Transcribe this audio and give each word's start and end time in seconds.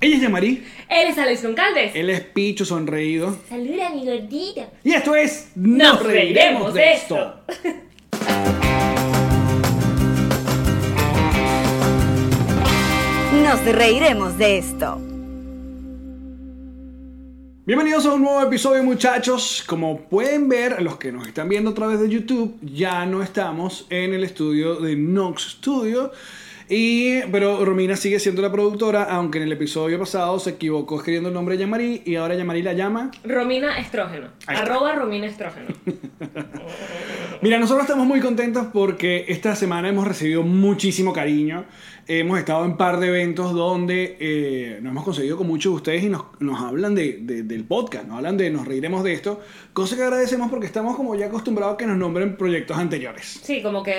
Ella 0.00 0.14
es 0.14 0.22
Yamari, 0.22 0.64
Él 0.88 1.08
es 1.08 1.18
Alex 1.18 1.42
Concalves. 1.42 1.90
él 1.96 2.08
es 2.10 2.20
Picho 2.20 2.64
sonreído. 2.64 3.36
Saluda, 3.48 3.90
mi 3.90 4.06
gordito. 4.06 4.70
Y 4.84 4.92
esto 4.92 5.16
es 5.16 5.50
Nos 5.56 6.04
reiremos 6.04 6.72
de 6.72 6.92
esto. 6.92 7.40
Nos 13.42 13.64
reiremos 13.64 14.38
de 14.38 14.58
esto. 14.58 15.00
Bienvenidos 17.66 18.06
a 18.06 18.14
un 18.14 18.22
nuevo 18.22 18.40
episodio 18.42 18.82
muchachos. 18.84 19.64
Como 19.66 20.02
pueden 20.02 20.48
ver, 20.48 20.80
los 20.80 20.96
que 20.96 21.10
nos 21.12 21.26
están 21.26 21.48
viendo 21.48 21.70
a 21.70 21.74
través 21.74 22.00
de 22.00 22.08
YouTube, 22.08 22.56
ya 22.62 23.04
no 23.04 23.22
estamos 23.22 23.86
en 23.90 24.14
el 24.14 24.24
estudio 24.24 24.76
de 24.76 24.96
Nox 24.96 25.56
Studio. 25.58 26.12
Y, 26.70 27.22
pero 27.32 27.64
Romina 27.64 27.96
sigue 27.96 28.20
siendo 28.20 28.42
la 28.42 28.52
productora, 28.52 29.04
aunque 29.04 29.38
en 29.38 29.44
el 29.44 29.52
episodio 29.52 29.98
pasado 29.98 30.38
se 30.38 30.50
equivocó 30.50 30.98
escribiendo 30.98 31.30
el 31.30 31.34
nombre 31.34 31.56
de 31.56 31.60
Yamari 31.60 32.02
y 32.04 32.16
ahora 32.16 32.34
Yamari 32.34 32.62
la 32.62 32.74
llama. 32.74 33.10
Romina 33.24 33.78
Estrógeno. 33.78 34.28
Arroba 34.46 34.94
Romina 34.94 35.26
Estrógeno. 35.26 35.68
Mira, 37.40 37.58
nosotros 37.58 37.84
estamos 37.84 38.06
muy 38.06 38.20
contentos 38.20 38.66
porque 38.72 39.24
esta 39.28 39.54
semana 39.56 39.88
hemos 39.88 40.06
recibido 40.06 40.42
muchísimo 40.42 41.12
cariño. 41.12 41.64
Hemos 42.10 42.38
estado 42.38 42.64
en 42.64 42.78
par 42.78 42.98
de 43.00 43.08
eventos 43.08 43.52
donde 43.52 44.16
eh, 44.18 44.78
nos 44.80 44.92
hemos 44.92 45.04
conseguido 45.04 45.36
con 45.36 45.46
muchos 45.46 45.72
de 45.72 45.76
ustedes 45.76 46.04
y 46.04 46.08
nos, 46.08 46.24
nos 46.40 46.58
hablan 46.58 46.94
de, 46.94 47.18
de- 47.20 47.42
del 47.42 47.64
podcast, 47.64 48.06
nos 48.06 48.16
hablan 48.16 48.38
de 48.38 48.48
nos 48.50 48.66
reiremos 48.66 49.04
de 49.04 49.12
esto, 49.12 49.40
cosa 49.74 49.94
que 49.94 50.02
agradecemos 50.04 50.50
porque 50.50 50.64
estamos 50.64 50.96
como 50.96 51.14
ya 51.16 51.26
acostumbrados 51.26 51.74
a 51.74 51.76
que 51.76 51.86
nos 51.86 51.98
nombren 51.98 52.38
proyectos 52.38 52.78
anteriores. 52.78 53.40
Sí, 53.42 53.62
como 53.62 53.82
que 53.82 53.92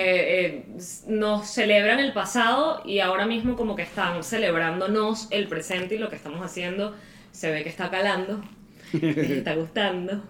eh, 0.46 0.64
nos 1.06 1.46
celebran 1.46 2.00
el 2.00 2.12
pasado 2.12 2.82
y 2.84 2.98
ahora 2.98 3.26
mismo 3.26 3.54
como 3.54 3.76
que 3.76 3.82
están 3.82 4.24
celebrándonos 4.24 5.28
el 5.30 5.46
presente 5.46 5.94
y 5.94 5.98
lo 5.98 6.08
que 6.10 6.16
estamos 6.16 6.44
haciendo. 6.44 6.96
Se 7.30 7.52
ve 7.52 7.62
que 7.62 7.68
está 7.68 7.90
calando. 7.90 8.42
Les 9.00 9.30
está 9.30 9.54
gustando. 9.54 10.22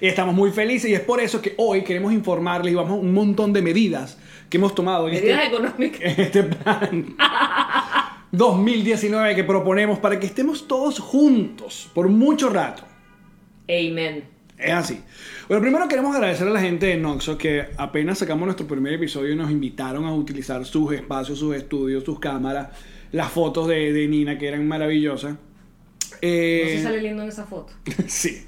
Y 0.00 0.06
estamos 0.06 0.34
muy 0.34 0.50
felices 0.50 0.90
y 0.90 0.94
es 0.94 1.00
por 1.00 1.20
eso 1.20 1.42
que 1.42 1.54
hoy 1.58 1.82
queremos 1.82 2.12
informarles 2.12 2.72
y 2.72 2.76
vamos 2.76 2.92
a 2.92 2.94
un 2.94 3.12
montón 3.12 3.52
de 3.52 3.62
medidas 3.62 4.18
que 4.48 4.56
hemos 4.56 4.74
tomado 4.74 5.08
en 5.08 5.14
Medidas 5.14 5.44
este, 5.44 5.56
económicas. 5.56 6.00
en 6.00 6.24
este 6.24 6.42
plan 6.42 7.16
2019 8.32 9.34
que 9.34 9.44
proponemos 9.44 9.98
para 9.98 10.18
que 10.18 10.26
estemos 10.26 10.66
todos 10.66 10.98
juntos 10.98 11.90
por 11.94 12.08
mucho 12.08 12.48
rato. 12.50 12.84
Amen. 13.68 14.24
Es 14.58 14.72
así. 14.72 15.00
Bueno, 15.46 15.62
primero 15.62 15.86
queremos 15.86 16.14
agradecer 16.16 16.48
a 16.48 16.50
la 16.50 16.60
gente 16.60 16.86
de 16.86 16.96
Noxo 16.96 17.38
que 17.38 17.66
apenas 17.76 18.18
sacamos 18.18 18.44
nuestro 18.44 18.66
primer 18.66 18.94
episodio 18.94 19.32
y 19.32 19.36
nos 19.36 19.50
invitaron 19.50 20.04
a 20.04 20.12
utilizar 20.12 20.64
sus 20.64 20.92
espacios, 20.92 21.38
sus 21.38 21.54
estudios, 21.54 22.02
sus 22.04 22.18
cámaras, 22.18 22.70
las 23.12 23.30
fotos 23.30 23.68
de, 23.68 23.92
de 23.92 24.08
Nina 24.08 24.36
que 24.36 24.48
eran 24.48 24.66
maravillosas. 24.66 25.36
Eh, 26.22 26.62
No 26.64 26.70
se 26.78 26.82
sale 26.82 27.02
lindo 27.02 27.22
en 27.22 27.28
esa 27.28 27.44
foto. 27.44 27.72
sí. 28.06 28.44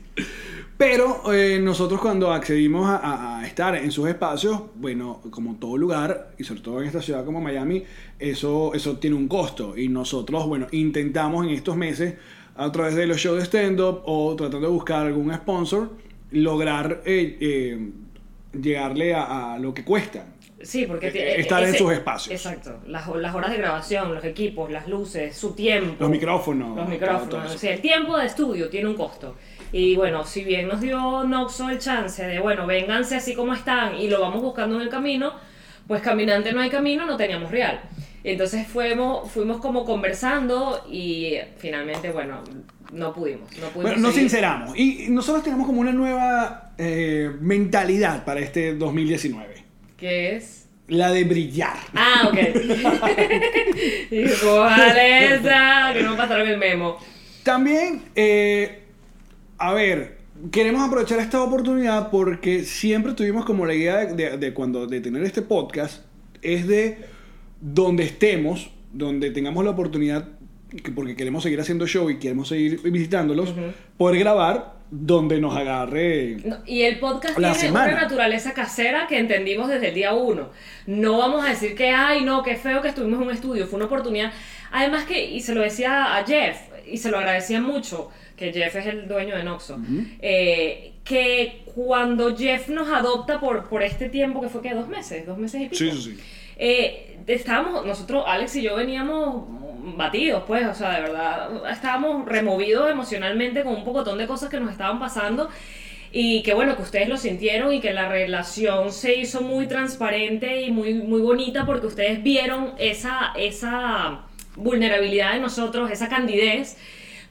Pero 0.76 1.31
eh, 1.32 1.60
nosotros 1.62 2.00
cuando 2.00 2.32
accedimos 2.32 2.88
a, 2.88 2.97
a- 2.97 3.41
a 3.41 3.47
estar 3.47 3.75
en 3.76 3.91
sus 3.91 4.08
espacios, 4.08 4.62
bueno, 4.76 5.20
como 5.31 5.56
todo 5.56 5.76
lugar, 5.76 6.32
y 6.38 6.44
sobre 6.44 6.62
todo 6.62 6.80
en 6.80 6.86
esta 6.86 7.03
ciudad 7.03 7.25
como 7.25 7.41
Miami, 7.41 7.84
eso, 8.19 8.72
eso 8.75 8.97
tiene 8.98 9.16
un 9.16 9.28
costo. 9.28 9.76
Y 9.76 9.88
nosotros, 9.88 10.47
bueno, 10.47 10.66
intentamos 10.72 11.44
en 11.47 11.53
estos 11.53 11.76
meses, 11.76 12.14
a 12.56 12.72
través 12.72 12.94
de 12.94 13.06
los 13.06 13.19
shows 13.19 13.38
de 13.38 13.44
stand-up 13.44 14.03
o 14.06 14.34
tratando 14.36 14.66
de 14.69 14.72
buscar 14.72 15.06
algún 15.06 15.32
sponsor, 15.34 15.91
lograr 16.30 17.03
eh, 17.04 17.36
eh, 17.41 17.91
llegarle 18.59 19.14
a, 19.14 19.54
a 19.54 19.59
lo 19.59 19.75
que 19.75 19.84
cuesta. 19.84 20.26
Sí, 20.62 20.84
porque 20.87 21.09
Eh, 21.09 21.10
tiene- 21.12 21.41
estar 21.41 21.62
en 21.65 21.75
sus 21.75 21.93
espacios. 21.93 22.32
Exacto. 22.34 22.81
Las, 22.87 23.09
las 23.09 23.34
horas 23.34 23.50
de 23.50 23.56
grabación, 23.59 24.15
los 24.15 24.25
equipos, 24.25 24.71
las 24.71 24.87
luces, 24.88 25.34
su 25.37 25.54
tiempo. 25.54 25.97
Los 26.00 26.10
micrófonos. 26.10 26.69
Los 26.69 26.76
todo 26.84 26.88
micrófonos. 26.88 27.44
eso. 27.47 27.54
O 27.54 27.59
sea, 27.59 27.72
el 27.75 27.81
tiempo 27.81 28.16
de 28.19 28.26
estudio 28.26 28.69
tiene 28.69 28.88
un 28.88 28.94
costo. 28.97 29.37
Y 29.72 29.97
bueno, 29.97 30.25
si 30.25 30.44
bien 30.44 30.69
nos 30.69 30.81
dio 30.81 31.25
Noxo 31.25 31.71
el 31.71 31.78
chance 31.78 32.22
de, 32.26 32.41
bueno, 32.41 32.66
vénganse 32.66 33.16
así 33.16 33.34
como 33.34 33.54
están 33.54 33.94
y 33.97 34.09
lo 34.09 34.21
vamos 34.21 34.43
buscando 34.43 34.76
en 34.76 34.82
el 34.82 34.88
camino, 34.88 35.32
pues 35.87 36.03
caminante 36.03 36.53
no 36.53 36.60
hay 36.60 36.69
camino, 36.71 37.06
no 37.06 37.16
teníamos 37.16 37.50
real. 37.50 37.81
Entonces 38.22 38.66
fuimos, 38.66 39.31
fuimos 39.31 39.59
como 39.60 39.84
conversando 39.84 40.84
y 40.91 41.37
finalmente, 41.56 42.10
bueno, 42.10 42.42
no 42.92 43.15
pudimos. 43.15 43.48
No 43.53 43.69
pudimos 43.69 43.82
Bueno, 43.92 43.97
nos 43.98 44.15
sinceramos. 44.15 44.77
Y 44.77 45.06
nosotros 45.09 45.42
tenemos 45.44 45.66
como 45.66 45.81
una 45.81 45.92
nueva 45.92 46.72
eh, 46.77 47.31
mentalidad 47.41 48.25
para 48.25 48.41
este 48.41 48.75
2019. 48.75 49.59
¿Qué 50.00 50.37
es? 50.37 50.66
La 50.88 51.12
de 51.12 51.22
brillar. 51.25 51.77
Ah, 51.94 52.28
ok. 52.28 52.38
¿cuál 54.43 54.99
es 54.99 55.33
esa? 55.41 55.91
Que 55.93 56.03
no 56.03 56.16
pasaron 56.16 56.49
el 56.49 56.59
memo. 56.59 56.97
También, 57.43 58.03
eh, 58.16 58.83
a 59.59 59.72
ver, 59.72 60.19
queremos 60.50 60.83
aprovechar 60.87 61.19
esta 61.21 61.43
oportunidad 61.43 62.10
porque 62.10 62.65
siempre 62.65 63.12
tuvimos 63.12 63.44
como 63.44 63.66
la 63.66 63.75
idea 63.75 63.99
de, 63.99 64.15
de- 64.15 64.37
de 64.39 64.55
cuando 64.55 64.87
de 64.87 65.00
tener 65.00 65.22
este 65.22 65.43
podcast 65.43 66.05
es 66.43 66.66
de 66.66 66.99
donde 67.60 68.05
estemos, 68.05 68.71
donde 68.93 69.31
tengamos 69.31 69.65
la 69.65 69.71
oportunidad, 69.71 70.28
que- 70.83 70.91
porque 70.91 71.15
queremos 71.15 71.43
seguir 71.43 71.60
haciendo 71.60 71.87
show 71.87 72.10
y 72.10 72.19
queremos 72.19 72.49
seguir 72.49 72.81
visitándolos, 72.91 73.55
poder 73.97 74.19
grabar 74.19 74.79
donde 74.91 75.41
nos 75.41 75.56
agarre. 75.56 76.39
No, 76.45 76.59
y 76.67 76.83
el 76.83 76.99
podcast 76.99 77.39
La 77.39 77.53
tiene 77.53 77.69
semana. 77.69 77.93
una 77.93 78.03
naturaleza 78.03 78.53
casera 78.53 79.06
que 79.06 79.19
entendimos 79.19 79.69
desde 79.69 79.89
el 79.89 79.95
día 79.95 80.12
uno. 80.15 80.51
No 80.87 81.19
vamos 81.19 81.45
a 81.45 81.51
decir 81.51 81.75
que, 81.75 81.91
ay, 81.91 82.25
no, 82.25 82.43
qué 82.43 82.56
feo 82.56 82.83
que 82.83 82.89
estuvimos 82.89 83.21
en 83.21 83.28
un 83.28 83.33
estudio, 83.34 83.67
fue 83.67 83.77
una 83.77 83.87
oportunidad. 83.87 84.33
Además 84.73 85.05
que, 85.05 85.25
y 85.31 85.41
se 85.41 85.55
lo 85.55 85.62
decía 85.62 86.17
a 86.17 86.25
Jeff, 86.25 86.56
y 86.91 86.97
se 86.99 87.11
lo 87.11 87.19
agradecía 87.19 87.61
mucho, 87.61 88.11
que 88.37 88.53
Jeff 88.53 88.75
es 88.77 88.87
el 88.87 89.06
dueño 89.06 89.37
de 89.37 89.45
Noxo, 89.45 89.78
eh, 90.21 90.93
que 91.05 91.62
cuando 91.75 92.37
Jeff 92.37 92.69
nos 92.69 92.89
adopta 92.89 93.39
por, 93.39 93.69
por 93.69 93.83
este 93.83 94.09
tiempo, 94.09 94.41
que 94.41 94.49
fue 94.49 94.62
que 94.62 94.75
dos 94.75 94.89
meses, 94.89 95.27
dos 95.27 95.39
meses 95.39 95.61
y 95.61 95.65
pico. 95.65 95.77
Sí, 95.77 95.91
sí, 95.93 96.03
sí. 96.03 96.19
Eh, 96.62 97.16
estábamos, 97.26 97.87
nosotros, 97.87 98.22
Alex 98.26 98.56
y 98.56 98.62
yo 98.62 98.76
veníamos 98.76 99.44
batidos, 99.97 100.44
pues, 100.47 100.66
o 100.66 100.75
sea, 100.75 100.97
de 100.97 101.00
verdad, 101.00 101.71
estábamos 101.71 102.26
removidos 102.26 102.91
emocionalmente 102.91 103.62
con 103.62 103.76
un 103.76 103.84
pocotón 103.84 104.19
de 104.19 104.26
cosas 104.26 104.50
que 104.50 104.60
nos 104.60 104.71
estaban 104.71 104.98
pasando 104.98 105.48
y 106.12 106.43
que 106.43 106.53
bueno, 106.53 106.76
que 106.76 106.82
ustedes 106.82 107.09
lo 107.09 107.16
sintieron 107.16 107.72
y 107.72 107.81
que 107.81 107.94
la 107.94 108.10
relación 108.10 108.93
se 108.93 109.15
hizo 109.15 109.41
muy 109.41 109.69
transparente 109.69 110.60
y 110.60 110.71
muy, 110.71 110.93
muy 110.93 111.22
bonita 111.22 111.65
porque 111.65 111.87
ustedes 111.87 112.22
vieron 112.22 112.75
esa, 112.78 113.32
esa 113.38 114.27
vulnerabilidad 114.56 115.32
de 115.32 115.41
nosotros, 115.41 115.91
esa 115.91 116.10
candidez. 116.10 116.77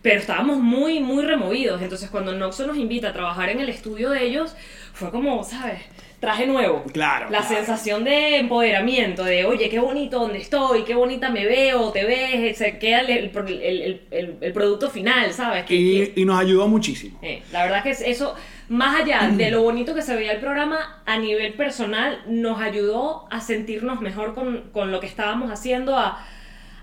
Pero 0.02 0.22
estábamos 0.22 0.58
muy, 0.60 1.02
muy 1.02 1.24
removidos. 1.24 1.82
Entonces, 1.84 2.10
cuando 2.10 2.32
Noxo 2.34 2.66
nos 2.66 2.78
invita 2.78 3.10
a 3.10 3.14
trabajar 3.14 3.50
en 3.50 3.60
el 3.60 3.70
estudio 3.70 4.10
de 4.10 4.24
ellos, 4.24 4.56
fue 4.94 5.12
como, 5.12 5.44
¿sabes? 5.44 5.82
Traje 6.20 6.46
nuevo. 6.46 6.84
Claro, 6.92 7.30
La 7.30 7.40
claro. 7.40 7.56
sensación 7.56 8.04
de 8.04 8.38
empoderamiento, 8.40 9.24
de 9.24 9.46
oye, 9.46 9.70
qué 9.70 9.80
bonito 9.80 10.20
donde 10.20 10.40
estoy, 10.40 10.84
qué 10.84 10.94
bonita 10.94 11.30
me 11.30 11.46
veo, 11.46 11.92
te 11.94 12.04
ves, 12.04 12.58
se 12.58 12.78
queda 12.78 13.00
el, 13.02 13.32
el, 13.32 14.02
el- 14.42 14.54
producto 14.54 14.90
final, 14.90 15.32
¿sabes? 15.32 15.64
Que- 15.64 15.76
que- 15.76 16.14
Y, 16.16 16.22
y 16.22 16.26
nos 16.26 16.38
ayudó 16.40 16.68
muchísimo. 16.68 17.18
eh, 17.22 17.42
la 17.54 17.64
verdad 17.64 17.84
que 17.84 17.92
es- 17.92 18.02
eso, 18.02 18.36
más 18.68 19.02
allá 19.02 19.30
de 19.32 19.50
lo 19.50 19.64
bonito 19.64 19.96
que 19.96 20.02
se 20.02 20.14
veía 20.16 20.34
el 20.34 20.40
programa, 20.42 21.02
a 21.06 21.18
nivel 21.18 21.54
personal 21.54 22.22
nos 22.28 22.60
ayudó 22.60 23.26
a 23.32 23.40
sentirnos 23.40 24.02
mejor 24.02 24.36
con, 24.36 24.70
con 24.74 24.92
lo 24.92 25.00
que 25.00 25.08
estábamos 25.08 25.50
haciendo, 25.52 25.96
a, 25.96 26.26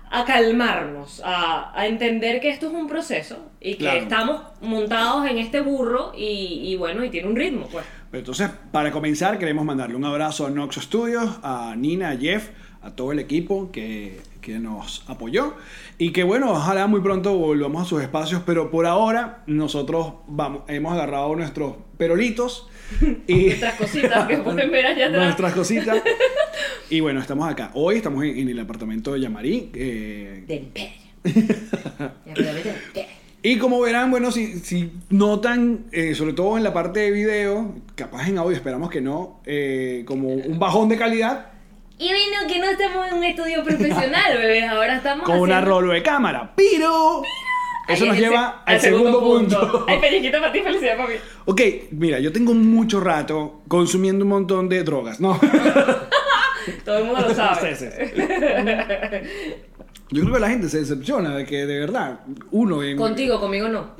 a 0.09 0.25
calmarnos, 0.25 1.21
a, 1.23 1.77
a 1.79 1.85
entender 1.85 2.39
que 2.39 2.49
esto 2.49 2.67
es 2.67 2.73
un 2.73 2.87
proceso 2.87 3.37
y 3.59 3.73
que 3.73 3.79
Claro. 3.79 3.99
estamos 3.99 4.41
montados 4.61 5.29
en 5.29 5.37
este 5.37 5.59
burro 5.61 6.13
y, 6.15 6.61
y 6.63 6.75
bueno, 6.77 7.03
y 7.03 7.09
tiene 7.09 7.27
un 7.27 7.35
ritmo, 7.35 7.67
pues. 7.71 7.85
Entonces, 8.13 8.49
para 8.71 8.91
comenzar, 8.91 9.37
queremos 9.37 9.65
mandarle 9.65 9.95
un 9.95 10.05
abrazo 10.05 10.45
a 10.47 10.49
Noxo 10.49 10.81
Studios, 10.81 11.39
a 11.43 11.75
Nina, 11.77 12.09
a 12.11 12.17
Jeff, 12.17 12.49
a 12.81 12.91
todo 12.91 13.11
el 13.11 13.19
equipo 13.19 13.71
que, 13.71 14.19
que 14.41 14.59
nos 14.59 15.03
apoyó 15.07 15.55
y 15.97 16.11
que 16.11 16.23
bueno, 16.23 16.51
ojalá 16.51 16.87
muy 16.87 17.01
pronto 17.01 17.37
volvamos 17.37 17.85
a 17.85 17.89
sus 17.89 18.01
espacios, 18.01 18.43
pero 18.45 18.71
por 18.71 18.85
ahora 18.85 19.43
nosotros 19.47 20.13
vamos, 20.27 20.61
hemos 20.67 20.93
agarrado 20.93 21.35
nuestros 21.35 21.75
perolitos 21.97 22.69
y 23.27 23.47
Nuestras 23.47 23.75
cositas 23.75 24.27
que 24.27 24.37
pueden 24.43 24.71
ver 24.71 24.85
allá 24.85 25.07
atrás. 25.07 25.23
nuestras 25.25 25.53
cositas 25.53 26.01
y 26.89 26.99
bueno, 27.01 27.19
estamos 27.19 27.49
acá. 27.49 27.71
Hoy 27.73 27.97
estamos 27.97 28.23
en, 28.23 28.37
en 28.37 28.49
el 28.49 28.59
apartamento 28.59 29.11
de 29.13 29.19
Yamarí. 29.19 29.69
eh, 29.73 30.43
Del 30.47 30.59
imperio. 30.59 31.07
Pero 33.47 33.55
y 33.55 33.59
como 33.59 33.79
verán, 33.81 34.11
bueno, 34.11 34.31
si, 34.31 34.59
si 34.59 34.91
notan, 35.09 35.85
eh, 35.91 36.15
sobre 36.15 36.33
todo 36.33 36.57
en 36.57 36.63
la 36.63 36.73
parte 36.73 36.99
de 36.99 37.11
video, 37.11 37.75
capaz 37.95 38.27
en 38.27 38.37
audio, 38.37 38.55
esperamos 38.55 38.89
que 38.89 38.99
no, 39.01 39.39
eh, 39.45 40.03
como 40.05 40.29
un 40.29 40.59
bajón 40.59 40.89
de 40.89 40.97
calidad 40.97 41.47
Y 41.97 42.11
vino 42.11 42.37
que 42.47 42.59
no 42.59 42.65
estamos 42.69 43.07
en 43.07 43.13
un 43.17 43.23
estudio 43.23 43.63
profesional, 43.63 44.33
bebés. 44.37 44.65
Ahora 44.69 44.97
estamos 44.97 45.25
con 45.25 45.39
una 45.39 45.59
haciendo- 45.59 45.79
rolo 45.79 45.93
de 45.93 46.03
cámara, 46.03 46.51
pero 46.55 47.21
eso 47.87 48.03
Ahí 48.03 48.09
nos 48.09 48.17
lleva 48.17 48.63
se- 48.67 48.73
al 48.73 48.81
segundo 48.81 49.19
punto. 49.21 49.85
Ay, 49.87 49.99
pellizquito 49.99 50.39
para 50.41 50.51
ti, 50.51 50.59
felicidad 50.59 50.97
para 50.97 51.09
mí. 51.09 51.15
Ok, 51.45 51.61
mira, 51.91 52.19
yo 52.19 52.31
tengo 52.33 52.53
mucho 52.53 52.99
rato 52.99 53.61
consumiendo 53.69 54.25
un 54.25 54.29
montón 54.29 54.67
de 54.67 54.83
drogas, 54.83 55.19
¿no? 55.21 55.39
Todo 56.83 56.97
el 56.97 57.05
mundo 57.05 57.21
lo 57.29 57.33
sabe. 57.33 57.73
Sí, 57.75 57.85
sí. 57.85 58.07
Yo 60.09 60.21
creo 60.21 60.33
que 60.35 60.39
la 60.39 60.49
gente 60.49 60.69
se 60.69 60.79
decepciona 60.79 61.35
de 61.35 61.45
que 61.45 61.65
de 61.65 61.79
verdad 61.79 62.21
uno 62.51 62.83
en... 62.83 62.97
Contigo, 62.97 63.39
conmigo 63.39 63.67
no. 63.67 63.91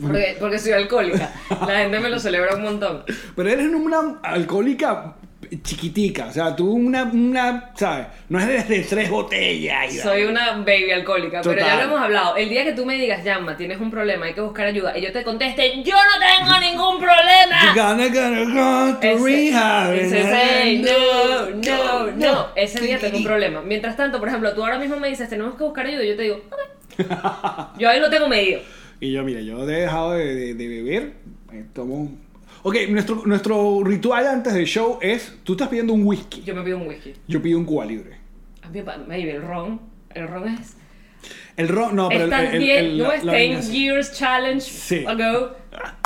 Porque, 0.00 0.36
porque 0.40 0.58
soy 0.58 0.72
alcohólica. 0.72 1.32
La 1.50 1.80
gente 1.80 2.00
me 2.00 2.08
lo 2.08 2.18
celebra 2.18 2.56
un 2.56 2.62
montón. 2.62 3.02
Pero 3.36 3.48
eres 3.48 3.66
una 3.66 4.18
alcohólica 4.22 5.16
chiquitica, 5.62 6.26
o 6.26 6.32
sea, 6.32 6.54
tú 6.56 6.70
una, 6.72 7.04
una 7.04 7.72
¿sabes? 7.76 8.06
No 8.28 8.40
eres 8.40 8.68
de 8.68 8.80
tres 8.80 9.10
botellas. 9.10 9.94
y 9.94 9.98
Soy 9.98 10.24
una 10.24 10.52
baby 10.58 10.90
alcohólica, 10.92 11.40
pero 11.42 11.56
ya 11.58 11.62
Total. 11.64 11.78
lo 11.78 11.84
hemos 11.84 12.00
hablado. 12.00 12.36
El 12.36 12.48
día 12.48 12.64
que 12.64 12.72
tú 12.72 12.84
me 12.86 12.94
digas, 12.94 13.22
llama, 13.24 13.56
tienes 13.56 13.80
un 13.80 13.90
problema, 13.90 14.26
hay 14.26 14.34
que 14.34 14.40
buscar 14.40 14.66
ayuda, 14.66 14.96
y 14.98 15.02
yo 15.02 15.12
te 15.12 15.22
conteste, 15.22 15.82
yo 15.82 15.94
no 15.94 16.44
tengo 16.44 16.58
ningún 16.60 16.98
problema. 16.98 17.74
gonna, 17.74 18.08
gonna 18.08 18.44
go 18.92 18.98
to 19.00 19.06
Ese- 19.06 19.24
rehab. 19.24 19.94
ese 19.94 20.22
say, 20.22 20.78
no, 20.78 21.50
no, 21.50 22.06
no. 22.10 22.16
no. 22.16 22.46
Ese 22.56 22.80
día 22.80 22.98
tengo 22.98 23.18
un 23.18 23.24
problema. 23.24 23.60
Mientras 23.62 23.96
tanto, 23.96 24.18
por 24.18 24.28
ejemplo, 24.28 24.52
tú 24.54 24.62
ahora 24.64 24.78
mismo 24.78 24.98
me 24.98 25.08
dices, 25.08 25.28
tenemos 25.28 25.54
que 25.56 25.64
buscar 25.64 25.86
ayuda, 25.86 26.04
y 26.04 26.08
yo 26.08 26.16
te 26.16 26.22
digo, 26.22 26.40
ok. 26.50 27.78
Yo 27.78 27.88
ahí 27.88 28.00
lo 28.00 28.10
tengo 28.10 28.28
medido. 28.28 28.60
Y 29.00 29.12
yo, 29.12 29.22
mira, 29.24 29.40
yo 29.40 29.62
he 29.64 29.66
dejado 29.66 30.12
de, 30.12 30.34
de- 30.34 30.54
de 30.54 30.68
beber, 30.68 31.12
eh, 31.52 31.64
tomo... 31.74 32.10
Ok, 32.66 32.76
nuestro, 32.88 33.22
nuestro 33.26 33.82
ritual 33.84 34.26
antes 34.26 34.54
del 34.54 34.64
show 34.66 34.98
es, 35.02 35.34
tú 35.44 35.52
estás 35.52 35.68
pidiendo 35.68 35.92
un 35.92 36.04
whisky, 36.06 36.42
Yo 36.42 36.54
me 36.54 36.62
pido 36.62 36.78
un 36.78 36.88
whisky. 36.88 37.12
yo 37.28 37.42
pido 37.42 37.58
un 37.58 37.64
Cuba 37.66 37.84
Libre. 37.84 38.16
A 38.62 38.70
mí, 38.70 38.80
baby, 38.80 39.28
el 39.28 39.42
ron, 39.42 39.80
el 40.14 40.26
ron 40.28 40.48
es... 40.48 40.76
El 41.56 41.68
ron, 41.68 41.94
no, 41.94 42.08
pero 42.08 42.24
el, 42.24 42.32
Estás 42.32 42.54
el- 42.54 42.58
bien, 42.58 42.84
el- 42.86 42.98
no 42.98 43.08
la- 43.08 43.14
es 43.16 43.24
la 43.24 43.32
10 43.34 43.48
vaina 43.48 43.58
es- 43.60 43.72
years 43.72 44.12
challenge 44.12 44.60
Sí. 44.62 45.04
ago. 45.06 45.54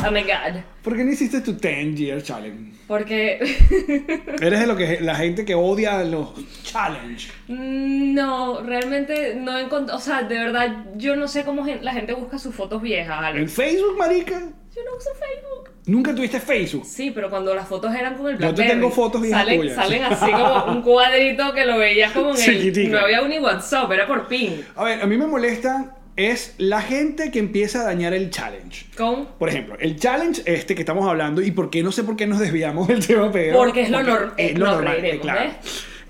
Oh 0.06 0.10
my 0.10 0.22
god. 0.22 0.60
¿Por 0.82 0.96
qué 0.96 1.04
no 1.04 1.12
hiciste 1.12 1.40
tu 1.40 1.52
10 1.54 1.94
year 1.96 2.22
challenge? 2.22 2.72
Porque 2.88 3.38
Eres 4.40 4.60
de 4.60 4.66
lo 4.66 4.76
que 4.76 5.00
la 5.00 5.14
gente 5.14 5.44
que 5.44 5.54
odia 5.54 6.02
los 6.04 6.30
challenge. 6.64 7.30
no, 7.48 8.62
realmente 8.62 9.36
no 9.36 9.58
encontré, 9.58 9.94
o 9.94 9.98
sea, 10.00 10.22
de 10.22 10.34
verdad, 10.38 10.84
yo 10.96 11.16
no 11.16 11.28
sé 11.28 11.44
cómo 11.44 11.64
la 11.82 11.92
gente 11.92 12.14
busca 12.14 12.38
sus 12.38 12.54
fotos 12.54 12.80
viejas, 12.82 13.18
En 13.18 13.24
Alex. 13.24 13.52
Facebook, 13.52 13.96
marica, 13.98 14.50
Yo 14.84 14.90
no 14.90 14.96
uso 14.96 15.10
Facebook. 15.14 15.70
nunca 15.86 16.14
tuviste 16.14 16.38
Facebook. 16.40 16.84
Sí, 16.86 17.10
pero 17.12 17.28
cuando 17.30 17.54
las 17.54 17.66
fotos 17.66 17.94
eran 17.94 18.16
con 18.16 18.26
el 18.26 18.34
Yo 18.34 18.38
te 18.38 18.46
Blackberry, 18.46 18.68
tengo 18.70 18.90
fotos 18.90 19.22
viejas 19.22 19.40
salen, 19.42 19.60
tuyas. 19.60 19.74
salen 19.76 20.04
así 20.04 20.30
como 20.30 20.64
un 20.72 20.82
cuadrito 20.82 21.52
que 21.52 21.64
lo 21.66 21.78
veías 21.78 22.12
como 22.12 22.34
en 22.36 22.40
el, 22.50 22.90
no 22.90 22.98
había 22.98 23.22
ni 23.26 23.38
WhatsApp, 23.38 23.90
era 23.92 24.06
por 24.06 24.26
ping. 24.28 24.50
A 24.76 24.84
ver, 24.84 25.02
a 25.02 25.06
mí 25.06 25.16
me 25.16 25.26
molesta 25.26 25.96
es 26.16 26.54
la 26.58 26.82
gente 26.82 27.30
que 27.30 27.38
empieza 27.38 27.80
a 27.80 27.84
dañar 27.84 28.12
el 28.12 28.30
challenge. 28.30 28.86
Con 28.96 29.26
Por 29.38 29.48
ejemplo, 29.48 29.76
el 29.80 29.96
challenge 29.98 30.42
este 30.46 30.74
que 30.74 30.82
estamos 30.82 31.08
hablando, 31.08 31.40
y 31.42 31.50
por 31.52 31.70
qué 31.70 31.82
no 31.82 31.92
sé 31.92 32.02
por 32.04 32.16
qué 32.16 32.26
nos 32.26 32.38
desviamos 32.40 32.88
del 32.88 33.04
tema, 33.06 33.30
pero. 33.32 33.56
Porque 33.56 33.82
es 33.82 33.90
lo 33.90 34.00
nor- 34.00 34.32
es 34.36 34.52
eh, 34.52 34.58
lo 34.58 34.66
normal, 34.66 34.94
reiremos, 35.00 35.22
claro. 35.22 35.42
¿eh? 35.50 35.52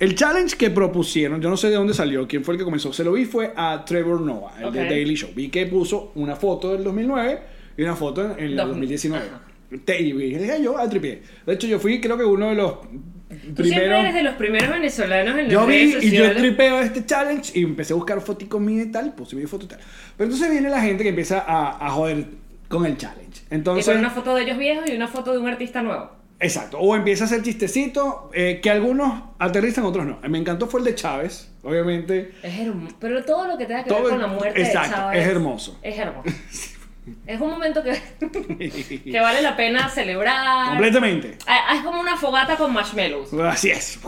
El 0.01 0.15
challenge 0.15 0.57
que 0.57 0.71
propusieron, 0.71 1.41
yo 1.43 1.51
no 1.51 1.57
sé 1.57 1.69
de 1.71 1.75
dónde 1.75 1.93
salió, 1.93 2.27
quién 2.29 2.45
fue 2.45 2.55
el 2.55 2.59
que 2.59 2.65
comenzó. 2.65 2.93
Se 2.93 3.03
lo 3.05 3.13
vi 3.13 3.25
fue 3.25 3.53
a 3.57 3.85
Trevor 3.85 4.21
Noah, 4.21 4.53
el 4.63 4.73
de 4.73 4.83
Ok. 4.83 4.89
Daily 4.89 5.15
Show. 5.17 5.31
Vi 5.35 5.49
que 5.49 5.67
puso 5.67 6.13
una 6.15 6.37
foto 6.37 6.73
del 6.73 6.85
2009 6.85 7.39
y 7.79 7.83
una 7.83 7.97
foto 7.97 8.37
en, 8.37 8.55
Dos- 8.57 8.69
2019. 8.69 9.25
Ajá. 9.27 9.41
Te- 9.85 10.01
Y 10.01 10.13
dije 10.13 10.63
yo, 10.63 10.77
al 10.79 10.91
tripié. 10.91 11.23
De 11.47 11.55
hecho, 11.55 11.67
yo 11.67 11.79
fui, 11.79 12.01
creo 12.01 12.17
que 12.19 12.25
uno 12.25 12.49
de 12.51 12.55
los 12.55 12.81
Tú 12.81 12.87
siempre 13.29 13.65
primeros. 13.65 14.01
eres 14.01 14.15
de 14.15 14.23
los 14.23 14.35
primeros 14.35 14.71
venezolanos 14.71 15.39
en 15.39 15.49
Yo 15.51 15.61
las 15.61 15.69
vi 15.69 15.75
redes 15.93 16.05
y 16.05 16.11
yo 16.11 16.19
sociales. 16.25 16.37
tripeo 16.43 16.81
este 16.81 17.05
challenge 17.07 17.53
y 17.59 17.63
empecé 17.65 17.93
a 17.93 17.97
buscar 17.97 18.21
fotos 18.23 18.61
mías 18.61 18.87
y 18.87 18.91
tal, 18.93 19.15
puse 19.15 19.37
mi 19.37 19.45
foto 19.47 19.67
y 19.67 19.69
tal. 19.69 19.79
Pero 20.17 20.25
entonces 20.31 20.51
viene 20.51 20.69
la 20.71 20.81
gente 20.81 21.03
que 21.03 21.11
empieza 21.11 21.41
a, 21.47 21.87
a 21.87 21.91
joder 21.91 22.25
con 22.69 22.87
el 22.87 22.97
challenge. 22.97 23.43
Y 23.51 23.55
Entonces, 23.55 23.87
con 23.87 23.99
una 23.99 24.11
foto 24.11 24.35
de 24.35 24.43
ellos 24.43 24.57
viejos 24.59 24.89
y 24.89 24.97
una 24.97 25.09
foto 25.09 25.33
de 25.33 25.39
un 25.39 25.49
artista 25.49 25.83
nuevo. 25.83 26.11
exacto, 26.41 26.79
o 26.79 26.97
empieza 26.97 27.25
a 27.25 27.27
hacer 27.27 27.43
chistecito 27.43 28.31
eh, 28.33 28.61
que 28.63 28.71
algunos 28.71 29.23
aterrizan, 29.39 29.85
otros 29.85 30.07
no. 30.07 30.19
Me 30.29 30.39
encantó 30.39 30.67
fue 30.67 30.81
el 30.81 30.87
de 30.87 30.95
Chávez, 30.95 31.51
obviamente. 31.63 32.33
Es 32.43 32.59
hermoso. 32.59 32.97
Pero 32.99 33.23
todo 33.25 33.47
lo 33.47 33.59
que 33.59 33.67
tenga 33.67 33.85
que 33.85 33.93
ver 33.93 34.03
con 34.05 34.19
la 34.23 34.27
muerte 34.29 34.63
exacto, 34.63 34.89
de 34.91 34.95
Chávez. 34.97 35.21
es 35.23 35.29
hermoso. 35.29 35.79
Es 35.83 35.99
hermoso. 35.99 36.31
es 37.27 37.41
un 37.41 37.51
momento 37.51 37.83
que, 37.83 38.01
que 39.05 39.21
vale 39.21 39.43
la 39.43 39.57
pena 39.57 39.89
celebrar. 39.89 40.69
Completamente. 40.71 41.37
Ah, 41.47 41.75
Es 41.77 41.83
como 41.83 42.01
una 42.01 42.17
fogata 42.17 42.57
con 42.57 42.73
marshmallows. 42.73 43.33
Así 43.35 43.71
es. 43.71 43.99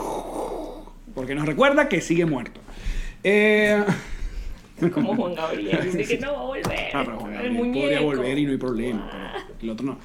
Porque 1.14 1.34
nos 1.34 1.46
recuerda 1.46 1.88
que 1.88 2.00
sigue 2.00 2.24
muerto. 2.26 2.60
Eh, 3.22 3.82
Como 4.94 5.14
Juan 5.14 5.34
Gabriel. 5.36 5.92
Dice 5.92 6.16
que 6.18 6.24
no 6.24 6.32
va 6.32 6.38
a 6.40 6.44
volver. 6.44 6.90
Ah, 6.94 7.02
pero 7.04 7.18
Juan 7.18 7.30
el 7.32 7.34
Gabriel 7.36 7.52
muñeco. 7.52 7.80
podría 7.80 8.00
volver 8.00 8.38
y 8.38 8.44
no 8.46 8.52
hay 8.52 8.58
problema. 8.58 9.10
pero 9.46 9.58
el 9.62 9.70
otro 9.70 9.86
no. 9.86 9.98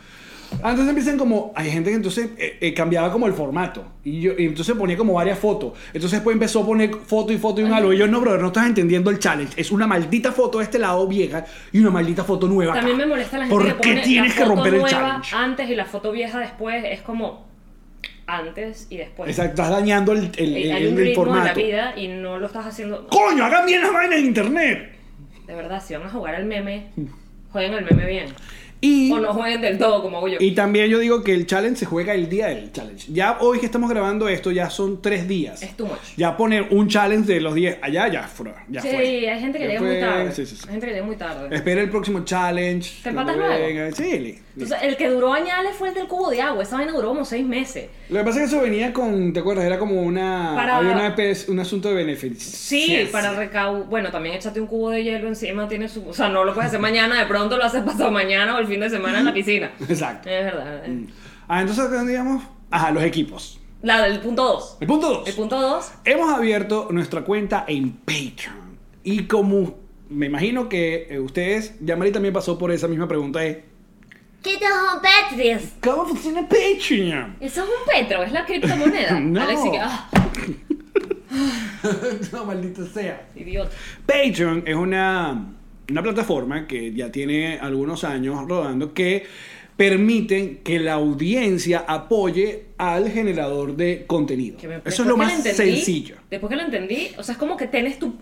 Entonces 0.58 0.88
empiezan 0.90 1.18
como. 1.18 1.52
Hay 1.56 1.70
gente 1.70 1.90
que 1.92 1.96
entonces 1.96 2.30
eh, 2.38 2.58
eh, 2.62 2.74
cambiaba 2.74 3.12
como 3.12 3.28
el 3.28 3.34
formato. 3.34 3.86
Y, 4.04 4.22
yo, 4.22 4.34
y 4.38 4.46
entonces 4.46 4.76
ponía 4.76 4.98
como 4.98 5.14
varias 5.14 5.38
fotos. 5.40 5.74
Entonces 5.88 6.12
después 6.14 6.34
empezó 6.34 6.62
a 6.64 6.66
poner 6.66 6.94
foto 6.96 7.32
y 7.34 7.38
foto 7.38 7.62
y 7.62 7.64
un 7.66 7.74
algo. 7.74 7.94
Y 7.94 7.98
yo, 7.98 8.08
no, 8.08 8.20
brother, 8.22 8.42
no 8.42 8.48
estás 8.48 8.66
entendiendo 8.68 9.10
el 9.12 9.20
challenge. 9.20 9.54
Es 9.60 9.72
una 9.72 9.86
maldita 9.88 10.32
foto 10.32 10.58
de 10.60 10.64
este 10.66 10.80
lado 10.80 11.08
vieja 11.08 11.46
y 11.72 11.80
una 11.80 11.92
maldita 11.92 12.24
foto 12.24 12.48
nueva. 12.48 12.72
acá. 12.74 12.80
También 12.82 12.98
me 12.98 13.06
molesta 13.06 13.38
la 13.38 13.46
gente 13.48 13.56
¿Por 13.64 13.82
que 13.82 13.96
qué 13.96 14.02
tienes 14.02 14.36
la 14.36 14.42
que 14.44 14.46
romper 14.50 14.74
el 14.74 14.80
nueva 14.82 14.90
challenge? 14.90 15.36
antes 15.36 15.70
y 15.70 15.76
la 15.76 15.86
foto 15.86 16.12
vieja 16.12 16.40
después. 16.40 16.84
Es 16.88 17.02
como 17.02 17.46
antes 18.28 18.88
y 18.90 18.98
después. 18.98 19.30
Exacto, 19.30 19.62
estás 19.62 19.70
dañando 19.70 20.12
el, 20.14 20.32
el, 20.38 20.56
Hay 20.56 20.84
el- 20.84 20.94
un 20.94 21.00
el 21.00 21.06
ritmo 21.06 21.24
en 21.24 21.30
la 21.30 21.36
formato. 21.36 21.60
vida 21.60 21.94
y 21.98 22.08
no 22.08 22.38
lo 22.40 22.48
estás 22.48 22.66
haciendo. 22.66 23.08
¡Coño, 23.08 23.46
hagan 23.46 23.66
bien 23.66 23.82
las 23.82 23.94
vainas 23.94 24.20
en 24.20 24.26
internet! 24.26 24.92
De 25.46 25.54
verdad, 25.54 25.82
si 25.86 25.94
van 25.94 26.08
a 26.08 26.10
jugar 26.10 26.34
al 26.36 26.46
meme, 26.46 26.88
jueguen 27.52 27.76
al 27.76 27.86
meme 27.86 28.06
bien. 28.08 28.26
Y, 28.82 29.12
O 29.12 29.20
no 29.20 29.34
jueguen 29.34 29.62
del 29.62 29.78
todo 29.78 30.02
como 30.04 30.18
hago 30.18 30.28
yo. 30.28 30.38
y 30.40 30.52
también 30.52 30.88
yo 30.90 31.00
digo 31.00 31.24
que 31.24 31.34
el 31.34 31.48
challenge 31.48 31.80
se 31.80 31.86
juega 31.86 32.14
el 32.14 32.30
día 32.30 32.48
del 32.48 32.72
challenge. 32.72 33.08
Ya 33.12 33.38
hoy 33.40 33.60
que 33.60 33.66
estamos 33.66 33.90
grabando 33.90 34.28
esto, 34.30 34.52
ya 34.52 34.70
son 34.70 35.02
tres 35.02 35.28
días. 35.28 35.64
Es 35.64 35.76
too 35.76 35.86
much. 35.88 35.98
Ya 36.18 36.38
poner 36.38 36.68
un 36.72 36.88
challenge 36.88 37.26
de 37.34 37.42
los 37.42 37.56
10 37.56 37.80
allá, 37.82 38.08
ya 38.10 38.24
fue. 38.24 38.54
Ya 38.70 38.82
sí, 38.82 38.90
fue. 38.90 39.30
hay 39.30 39.40
gente 39.40 39.58
que 39.58 39.68
llega 39.68 39.82
muy 39.82 40.00
tarde. 40.00 40.32
sí, 40.34 40.46
sí, 40.46 40.56
sí. 40.56 40.64
Hay 40.68 40.72
gente 40.74 40.88
que 40.88 40.94
llega 40.94 41.06
muy 41.06 41.16
tarde. 41.16 41.56
Espera 41.56 41.82
el 41.82 41.90
próximo 41.90 42.24
challenge. 42.26 42.92
¿Te 43.02 43.10
empatas 43.10 43.38
luego? 43.38 43.96
Sí, 43.96 44.20
li- 44.20 44.40
Entonces, 44.54 44.78
el 44.84 44.96
que 44.98 45.10
duró 45.10 45.34
añales 45.34 45.72
fue 45.76 45.90
el 45.90 45.96
del 45.96 46.08
cubo 46.08 46.30
de 46.30 46.42
agua. 46.42 46.64
Esa 46.64 46.78
vaina 46.78 46.92
duró 46.92 47.10
como 47.10 47.26
seis 47.26 47.46
meses. 47.46 47.88
Lo 48.10 48.20
que 48.20 48.24
pasa 48.26 48.44
es 48.44 48.50
que 48.50 48.56
eso 48.56 48.64
venía 48.64 48.94
con, 48.94 49.34
¿te 49.34 49.40
acuerdas? 49.40 49.66
Era 49.66 49.80
como 49.80 50.02
una... 50.02 50.54
Para- 50.56 50.78
Había 50.78 50.92
una 50.92 51.16
un 51.48 51.60
asunto 51.60 51.90
de 51.90 51.96
beneficio. 51.96 52.40
Sí, 52.40 53.08
para 53.12 53.34
recaudar. 53.34 53.88
Bueno, 53.90 54.12
también 54.12 54.36
échate 54.36 54.62
un 54.62 54.68
cubo 54.68 54.92
de 54.92 55.04
hielo 55.04 55.28
encima. 55.28 55.68
Tiene 55.68 55.90
su... 55.90 56.08
O 56.08 56.14
sea, 56.14 56.30
no 56.30 56.44
lo 56.44 56.54
puedes 56.54 56.68
hacer 56.68 56.80
mañana. 56.80 57.20
De 57.20 57.26
pronto 57.26 57.58
lo 57.58 57.64
haces 57.64 57.84
pasado 57.84 58.12
mañana 58.12 58.56
o 58.56 58.60
el 58.60 58.65
fin 58.68 58.80
de 58.80 58.90
semana 58.90 59.20
en 59.20 59.26
la 59.26 59.34
piscina. 59.34 59.72
Exacto. 59.90 60.30
Es 60.30 60.46
verdad. 60.46 60.84
Ah, 61.48 61.62
entonces 61.62 61.90
tendríamos... 61.90 62.44
Ajá, 62.72 62.92
los 62.92 63.04
equipos. 63.04 63.60
La 63.82 64.02
del 64.02 64.20
punto 64.20 64.44
2. 64.44 64.78
El 64.82 64.88
punto 64.88 65.10
2. 65.10 65.28
El 65.28 65.34
punto 65.36 65.62
2. 65.62 65.92
Hemos 66.06 66.34
abierto 66.34 66.88
nuestra 66.92 67.24
cuenta 67.24 67.66
en 67.68 67.92
Patreon. 67.92 68.78
Y 69.04 69.26
como 69.26 69.76
me 70.10 70.28
imagino 70.28 70.70
que 70.70 71.08
eh, 71.10 71.20
ustedes, 71.20 71.76
Yamari 71.82 72.12
también 72.12 72.34
pasó 72.34 72.58
por 72.58 72.72
esa 72.72 72.88
misma 72.88 73.08
pregunta 73.08 73.40
de 73.40 73.64
¿Qué 74.44 74.58
te 74.58 74.66
son 74.68 75.02
Petris? 75.02 75.74
¿Cómo 75.82 76.06
funciona 76.06 76.42
Patreon? 76.48 77.38
Eso 77.40 77.64
es 77.64 77.68
un 77.68 77.92
petro, 77.92 78.22
es 78.24 78.32
la 78.32 78.46
criptomoneda. 78.46 79.20
No. 79.20 79.42
Alex 79.42 79.62
y 79.66 79.72
que, 79.72 79.80
ah, 79.80 80.10
no, 82.32 82.46
maldita 82.46 82.86
sea. 82.86 83.28
idiota. 83.36 83.72
Patreon 84.06 84.64
es 84.68 84.76
una, 84.76 85.55
una 85.90 86.02
plataforma 86.04 86.68
que 86.68 86.94
ya 86.94 87.12
tiene 87.12 87.60
algunos 87.60 88.04
años 88.04 88.48
rodando 88.48 88.94
que 88.94 89.24
permiten 89.78 90.58
que 90.64 90.80
la 90.80 90.94
audiencia 90.94 91.84
apoye 91.88 92.66
al 92.78 93.10
generador 93.12 93.76
de 93.76 94.06
contenido. 94.08 94.58
Me- 94.64 94.78
Eso 94.86 95.02
es 95.04 95.08
lo 95.08 95.18
más 95.18 95.34
entendí- 95.46 95.54
sencillo. 95.76 96.16
Después 96.30 96.50
que 96.50 96.56
lo 96.56 96.64
entendí, 96.64 97.10
o 97.18 97.24
sea, 97.24 97.34
es 97.34 97.38
como 97.38 97.58
que 97.58 97.68
tienes 97.68 98.00
tu. 98.00 98.16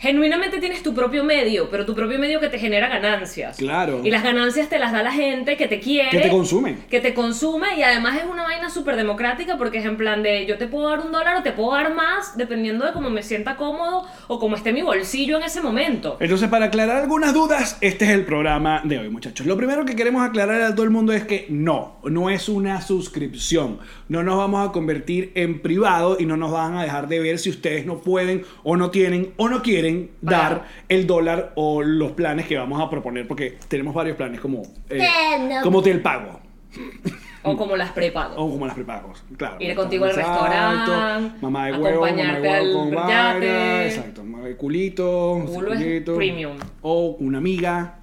Genuinamente 0.00 0.60
tienes 0.60 0.82
tu 0.82 0.94
propio 0.94 1.24
medio, 1.24 1.68
pero 1.70 1.84
tu 1.84 1.94
propio 1.94 2.18
medio 2.18 2.40
que 2.40 2.48
te 2.48 2.58
genera 2.58 2.88
ganancias. 2.88 3.58
Claro. 3.58 4.00
Y 4.02 4.10
las 4.10 4.22
ganancias 4.22 4.70
te 4.70 4.78
las 4.78 4.92
da 4.92 5.02
la 5.02 5.12
gente 5.12 5.58
que 5.58 5.68
te 5.68 5.78
quiere. 5.78 6.08
Que 6.08 6.20
te 6.20 6.30
consume. 6.30 6.78
Que 6.88 7.00
te 7.00 7.12
consume 7.12 7.78
y 7.78 7.82
además 7.82 8.16
es 8.16 8.24
una 8.24 8.44
vaina 8.44 8.70
súper 8.70 8.96
democrática 8.96 9.58
porque 9.58 9.78
es 9.78 9.84
en 9.84 9.98
plan 9.98 10.22
de 10.22 10.46
yo 10.46 10.56
te 10.56 10.66
puedo 10.68 10.88
dar 10.88 11.00
un 11.00 11.12
dólar 11.12 11.36
o 11.36 11.42
te 11.42 11.52
puedo 11.52 11.72
dar 11.74 11.94
más 11.94 12.38
dependiendo 12.38 12.86
de 12.86 12.92
cómo 12.92 13.10
me 13.10 13.22
sienta 13.22 13.56
cómodo 13.56 14.06
o 14.26 14.38
cómo 14.38 14.56
esté 14.56 14.72
mi 14.72 14.80
bolsillo 14.80 15.36
en 15.36 15.42
ese 15.42 15.60
momento. 15.60 16.16
Entonces, 16.18 16.48
para 16.48 16.66
aclarar 16.66 17.02
algunas 17.02 17.34
dudas, 17.34 17.76
este 17.82 18.06
es 18.06 18.12
el 18.12 18.24
programa 18.24 18.80
de 18.84 19.00
hoy, 19.00 19.10
muchachos. 19.10 19.46
Lo 19.46 19.58
primero 19.58 19.84
que 19.84 19.96
queremos 19.96 20.26
aclarar 20.26 20.62
a 20.62 20.74
todo 20.74 20.84
el 20.84 20.90
mundo 20.90 21.12
es 21.12 21.24
que 21.24 21.44
no, 21.50 21.98
no 22.04 22.30
es 22.30 22.48
una 22.48 22.80
suscripción. 22.80 23.78
No 24.08 24.22
nos 24.22 24.38
vamos 24.38 24.66
a 24.66 24.72
convertir 24.72 25.30
en 25.34 25.60
privado 25.60 26.16
y 26.18 26.24
no 26.24 26.38
nos 26.38 26.52
van 26.52 26.78
a 26.78 26.84
dejar 26.84 27.06
de 27.06 27.20
ver 27.20 27.38
si 27.38 27.50
ustedes 27.50 27.84
no 27.84 27.98
pueden 27.98 28.44
o 28.62 28.78
no 28.78 28.90
tienen 28.90 29.34
o 29.36 29.50
no 29.50 29.62
quieren 29.62 29.89
dar 30.20 30.50
Pagar. 30.58 30.68
el 30.88 31.06
dólar 31.06 31.52
o 31.56 31.82
los 31.82 32.12
planes 32.12 32.46
que 32.46 32.56
vamos 32.56 32.80
a 32.80 32.88
proponer, 32.90 33.26
porque 33.28 33.56
tenemos 33.68 33.94
varios 33.94 34.16
planes 34.16 34.40
como, 34.40 34.62
eh, 34.88 35.06
como 35.62 35.82
Tel 35.82 36.00
Pago 36.02 36.40
O 37.42 37.56
como 37.56 37.74
las 37.76 37.90
prepago. 37.92 38.34
o 38.36 38.50
como 38.50 38.66
las 38.66 38.74
prepagos. 38.74 39.22
Claro. 39.36 39.56
Ir 39.60 39.74
contigo 39.74 40.04
al 40.04 40.10
Exacto. 40.10 40.44
restaurante, 40.46 41.36
mamá 41.40 41.66
de 41.66 41.72
huevo, 41.78 42.00
mamá 42.06 42.12
de 42.12 42.40
huevo 42.40 42.54
al 42.54 42.72
con 42.72 42.90
yate. 42.90 43.46
vaina, 43.46 43.84
exacto, 43.86 44.24
mamá 44.24 44.44
de 44.46 44.56
culito, 44.56 45.42
Culo 45.46 45.72
es 45.74 46.02
premium. 46.02 46.56
o 46.82 47.16
una 47.18 47.38
amiga. 47.38 47.96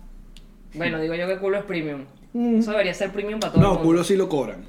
Bueno, 0.74 1.00
digo 1.00 1.14
yo 1.16 1.28
que 1.28 1.38
culo 1.38 1.58
es 1.58 1.64
premium. 1.66 2.02
Eso 2.34 2.72
debería 2.72 2.94
ser 2.94 3.12
premium 3.12 3.40
para 3.40 3.54
todo 3.54 3.62
el 3.62 3.68
Mm. 3.68 3.70
No, 3.70 3.74
mundo. 3.76 3.88
culo 3.88 4.04
sí 4.04 4.16
lo 4.16 4.28
cobran. 4.28 4.64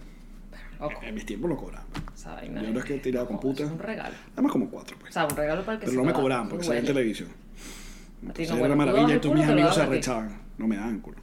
Ok, 0.80 0.92
En 1.02 1.14
mis 1.14 1.26
tiempos 1.26 1.50
lo 1.50 1.56
cobraban. 1.56 1.86
Esa 2.28 2.40
vaina 2.40 2.62
Yo 2.62 2.70
no 2.70 2.78
es 2.78 2.84
que 2.84 2.94
he 2.96 2.98
tirado 2.98 3.26
con 3.26 3.40
puta. 3.40 3.64
Es 3.64 3.70
un 3.70 3.78
regalo. 3.78 4.14
Además 4.34 4.52
como 4.52 4.68
cuatro, 4.70 4.96
O 4.96 5.00
pues. 5.00 5.14
sea, 5.14 5.24
un 5.24 5.36
regalo 5.36 5.62
para 5.62 5.74
el 5.74 5.80
que 5.80 5.86
Pero 5.86 5.92
se 5.92 5.98
no 5.98 6.04
me 6.04 6.12
cobraban 6.12 6.48
porque 6.48 6.64
salía 6.64 6.80
en 6.80 6.86
televisión. 6.86 7.28
Entonces 8.20 8.50
era 8.50 8.68
tú 8.68 8.76
maravilla 8.76 9.14
y 9.14 9.18
todos 9.18 9.34
mis 9.36 9.48
amigos 9.48 9.74
se 9.74 9.82
arrechaban. 9.82 10.40
No 10.58 10.66
me 10.66 10.76
daban 10.76 11.00
culo. 11.00 11.18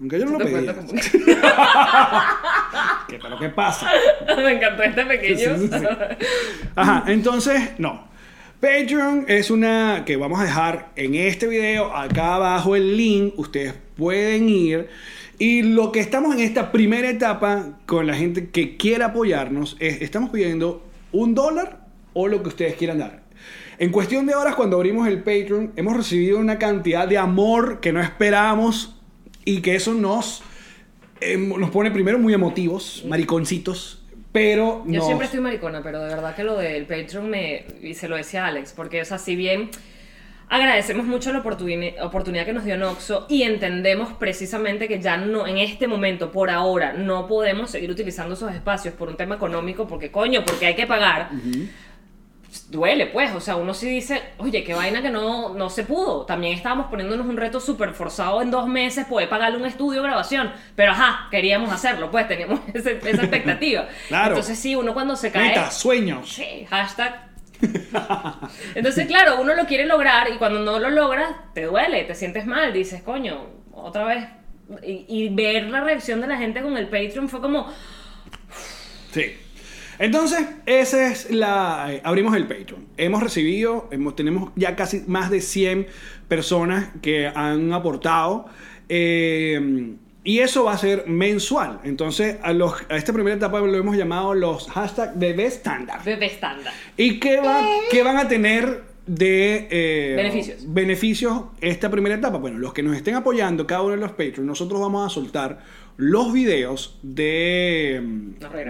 Aunque 0.00 0.18
yo 0.18 0.26
no 0.26 0.32
lo 0.32 0.38
pedía. 0.38 0.74
¿Qué, 3.08 3.18
¿Pero 3.20 3.38
qué 3.38 3.48
pasa? 3.50 3.90
Me 4.36 4.52
encantó 4.52 4.82
este 4.82 5.04
pequeño. 5.04 5.50
Ajá, 6.74 7.04
entonces, 7.06 7.72
no. 7.78 8.09
Patreon 8.60 9.24
es 9.26 9.50
una 9.50 10.02
que 10.04 10.18
vamos 10.18 10.38
a 10.38 10.44
dejar 10.44 10.92
en 10.94 11.14
este 11.14 11.46
video, 11.46 11.96
acá 11.96 12.34
abajo 12.34 12.76
el 12.76 12.94
link, 12.94 13.32
ustedes 13.38 13.72
pueden 13.96 14.50
ir. 14.50 14.88
Y 15.38 15.62
lo 15.62 15.90
que 15.92 16.00
estamos 16.00 16.34
en 16.34 16.40
esta 16.40 16.70
primera 16.70 17.08
etapa 17.08 17.78
con 17.86 18.06
la 18.06 18.14
gente 18.14 18.50
que 18.50 18.76
quiera 18.76 19.06
apoyarnos 19.06 19.78
es, 19.80 20.02
estamos 20.02 20.28
pidiendo 20.28 20.86
un 21.10 21.34
dólar 21.34 21.86
o 22.12 22.28
lo 22.28 22.42
que 22.42 22.50
ustedes 22.50 22.74
quieran 22.74 22.98
dar. 22.98 23.22
En 23.78 23.90
cuestión 23.90 24.26
de 24.26 24.34
horas, 24.34 24.56
cuando 24.56 24.76
abrimos 24.76 25.08
el 25.08 25.20
Patreon, 25.20 25.72
hemos 25.76 25.96
recibido 25.96 26.38
una 26.38 26.58
cantidad 26.58 27.08
de 27.08 27.16
amor 27.16 27.80
que 27.80 27.94
no 27.94 28.00
esperábamos 28.02 29.00
y 29.46 29.62
que 29.62 29.74
eso 29.74 29.94
nos, 29.94 30.42
em, 31.22 31.48
nos 31.48 31.70
pone 31.70 31.90
primero 31.90 32.18
muy 32.18 32.34
emotivos, 32.34 33.06
mariconcitos, 33.08 33.99
pero 34.32 34.84
Yo 34.86 35.02
siempre 35.02 35.24
estoy 35.26 35.40
maricona, 35.40 35.82
pero 35.82 36.00
de 36.02 36.08
verdad 36.08 36.34
que 36.36 36.44
lo 36.44 36.56
del 36.56 36.86
Patreon 36.86 37.28
me. 37.28 37.64
Y 37.82 37.94
se 37.94 38.08
lo 38.08 38.16
decía 38.16 38.44
a 38.44 38.48
Alex, 38.48 38.72
porque, 38.76 39.00
o 39.02 39.04
sea, 39.04 39.18
si 39.18 39.34
bien 39.36 39.70
agradecemos 40.48 41.06
mucho 41.06 41.32
la 41.32 41.42
oportuni- 41.44 41.94
oportunidad 42.02 42.44
que 42.44 42.52
nos 42.52 42.64
dio 42.64 42.76
Noxo 42.76 43.26
y 43.28 43.42
entendemos 43.44 44.12
precisamente 44.14 44.88
que 44.88 45.00
ya 45.00 45.16
no, 45.16 45.46
en 45.46 45.58
este 45.58 45.86
momento, 45.86 46.32
por 46.32 46.50
ahora, 46.50 46.92
no 46.92 47.26
podemos 47.28 47.70
seguir 47.70 47.90
utilizando 47.90 48.34
esos 48.34 48.52
espacios 48.52 48.94
por 48.94 49.08
un 49.08 49.16
tema 49.16 49.36
económico, 49.36 49.86
porque 49.86 50.10
coño, 50.10 50.44
porque 50.44 50.66
hay 50.66 50.74
que 50.74 50.86
pagar. 50.86 51.30
Duele, 52.68 53.06
pues, 53.06 53.32
o 53.32 53.40
sea, 53.40 53.54
uno 53.56 53.74
sí 53.74 53.88
dice, 53.88 54.22
oye, 54.38 54.64
qué 54.64 54.74
vaina 54.74 55.02
que 55.02 55.10
no, 55.10 55.54
no 55.54 55.70
se 55.70 55.84
pudo. 55.84 56.24
También 56.26 56.54
estábamos 56.54 56.86
poniéndonos 56.86 57.26
un 57.26 57.36
reto 57.36 57.60
súper 57.60 57.94
forzado 57.94 58.42
en 58.42 58.50
dos 58.50 58.66
meses, 58.66 59.06
poder 59.06 59.28
pagarle 59.28 59.56
un 59.58 59.66
estudio 59.66 60.02
grabación. 60.02 60.52
Pero 60.74 60.92
ajá, 60.92 61.28
queríamos 61.30 61.72
hacerlo, 61.72 62.10
pues, 62.10 62.26
teníamos 62.26 62.60
ese- 62.74 62.98
esa 63.04 63.22
expectativa. 63.22 63.86
Claro. 64.08 64.30
Entonces 64.30 64.58
sí, 64.58 64.74
uno 64.74 64.94
cuando 64.94 65.14
se 65.16 65.30
cae... 65.30 65.48
Metas, 65.50 65.78
sueños. 65.78 66.28
Sí, 66.28 66.66
hashtag. 66.68 67.28
Entonces, 68.74 69.06
claro, 69.06 69.40
uno 69.40 69.54
lo 69.54 69.66
quiere 69.66 69.86
lograr 69.86 70.28
y 70.32 70.38
cuando 70.38 70.60
no 70.60 70.78
lo 70.78 70.90
logras, 70.90 71.30
te 71.54 71.64
duele, 71.66 72.04
te 72.04 72.14
sientes 72.14 72.46
mal, 72.46 72.72
dices, 72.72 73.02
coño, 73.02 73.46
otra 73.72 74.04
vez. 74.04 74.24
Y, 74.84 75.04
y 75.08 75.28
ver 75.28 75.64
la 75.64 75.80
reacción 75.80 76.20
de 76.20 76.26
la 76.26 76.36
gente 76.36 76.62
con 76.62 76.76
el 76.76 76.86
Patreon 76.88 77.28
fue 77.28 77.40
como, 77.40 77.68
Sí. 79.12 79.36
Entonces, 80.00 80.40
esa 80.66 81.06
es 81.12 81.30
la... 81.30 81.86
eh, 81.92 82.00
abrimos 82.02 82.34
el 82.34 82.48
Patreon. 82.48 82.86
Hemos 82.96 83.22
recibido, 83.22 83.86
hemos, 83.92 84.16
tenemos 84.16 84.50
ya 84.56 84.74
casi 84.74 85.04
más 85.06 85.30
de 85.30 85.40
100 85.40 85.86
personas 86.26 86.88
que 87.02 87.28
han 87.28 87.72
aportado. 87.72 88.46
eh, 88.88 89.94
y 90.22 90.40
eso 90.40 90.64
va 90.64 90.72
a 90.74 90.78
ser 90.78 91.04
mensual. 91.06 91.80
Entonces, 91.82 92.36
a, 92.42 92.52
los, 92.52 92.74
a 92.90 92.96
esta 92.96 93.10
primera 93.14 93.36
etapa 93.36 93.58
lo 93.60 93.74
hemos 93.74 93.96
llamado 93.96 94.34
los 94.34 94.68
hashtag 94.68 95.18
bebé 95.18 95.46
estándar. 95.46 96.04
bebé 96.04 96.26
estándar. 96.26 96.74
¿Y 96.98 97.18
qué, 97.18 97.38
va- 97.40 97.64
qué 97.90 98.02
van 98.02 98.18
a 98.18 98.28
tener 98.28 98.82
de 99.06 99.66
eh, 99.70 100.12
Beneficios. 100.16 100.58
beneficios 100.74 101.42
esta 101.62 101.90
primera 101.90 102.16
etapa? 102.16 102.36
Bueno, 102.36 102.58
los 102.58 102.74
que 102.74 102.82
nos 102.82 102.94
estén 102.96 103.14
apoyando, 103.14 103.66
cada 103.66 103.80
uno 103.80 103.92
de 103.92 103.96
los 103.96 104.10
Patreon, 104.10 104.44
nosotros 104.46 104.78
vamos 104.78 105.06
a 105.06 105.08
soltar 105.12 105.60
los 106.00 106.32
videos 106.32 106.98
de, 107.02 108.00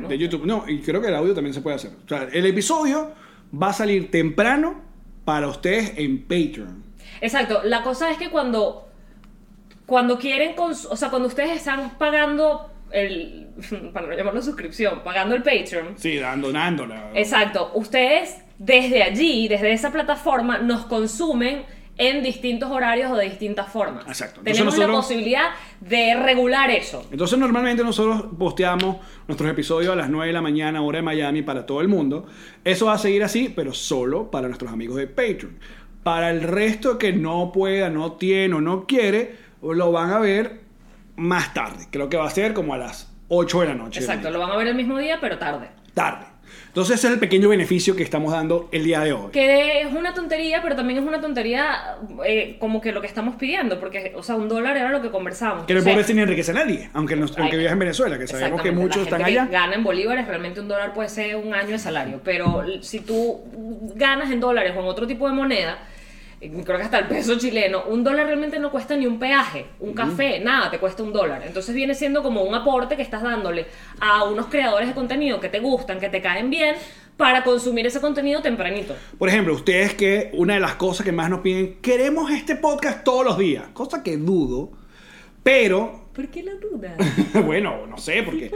de. 0.09 0.19
YouTube. 0.19 0.45
No, 0.47 0.65
y 0.69 0.81
creo 0.81 1.01
que 1.01 1.09
el 1.09 1.15
audio 1.15 1.35
también 1.35 1.55
se 1.55 1.61
puede 1.61 1.77
hacer. 1.77 1.93
O 2.05 2.09
sea, 2.09 2.29
el 2.33 2.45
episodio 2.47 3.13
va 3.55 3.69
a 3.71 3.73
salir 3.73 4.11
temprano 4.11 4.83
para 5.25 5.49
ustedes 5.49 5.95
en 5.97 6.23
Patreon. 6.23 6.83
Exacto, 7.21 7.61
la 7.65 7.83
cosa 7.83 8.11
es 8.11 8.19
que 8.19 8.31
cuando, 8.31 8.89
cuando 9.87 10.19
quieren, 10.19 10.55
o 10.59 10.75
sea, 10.75 11.11
cuando 11.11 11.29
ustedes 11.29 11.57
están 11.57 11.99
pagando 11.99 12.71
el, 12.91 13.49
para 13.93 14.07
no 14.09 14.17
llamarlo 14.17 14.43
suscripción, 14.43 15.03
pagando 15.05 15.35
el 15.35 15.43
Patreon, 15.43 15.95
Sí, 15.97 16.17
dando, 16.17 16.51
dándola. 16.53 17.11
exacto, 17.15 17.71
ustedes 17.75 18.39
desde 18.59 19.03
allí, 19.03 19.49
desde 19.49 19.73
esa 19.73 19.91
plataforma, 19.93 20.59
nos 20.59 20.85
consumen 20.87 21.63
en 22.01 22.23
distintos 22.23 22.71
horarios 22.71 23.13
o 23.13 23.17
de 23.17 23.27
distintas 23.27 23.71
formas. 23.71 24.07
Exacto. 24.09 24.41
Entonces 24.41 24.65
Tenemos 24.65 24.79
la 24.79 24.87
posibilidad 24.87 25.51
de 25.81 26.15
regular 26.15 26.71
eso. 26.71 27.07
Entonces 27.13 27.39
normalmente 27.39 27.85
nosotros 27.85 28.25
posteamos 28.39 28.97
nuestros 29.29 29.51
episodios 29.51 29.93
a 29.93 29.97
las 29.97 30.09
9 30.09 30.29
de 30.29 30.33
la 30.33 30.41
mañana, 30.41 30.81
hora 30.81 30.97
de 30.97 31.03
Miami, 31.03 31.43
para 31.43 31.67
todo 31.67 31.83
el 31.83 31.89
mundo. 31.89 32.27
Eso 32.65 32.87
va 32.87 32.95
a 32.95 32.99
seguir 32.99 33.23
así, 33.23 33.53
pero 33.55 33.75
solo 33.75 34.31
para 34.31 34.49
nuestros 34.49 34.73
amigos 34.73 34.97
de 34.97 35.09
Patreon. 35.09 35.59
Para 36.03 36.31
el 36.31 36.43
resto 36.43 36.97
que 36.97 37.13
no 37.13 37.53
pueda, 37.53 37.91
no 37.91 38.13
tiene 38.13 38.55
o 38.55 38.63
no 38.63 38.87
quiere, 38.87 39.37
lo 39.61 39.93
van 39.93 40.11
a 40.11 40.21
ver 40.21 40.63
más 41.17 41.53
tarde. 41.53 41.89
Creo 41.91 42.09
que 42.09 42.17
va 42.17 42.25
a 42.25 42.31
ser 42.31 42.55
como 42.55 42.73
a 42.73 42.79
las 42.79 43.13
8 43.29 43.61
de 43.61 43.67
la 43.67 43.75
noche. 43.75 44.01
Exacto, 44.01 44.31
lo 44.31 44.41
van 44.41 44.53
a 44.53 44.57
ver 44.57 44.69
el 44.69 44.75
mismo 44.75 44.97
día, 44.97 45.19
pero 45.21 45.37
tarde. 45.37 45.69
Tarde. 45.93 46.30
Entonces 46.69 46.97
ese 46.99 47.09
es 47.09 47.13
el 47.15 47.19
pequeño 47.21 47.49
beneficio 47.49 47.97
que 47.97 48.03
estamos 48.03 48.33
dando 48.33 48.69
el 48.73 48.85
día 48.85 49.01
de 49.01 49.13
hoy. 49.13 49.31
Que 49.33 49.81
es 49.83 49.93
una 49.93 50.15
tontería, 50.15 50.61
pero 50.63 50.77
también 50.77 50.99
es 51.01 51.07
una 51.07 51.21
tontería 51.21 51.97
eh, 52.27 52.57
como 52.61 52.81
que 52.81 52.93
lo 52.93 53.01
que 53.01 53.07
estamos 53.07 53.37
pidiendo, 53.37 53.81
porque, 53.81 54.13
o 54.17 54.23
sea, 54.23 54.37
un 54.37 54.49
dólar 54.49 54.77
era 54.77 54.91
lo 54.91 55.03
que 55.03 55.11
conversábamos. 55.11 55.67
Que 55.67 55.75
no 55.75 55.83
puede 55.83 56.05
sin 56.05 56.19
enriquecer 56.19 56.57
a 56.57 56.65
nadie, 56.65 56.91
aunque, 56.95 57.17
nos- 57.17 57.37
aunque 57.39 57.53
Ay, 57.57 57.59
vives 57.59 57.73
en 57.73 57.79
Venezuela, 57.79 58.19
que 58.19 58.27
sabemos 58.27 58.63
que 58.63 58.71
muchos 58.73 58.97
la 58.99 59.03
están 59.05 59.19
gente 59.21 59.33
que 59.35 59.41
allá. 59.41 59.51
gana 59.51 59.75
en 59.75 59.85
bolívares, 59.85 60.27
realmente 60.27 60.61
un 60.61 60.69
dólar 60.69 60.93
puede 60.95 61.09
ser 61.09 61.37
un 61.37 61.53
año 61.55 61.71
de 61.71 61.79
salario. 61.79 62.21
Pero 62.25 62.65
si 62.83 63.01
tú 63.01 63.41
ganas 63.95 64.31
en 64.31 64.41
dólares 64.41 64.73
o 64.77 64.81
en 64.81 64.87
otro 64.87 65.07
tipo 65.07 65.29
de 65.29 65.35
moneda, 65.35 65.79
creo 66.41 66.79
que 66.79 66.85
hasta 66.85 66.99
el 66.99 67.07
peso 67.07 67.39
chileno, 67.39 67.85
un 67.85 68.03
dólar 68.03 68.27
realmente 68.27 68.59
no 68.59 68.71
cuesta 68.71 68.97
ni 68.97 69.07
un 69.07 69.19
peaje, 69.19 69.67
un 69.79 69.93
café, 69.93 70.41
nada, 70.41 70.71
te 70.71 70.79
cuesta 70.79 71.03
un 71.03 71.13
dólar. 71.13 71.43
Entonces 71.47 71.75
viene 71.75 71.95
siendo 71.95 72.23
como 72.23 72.43
un 72.43 72.55
aporte 72.55 72.97
que 72.97 73.03
estás 73.03 73.23
dándole 73.23 73.67
a 74.01 74.25
unos 74.25 74.47
creadores 74.47 74.89
de 74.89 74.95
contenido 74.95 75.39
que 75.39 75.51
te 75.51 75.61
gustan, 75.61 76.01
que 76.01 76.09
te 76.09 76.23
caen 76.23 76.49
bien, 76.49 76.77
para 77.19 77.45
consumir 77.45 77.87
ese 77.87 78.01
contenido 78.01 78.41
tempranito. 78.41 78.97
Por 79.19 79.29
ejemplo, 79.29 79.53
ustedes 79.53 79.93
que 79.93 80.31
una 80.33 80.55
de 80.55 80.61
las 80.61 80.77
cosas 80.77 81.05
que 81.05 81.13
más 81.13 81.29
nos 81.29 81.41
piden, 81.41 81.79
queremos 81.83 82.31
este 82.31 82.57
podcast 82.57 83.05
todos 83.05 83.27
los 83.27 83.37
días, 83.37 83.69
cosa 83.75 84.03
que 84.03 84.17
dudo, 84.17 84.73
pero 85.43 86.00
¿Por 86.13 86.27
qué 86.27 86.43
la 86.43 86.55
duda? 86.57 86.97
bueno, 87.47 87.87
no 87.87 87.97
sé 87.97 88.25
por 88.25 88.37
qué. 88.37 88.51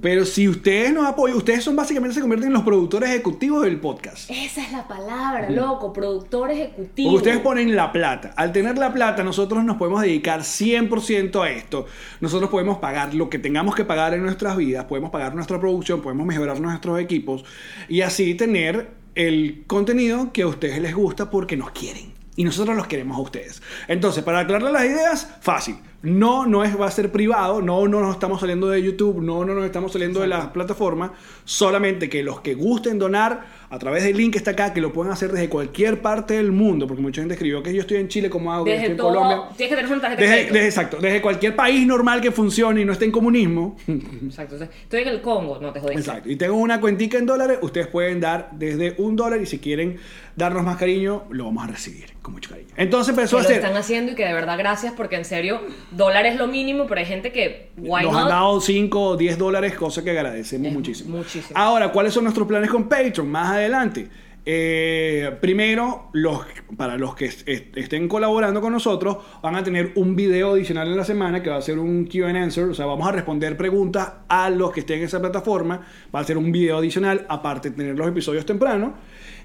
Pero 0.00 0.24
si 0.24 0.48
ustedes 0.48 0.90
nos 0.90 1.06
apoyan, 1.06 1.36
ustedes 1.36 1.62
son 1.62 1.76
básicamente 1.76 2.14
se 2.14 2.20
convierten 2.22 2.48
en 2.48 2.54
los 2.54 2.62
productores 2.62 3.10
ejecutivos 3.10 3.62
del 3.62 3.78
podcast. 3.78 4.30
Esa 4.30 4.62
es 4.62 4.72
la 4.72 4.88
palabra, 4.88 5.50
loco, 5.50 5.92
productor 5.92 6.50
ejecutivo. 6.50 7.10
Porque 7.10 7.28
ustedes 7.28 7.40
ponen 7.40 7.76
la 7.76 7.92
plata. 7.92 8.32
Al 8.36 8.52
tener 8.52 8.78
la 8.78 8.92
plata, 8.92 9.22
nosotros 9.22 9.62
nos 9.64 9.76
podemos 9.76 10.00
dedicar 10.00 10.40
100% 10.40 11.42
a 11.42 11.50
esto. 11.50 11.86
Nosotros 12.20 12.48
podemos 12.48 12.78
pagar 12.78 13.12
lo 13.12 13.28
que 13.28 13.38
tengamos 13.38 13.74
que 13.74 13.84
pagar 13.84 14.14
en 14.14 14.22
nuestras 14.22 14.56
vidas, 14.56 14.86
podemos 14.86 15.10
pagar 15.10 15.34
nuestra 15.34 15.60
producción, 15.60 16.00
podemos 16.00 16.26
mejorar 16.26 16.58
nuestros 16.58 16.98
equipos 16.98 17.44
y 17.86 18.00
así 18.00 18.34
tener 18.34 18.88
el 19.14 19.64
contenido 19.66 20.32
que 20.32 20.42
a 20.42 20.46
ustedes 20.46 20.80
les 20.80 20.94
gusta 20.94 21.30
porque 21.30 21.56
nos 21.56 21.70
quieren. 21.72 22.14
Y 22.36 22.44
nosotros 22.44 22.74
los 22.76 22.86
queremos 22.86 23.16
a 23.18 23.20
ustedes. 23.20 23.62
Entonces, 23.88 24.24
para 24.24 24.40
aclarar 24.40 24.72
las 24.72 24.84
ideas, 24.84 25.36
fácil. 25.40 25.76
No, 26.04 26.46
no 26.46 26.62
es, 26.64 26.78
va 26.80 26.86
a 26.86 26.90
ser 26.90 27.10
privado, 27.10 27.60
no, 27.62 27.88
no 27.88 28.00
nos 28.00 28.14
estamos 28.14 28.38
saliendo 28.40 28.68
de 28.68 28.82
YouTube, 28.82 29.20
no, 29.22 29.44
no 29.44 29.54
nos 29.54 29.64
estamos 29.64 29.92
saliendo 29.92 30.20
de 30.20 30.26
las 30.28 30.48
plataformas, 30.48 31.10
solamente 31.44 32.08
que 32.08 32.22
los 32.22 32.40
que 32.40 32.54
gusten 32.54 32.98
donar 32.98 33.46
a 33.70 33.78
través 33.78 34.04
del 34.04 34.16
link 34.16 34.32
que 34.32 34.38
está 34.38 34.52
acá, 34.52 34.72
que 34.72 34.80
lo 34.80 34.92
pueden 34.92 35.12
hacer 35.12 35.32
desde 35.32 35.48
cualquier 35.48 36.00
parte 36.00 36.34
del 36.34 36.52
mundo, 36.52 36.86
porque 36.86 37.02
mucha 37.02 37.20
gente 37.22 37.34
escribió 37.34 37.62
que 37.62 37.74
yo 37.74 37.80
estoy 37.80 37.96
en 37.96 38.08
Chile, 38.08 38.30
como 38.30 38.52
hago? 38.52 38.64
Desde 38.64 38.76
estoy 38.78 38.90
en 38.92 38.96
todo, 38.98 39.08
Colombia. 39.08 39.42
tienes 39.56 39.70
que 39.74 39.82
tener 39.82 39.92
una 39.92 40.00
tarjeta 40.00 40.22
de 40.22 40.44
Desde, 40.44 40.64
exacto, 40.66 40.98
desde 41.00 41.20
cualquier 41.22 41.56
país 41.56 41.86
normal 41.86 42.20
que 42.20 42.30
funcione 42.30 42.82
y 42.82 42.84
no 42.84 42.92
esté 42.92 43.06
en 43.06 43.10
comunismo. 43.12 43.76
Exacto. 43.86 44.56
Estoy 44.56 45.02
en 45.02 45.08
el 45.08 45.20
Congo, 45.20 45.58
no 45.60 45.72
te 45.72 45.80
jodiste. 45.80 46.00
Exacto. 46.00 46.28
Y 46.30 46.36
tengo 46.36 46.54
una 46.54 46.80
cuentica 46.80 47.18
en 47.18 47.26
dólares, 47.26 47.58
ustedes 47.62 47.86
pueden 47.88 48.20
dar 48.20 48.50
desde 48.52 48.94
un 48.98 49.16
dólar 49.16 49.40
y 49.40 49.46
si 49.46 49.58
quieren 49.58 49.96
darnos 50.36 50.64
más 50.64 50.76
cariño, 50.76 51.24
lo 51.30 51.44
vamos 51.46 51.64
a 51.64 51.66
recibir 51.68 52.12
con 52.22 52.34
mucho 52.34 52.50
cariño. 52.50 52.68
Entonces 52.76 53.10
empezó 53.10 53.36
Que 53.36 53.40
a 53.40 53.42
lo 53.42 53.48
hacer. 53.48 53.56
están 53.64 53.76
haciendo 53.76 54.12
y 54.12 54.14
que 54.14 54.24
de 54.24 54.32
verdad 54.32 54.58
gracias 54.58 54.92
porque 54.96 55.16
en 55.16 55.24
serio, 55.24 55.60
dólar 55.96 56.26
es 56.26 56.36
lo 56.36 56.46
mínimo, 56.46 56.86
pero 56.86 57.00
hay 57.00 57.06
gente 57.06 57.32
que, 57.32 57.70
why 57.78 58.02
Nos 58.04 58.16
han 58.16 58.28
dado 58.28 58.60
5 58.60 59.00
o 59.00 59.16
10 59.16 59.38
dólares, 59.38 59.74
cosa 59.74 60.02
que 60.04 60.10
agradecemos 60.10 60.68
Es 60.68 60.72
muchísimo. 60.74 61.16
muchísimo. 61.18 61.58
Ahora, 61.58 61.90
¿cuáles 61.92 62.12
son 62.14 62.24
nuestros 62.24 62.46
planes 62.48 62.70
con 62.70 62.88
Patreon? 62.88 63.28
Más 63.28 63.50
adelante. 63.52 64.08
Eh, 64.46 65.30
primero, 65.40 66.10
los, 66.12 66.40
para 66.76 66.98
los 66.98 67.14
que 67.14 67.24
est- 67.24 67.48
est- 67.48 67.74
estén 67.78 68.08
colaborando 68.08 68.60
con 68.60 68.72
nosotros, 68.74 69.16
van 69.42 69.56
a 69.56 69.64
tener 69.64 69.92
un 69.94 70.14
video 70.14 70.52
adicional 70.52 70.86
en 70.88 70.96
la 70.98 71.04
semana 71.04 71.42
que 71.42 71.48
va 71.48 71.56
a 71.56 71.62
ser 71.62 71.78
un 71.78 72.04
QA 72.06 72.28
answer. 72.28 72.64
O 72.64 72.74
sea, 72.74 72.84
vamos 72.84 73.08
a 73.08 73.12
responder 73.12 73.56
preguntas 73.56 74.12
a 74.28 74.50
los 74.50 74.70
que 74.72 74.80
estén 74.80 74.98
en 74.98 75.04
esa 75.06 75.18
plataforma. 75.20 75.80
Va 76.14 76.20
a 76.20 76.24
ser 76.24 76.36
un 76.36 76.52
video 76.52 76.76
adicional, 76.76 77.24
aparte 77.30 77.70
de 77.70 77.76
tener 77.76 77.96
los 77.96 78.06
episodios 78.06 78.44
temprano. 78.44 78.94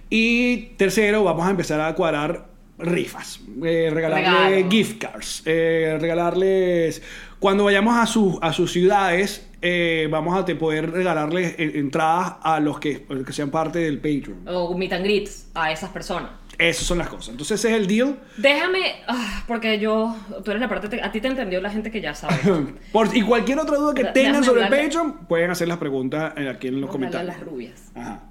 Y 0.10 0.72
tercero, 0.75 1.24
vamos 1.24 1.48
a 1.48 1.51
empezar 1.51 1.79
a 1.79 1.96
cuadrar 1.96 2.49
rifas. 2.79 3.39
Eh, 3.63 3.89
regalarle 3.93 4.50
Regalos. 4.50 4.71
gift 4.71 5.01
cards. 5.01 5.43
eh, 5.45 5.98
regalarles. 6.00 7.01
Cuando 7.39 7.65
vayamos 7.65 7.95
a, 7.98 8.05
sus 8.05 8.38
a 8.41 8.51
sus 8.53 8.71
ciudades, 8.71 9.48
eh, 9.62 10.07
vamos 10.09 10.38
a 10.38 10.45
te- 10.45 10.55
poder 10.55 10.89
regalarles 10.91 11.55
entradas 11.57 12.36
a 12.41 12.59
los 12.59 12.79
que, 12.79 13.05
que 13.25 13.33
sean 13.33 13.50
parte 13.51 13.79
del 13.79 13.98
Patreon. 13.98 14.41
O 14.48 14.77
meet 14.77 14.93
and 14.93 15.03
greets 15.05 15.48
a 15.53 15.71
esas 15.71 15.89
personas. 15.89 16.31
Esas 16.57 16.86
son 16.86 16.98
las 16.98 17.07
cosas. 17.07 17.29
Entonces, 17.29 17.57
ese 17.63 17.69
es 17.74 17.79
el 17.81 17.88
deal. 17.88 18.19
Déjame, 18.36 18.95
ah, 19.07 19.43
porque 19.48 19.79
yo, 19.79 20.13
tú 20.43 20.51
eres 20.51 20.59
la 20.59 20.67
parte, 20.67 20.89
te- 20.89 21.01
a 21.01 21.09
ti 21.09 21.21
te 21.21 21.29
entendió 21.29 21.62
la 21.62 21.69
gente 21.69 21.89
que 21.89 22.01
ya 22.01 22.13
sabe. 22.13 22.36
Por, 22.91 23.15
y 23.15 23.21
cualquier 23.21 23.59
otra 23.59 23.77
duda 23.77 23.93
que 23.93 24.03
Da- 24.03 24.12
tengan 24.12 24.31
déjame 24.41 24.45
sobre 24.45 24.59
el 24.62 24.65
hablarle. 24.65 24.88
Patreon, 24.88 25.17
pueden 25.27 25.51
hacer 25.51 25.69
las 25.69 25.77
preguntas 25.77 26.33
eh, 26.36 26.50
aquí 26.50 26.67
en 26.67 26.81
los 26.81 26.89
a 26.89 26.91
comentarios. 26.91 27.33
las 27.33 27.45
rubias. 27.45 27.91
Ajá. 27.95 28.24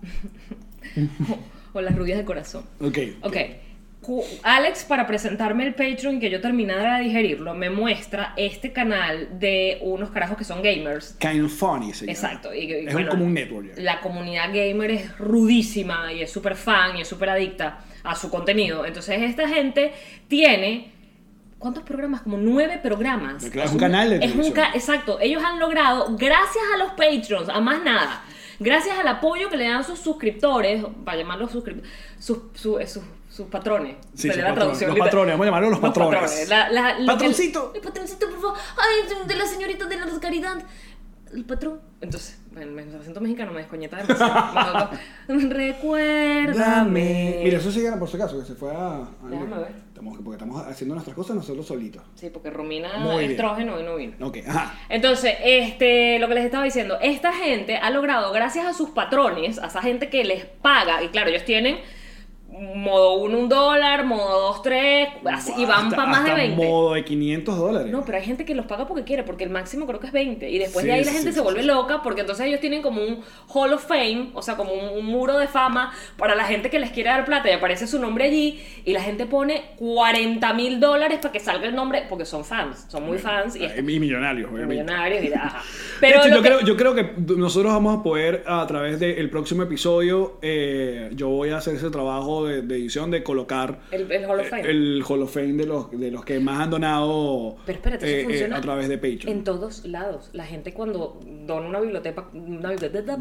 O 1.74 1.80
las 1.82 1.94
rubias 1.94 2.18
de 2.18 2.24
corazón. 2.24 2.64
Ok. 2.80 2.98
Ok. 3.22 3.36
Alex, 4.42 4.84
para 4.84 5.06
presentarme 5.06 5.66
el 5.66 5.74
Patreon 5.74 6.16
y 6.16 6.20
que 6.20 6.30
yo 6.30 6.40
terminara 6.40 6.98
de 6.98 7.04
digerirlo, 7.04 7.54
me 7.54 7.70
muestra 7.70 8.32
este 8.36 8.72
canal 8.72 9.38
de 9.38 9.78
unos 9.82 10.10
carajos 10.10 10.36
que 10.38 10.44
son 10.44 10.62
gamers. 10.62 11.16
Kind 11.20 11.44
of 11.44 11.52
funny 11.52 11.92
se 11.92 12.06
llama. 12.06 12.12
Exacto. 12.12 12.54
y- 12.54 12.72
es 12.72 12.92
bueno, 12.92 13.08
un, 13.08 13.10
como 13.10 13.24
un 13.26 13.34
network. 13.34 13.74
ya. 13.76 13.82
La 13.82 14.00
comunidad 14.00 14.48
gamer 14.52 14.90
es 14.90 15.18
rudísima 15.18 16.12
y 16.12 16.22
es 16.22 16.30
súper 16.30 16.56
fan 16.56 16.96
y 16.96 17.02
es 17.02 17.08
súper 17.08 17.28
adicta 17.30 17.80
a 18.02 18.14
su 18.14 18.30
contenido. 18.30 18.84
Entonces, 18.86 19.20
esta 19.22 19.48
gente 19.48 19.92
tiene. 20.28 20.92
¿Cuántos 21.58 21.82
programas? 21.82 22.20
Como 22.22 22.36
nueve 22.36 22.78
programas. 22.80 23.44
Claro, 23.46 23.66
es 23.68 23.72
un 23.74 23.80
canal 23.80 24.10
de 24.10 24.24
es 24.24 24.32
un 24.34 24.52
ca- 24.52 24.70
Exacto. 24.74 25.18
Ellos 25.20 25.42
han 25.44 25.58
logrado, 25.58 26.16
gracias 26.16 26.62
a 26.72 26.78
los 26.78 26.90
Patreons, 26.92 27.48
a 27.48 27.60
más 27.60 27.82
nada, 27.82 28.22
gracias 28.60 28.96
al 28.96 29.08
apoyo 29.08 29.48
que 29.50 29.56
le 29.56 29.68
dan 29.68 29.82
sus 29.82 29.98
suscriptores, 29.98 30.84
para 31.04 31.18
llamarlos 31.18 31.50
suscriptores, 31.50 31.90
sus, 32.20 32.38
su- 32.54 32.78
eh, 32.78 32.86
sus, 32.86 33.02
sus 33.38 33.46
patrones. 33.46 33.96
Sí, 34.14 34.28
sus 34.28 34.36
la 34.38 34.48
patrones. 34.48 34.82
Los 34.82 34.98
patrones, 34.98 35.32
vamos 35.34 35.44
a 35.44 35.46
llamarlos 35.46 35.70
los 35.70 35.80
patrones. 35.80 36.48
La- 36.48 36.68
la- 36.70 36.96
Patroncito. 37.06 37.72
el 37.74 37.80
patroncito, 37.80 38.28
por 38.28 38.40
favor. 38.40 38.58
Ay, 38.76 39.26
de 39.28 39.36
la 39.36 39.46
señorita 39.46 39.86
de 39.86 39.96
la 39.96 40.06
caridad. 40.20 40.56
El 41.32 41.44
patrón. 41.44 41.80
Entonces, 42.00 42.40
bueno, 42.52 42.72
me 42.72 42.82
acento 42.82 43.20
mexicano 43.20 43.52
me 43.52 43.58
descoñeta 43.60 43.98
demasiado. 43.98 44.90
Recuérdame. 46.08 47.40
Mira, 47.44 47.58
eso 47.58 47.70
sí 47.70 47.82
gana 47.82 47.98
por 47.98 48.08
si 48.08 48.16
acaso, 48.16 48.38
que 48.40 48.46
se 48.46 48.54
fue 48.54 48.74
a. 48.74 48.96
a- 49.02 49.08
Déjame 49.28 49.58
ver. 49.58 49.72
Estamos, 49.88 50.16
porque 50.24 50.36
estamos 50.36 50.66
haciendo 50.66 50.94
nuestras 50.94 51.14
cosas 51.14 51.36
nosotros 51.36 51.66
solitos. 51.66 52.02
Sí, 52.14 52.30
porque 52.30 52.50
Romina 52.50 52.88
bien. 53.18 53.32
estrógeno 53.32 53.78
y 53.80 53.84
no 53.84 53.96
vino. 53.96 54.14
Ok, 54.26 54.38
ajá. 54.48 54.74
Entonces, 54.88 55.34
este, 55.44 56.18
lo 56.18 56.28
que 56.28 56.34
les 56.34 56.44
estaba 56.44 56.64
diciendo, 56.64 56.98
esta 57.02 57.32
gente 57.32 57.76
ha 57.76 57.90
logrado, 57.90 58.32
gracias 58.32 58.66
a 58.66 58.72
sus 58.72 58.90
patrones, 58.90 59.58
a 59.58 59.66
esa 59.66 59.82
gente 59.82 60.08
que 60.08 60.24
les 60.24 60.44
paga, 60.44 61.02
y 61.02 61.08
claro, 61.08 61.30
ellos 61.30 61.44
tienen 61.44 61.78
modo 62.74 63.14
1 63.14 63.38
un 63.38 63.48
dólar, 63.48 64.04
modo 64.04 64.40
2, 64.48 64.62
3, 64.62 65.08
así, 65.26 65.52
y 65.56 65.64
van 65.64 65.84
Hasta- 65.86 65.96
para 65.96 66.08
más 66.08 66.24
de 66.24 66.30
hasta 66.30 66.42
20. 66.42 66.66
modo 66.66 66.94
de 66.94 67.04
500 67.04 67.56
dólares. 67.58 67.92
No, 67.92 68.04
pero 68.04 68.18
hay 68.18 68.24
gente 68.24 68.44
que 68.44 68.54
los 68.54 68.66
paga 68.66 68.86
porque 68.88 69.04
quiere, 69.04 69.22
porque 69.22 69.44
el 69.44 69.50
máximo 69.50 69.86
creo 69.86 70.00
que 70.00 70.06
es 70.08 70.12
20. 70.12 70.50
Y 70.50 70.58
después 70.58 70.82
Sí, 70.82 70.88
de 70.88 70.92
ahí 70.94 71.04
la 71.04 71.12
gente 71.12 71.28
sí, 71.28 71.32
se 71.34 71.38
sí, 71.38 71.44
vuelve 71.44 71.62
loca, 71.62 72.02
porque 72.02 72.22
entonces 72.22 72.46
ellos 72.46 72.60
tienen 72.60 72.82
como 72.82 73.02
un 73.02 73.20
Hall 73.54 73.72
of 73.72 73.86
Fame, 73.86 74.30
o 74.34 74.42
sea, 74.42 74.56
como 74.56 74.72
un, 74.72 74.98
un 74.98 75.06
muro 75.06 75.38
de 75.38 75.46
fama 75.48 75.92
para 76.16 76.34
la 76.34 76.44
gente 76.44 76.70
que 76.70 76.78
les 76.78 76.90
quiere 76.90 77.10
dar 77.10 77.24
plata 77.24 77.48
y 77.48 77.52
aparece 77.52 77.86
su 77.86 77.98
nombre 78.00 78.24
allí. 78.24 78.60
Y 78.84 78.92
la 78.92 79.02
gente 79.02 79.26
pone 79.26 79.62
40 79.78 80.52
mil 80.54 80.80
dólares 80.80 81.18
para 81.22 81.32
que 81.32 81.40
salga 81.40 81.66
el 81.68 81.74
nombre, 81.74 82.04
porque 82.08 82.24
son 82.24 82.44
fans, 82.44 82.86
son 82.88 83.04
muy 83.06 83.18
fans 83.18 83.56
y 83.56 83.82
millonarios, 83.82 84.50
obviamente. 84.50 84.82
millonarios 84.82 85.24
y 85.24 85.32
ajá. 85.32 85.62
Pero 86.00 86.22
de 86.22 86.26
hecho, 86.28 86.36
yo, 86.36 86.42
que- 86.42 86.48
creo, 86.48 86.60
yo 86.62 86.76
creo 86.76 86.94
que 86.94 87.12
nosotros 87.36 87.72
vamos 87.72 87.98
a 87.98 88.02
poder, 88.02 88.44
a 88.46 88.66
través 88.66 88.98
del 89.00 89.30
próximo 89.30 89.62
episodio, 89.62 90.38
eh, 90.42 91.10
yo 91.14 91.28
voy 91.28 91.50
a 91.50 91.58
hacer 91.58 91.74
ese 91.74 91.90
trabajo 91.90 92.46
de, 92.46 92.47
de 92.48 92.74
edición 92.76 93.10
de 93.10 93.22
colocar 93.22 93.80
El- 93.90 94.10
el 94.10 94.24
Hall 94.24 94.40
of 94.40 94.48
Fame. 94.48 94.62
el 94.68 95.04
Hall 95.08 95.22
of 95.22 95.32
Fame 95.34 95.52
de 95.54 95.66
los, 95.66 95.90
de 95.90 96.10
los 96.10 96.24
que 96.24 96.40
más 96.40 96.60
han 96.60 96.70
donado 96.70 97.56
Pero 97.66 97.76
espérate, 97.78 98.20
eso 98.20 98.30
eh, 98.30 98.48
eh, 98.48 98.54
a 98.54 98.60
través 98.60 98.88
de 98.88 98.98
Patreon. 98.98 99.28
en 99.28 99.44
todos 99.44 99.84
lados. 99.84 100.30
La 100.32 100.44
gente 100.46 100.72
cuando 100.72 101.20
dona 101.46 101.68
una 101.68 101.80
biblioteca, 101.80 102.24
una 102.32 102.70
biblioteca, 102.70 103.16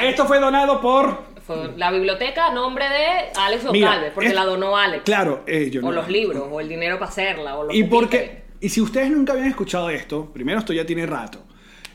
Esto 0.00 0.26
fue 0.26 0.40
donado 0.40 0.80
por... 0.80 1.24
fue 1.46 1.72
la 1.76 1.90
biblioteca, 1.90 2.52
nombre 2.52 2.84
de 2.88 3.30
Alex 3.38 3.64
Goncalves, 3.66 4.12
porque 4.12 4.28
es- 4.28 4.34
la 4.34 4.44
donó 4.44 4.76
Alex. 4.76 5.02
Claro, 5.04 5.42
eh, 5.46 5.70
yo 5.70 5.80
O 5.80 5.84
no- 5.84 5.92
los 5.92 6.08
libros, 6.08 6.46
o 6.50 6.60
el 6.60 6.68
dinero 6.68 6.98
para 6.98 7.10
hacerla, 7.10 7.56
o 7.58 7.64
los 7.64 7.74
Y 7.74 7.84
porque, 7.84 8.42
y 8.60 8.68
si 8.68 8.80
ustedes 8.80 9.10
nunca 9.10 9.32
habían 9.32 9.48
escuchado 9.48 9.90
esto, 9.90 10.30
primero 10.32 10.58
esto 10.58 10.72
ya 10.72 10.84
tiene 10.84 11.06
rato. 11.06 11.40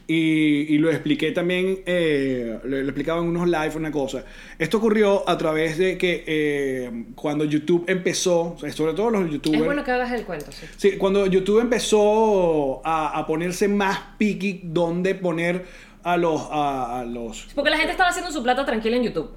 Y, 0.08 0.76
y 0.76 0.78
lo 0.78 0.92
expliqué 0.92 1.32
también, 1.32 1.80
eh, 1.88 2.60
lo, 2.64 2.78
lo 2.78 2.84
explicaba 2.84 3.22
en 3.22 3.28
unos 3.28 3.48
live, 3.48 3.72
una 3.76 3.92
cosa. 3.92 4.24
Esto 4.60 4.78
ocurrió 4.78 5.28
a 5.28 5.36
través 5.36 5.80
de 5.80 5.98
que 5.98 6.24
eh, 6.28 7.06
cuando 7.16 7.44
YouTube 7.44 7.86
empezó, 7.88 8.56
sobre 8.72 8.94
todo 8.94 9.10
los 9.10 9.32
youtubers. 9.32 9.62
Es 9.62 9.66
bueno 9.66 9.84
que 9.84 9.92
hagas 9.92 10.12
el 10.12 10.24
cuento, 10.24 10.52
sí. 10.52 10.68
Sí, 10.78 10.98
cuando 10.98 11.26
YouTube 11.26 11.60
empezó 11.60 12.86
a, 12.86 13.18
a 13.18 13.26
ponerse 13.26 13.68
más 13.68 14.00
picky 14.20 14.62
donde 14.64 15.16
poner 15.16 15.66
a 16.04 16.18
los, 16.18 16.40
a, 16.52 17.00
a 17.00 17.06
los 17.06 17.48
Porque 17.56 17.72
la 17.72 17.78
gente 17.78 17.92
estaba 17.94 18.10
haciendo 18.12 18.32
su 18.32 18.44
plata 18.44 18.64
tranquila 18.64 18.98
en 18.98 19.04
YouTube. 19.06 19.32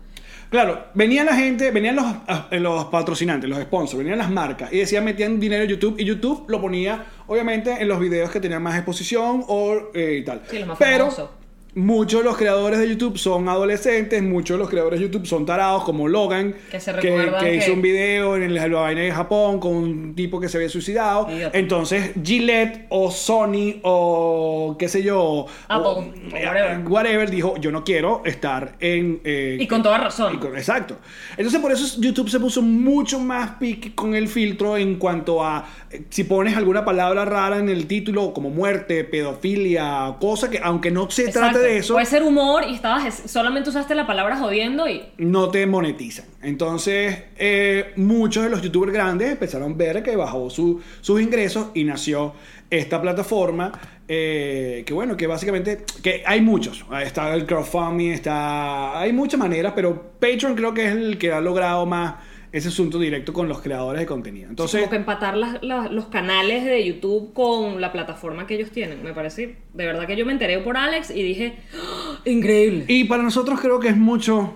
Claro, 0.51 0.87
venía 0.95 1.25
la 1.25 1.35
gente, 1.35 1.71
venían 1.71 1.97
los, 1.97 2.07
ah, 2.07 2.49
los 2.53 2.87
patrocinantes, 2.87 3.51
los 3.51 3.61
sponsors, 3.61 3.99
venían 3.99 4.19
las 4.19 4.31
marcas 4.31 4.73
y 4.73 4.79
decían 4.79 5.05
metían 5.05 5.39
dinero 5.39 5.65
en 5.65 5.69
YouTube 5.69 5.97
y 5.99 6.05
YouTube 6.05 6.47
lo 6.49 6.61
ponía 6.61 7.05
obviamente 7.27 7.73
en 7.79 7.87
los 7.87 8.01
videos 8.01 8.31
que 8.31 8.41
tenían 8.41 8.63
más 8.63 8.77
exposición 8.77 9.45
o 9.47 9.91
eh, 9.95 10.19
y 10.21 10.25
tal. 10.25 10.43
Sí, 10.49 10.59
los 10.59 10.69
más 10.69 10.79
Pero 10.79 11.11
famosos. 11.11 11.31
Muchos 11.79 12.21
de 12.21 12.25
los 12.25 12.37
creadores 12.37 12.79
de 12.79 12.89
YouTube 12.89 13.17
son 13.19 13.49
adolescentes, 13.49 14.23
muchos 14.23 14.57
de 14.57 14.59
los 14.59 14.69
creadores 14.71 15.01
de 15.01 15.07
YouTube 15.07 15.27
son 15.27 15.47
tarados 15.47 15.85
como 15.85 16.09
Logan, 16.09 16.55
Que 16.71 16.81
se 16.81 16.93
que, 16.95 17.11
recuerdan 17.11 17.45
que 17.45 17.55
hizo 17.57 17.73
un 17.73 17.83
video 17.83 18.37
en 18.37 18.43
el- 18.43 18.55
la 18.55 18.67
vaina 18.69 19.01
de 19.03 19.13
Japón 19.13 19.61
con 19.61 19.75
un 19.77 20.15
tipo 20.15 20.41
que 20.41 20.49
se 20.49 20.57
había 20.59 20.69
suicidado. 20.69 21.29
Entonces 21.53 22.11
Gillette 22.23 22.87
o 22.91 23.11
Sony 23.11 23.77
o 23.83 24.77
qué 24.79 24.89
sé 24.89 25.03
yo, 25.03 25.47
Apple, 25.69 25.87
o- 25.87 25.99
o 26.01 26.05
whatever. 26.33 26.81
whatever, 26.89 27.31
dijo 27.31 27.55
yo 27.59 27.71
no 27.71 27.85
quiero 27.85 28.23
estar 28.25 28.75
en... 28.81 29.21
eh, 29.25 29.57
Y 29.61 29.67
con 29.67 29.83
toda 29.83 29.99
razón. 29.99 30.39
con- 30.39 30.57
exacto. 30.57 30.97
Entonces 31.37 31.61
por 31.61 31.73
eso 31.73 32.01
YouTube 32.01 32.29
se 32.29 32.41
puso 32.41 32.61
mucho 32.63 33.21
más 33.21 33.53
picky 33.59 33.91
con 33.91 34.15
el 34.15 34.29
filtro 34.29 34.77
en 34.77 34.97
cuanto 34.97 35.45
a 35.45 35.67
eh, 35.91 36.03
si 36.11 36.25
pones 36.25 36.57
alguna 36.57 36.85
palabra 36.85 37.25
rara 37.25 37.59
en 37.59 37.69
el 37.69 37.87
título 37.87 38.33
como 38.33 38.51
muerte, 38.51 39.05
pedofilia, 39.05 40.17
cosa 40.21 40.51
que 40.51 40.59
aunque 40.63 40.91
no 40.91 41.09
se 41.11 41.29
trate 41.29 41.59
de 41.59 41.68
eso, 41.77 41.95
Puede 41.95 42.07
ser 42.07 42.23
humor 42.23 42.65
y 42.69 42.75
estabas 42.75 43.23
solamente 43.27 43.71
usaste 43.71 43.95
la 43.95 44.07
palabra 44.07 44.37
jodiendo 44.39 44.89
y 44.89 45.03
no 45.19 45.51
te 45.51 45.67
monetizan. 45.67 46.25
Entonces 46.43 47.25
eh, 47.37 47.93
muchos 47.97 48.43
de 48.45 48.51
los 48.51 48.63
youtubers 48.63 48.93
grandes 48.93 49.31
empezaron 49.33 49.73
a 49.73 49.77
ver 49.77 50.03
que 50.03 50.17
bajó 50.17 50.49
su- 50.51 50.81
sus 51.01 51.21
ingresos 51.21 51.69
y 51.75 51.85
nació 51.85 52.33
esta 52.71 53.01
plataforma. 53.01 53.73
eh, 54.11 54.85
que 54.87 54.95
bueno, 54.95 55.17
que 55.19 55.27
básicamente 55.27 55.85
que 56.03 56.23
hay 56.25 56.41
muchos. 56.41 56.85
Está 57.03 57.35
el 57.35 57.45
crowdfunding, 57.45 58.11
está. 58.13 58.99
Hay 58.99 59.13
muchas 59.13 59.39
maneras, 59.39 59.75
pero 59.77 60.13
Patreon 60.19 60.55
creo 60.55 60.73
que 60.73 60.87
es 60.87 60.93
el 60.93 61.19
que 61.19 61.31
ha 61.33 61.41
logrado 61.43 61.85
más 61.85 62.15
ese 62.53 62.69
asunto 62.69 62.99
directo 62.99 63.33
con 63.33 63.49
los 63.49 63.61
creadores 63.61 64.01
de 64.01 64.07
contenido. 64.07 64.49
Entonces, 64.49 64.81
como 64.81 64.91
que 64.91 64.97
empatar 64.97 65.37
las- 65.37 65.63
las- 65.63 65.91
los 65.91 66.07
canales 66.07 66.65
de 66.65 66.85
YouTube 66.85 67.33
con 67.35 67.81
la 67.81 67.93
plataforma 67.93 68.47
que 68.47 68.55
ellos 68.55 68.71
tienen. 68.71 69.03
Me 69.03 69.13
parece, 69.13 69.57
de 69.75 69.87
verdad 69.87 70.07
que 70.07 70.17
yo 70.17 70.25
me 70.27 70.33
enteré 70.33 70.59
por 70.61 70.77
Alex 70.77 71.11
y 71.11 71.23
dije, 71.23 71.57
¡Ah! 71.75 72.21
increíble. 72.25 72.85
y 72.89 73.05
para 73.05 73.23
nosotros 73.23 73.61
creo 73.61 73.79
que 73.81 73.89
es 73.89 73.97
mucho 73.97 74.55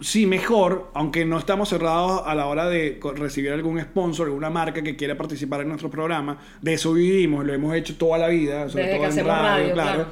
sí, 0.00 0.26
mejor, 0.26 0.90
aunque 0.94 1.26
no 1.26 1.38
estamos 1.38 1.68
cerrados 1.68 2.22
a 2.24 2.34
la 2.34 2.46
hora 2.46 2.68
de 2.70 2.98
recibir 3.16 3.52
algún 3.52 3.78
sponsor, 3.80 4.28
alguna 4.28 4.48
marca 4.48 4.82
que 4.82 4.96
quiera 4.96 5.14
participar 5.14 5.60
en 5.60 5.68
nuestro 5.68 5.90
programa. 5.90 6.38
De 6.62 6.72
eso 6.72 6.94
vivimos, 6.94 7.44
lo 7.44 7.52
hemos 7.52 7.74
hecho 7.74 7.96
toda 7.96 8.16
la 8.16 8.28
vida, 8.28 8.68
sobre 8.70 8.84
Desde 8.86 8.96
todo 8.98 9.08
que 9.14 9.20
en 9.20 9.26
radio, 9.26 9.72
claro. 9.74 9.94
claro. 9.94 10.10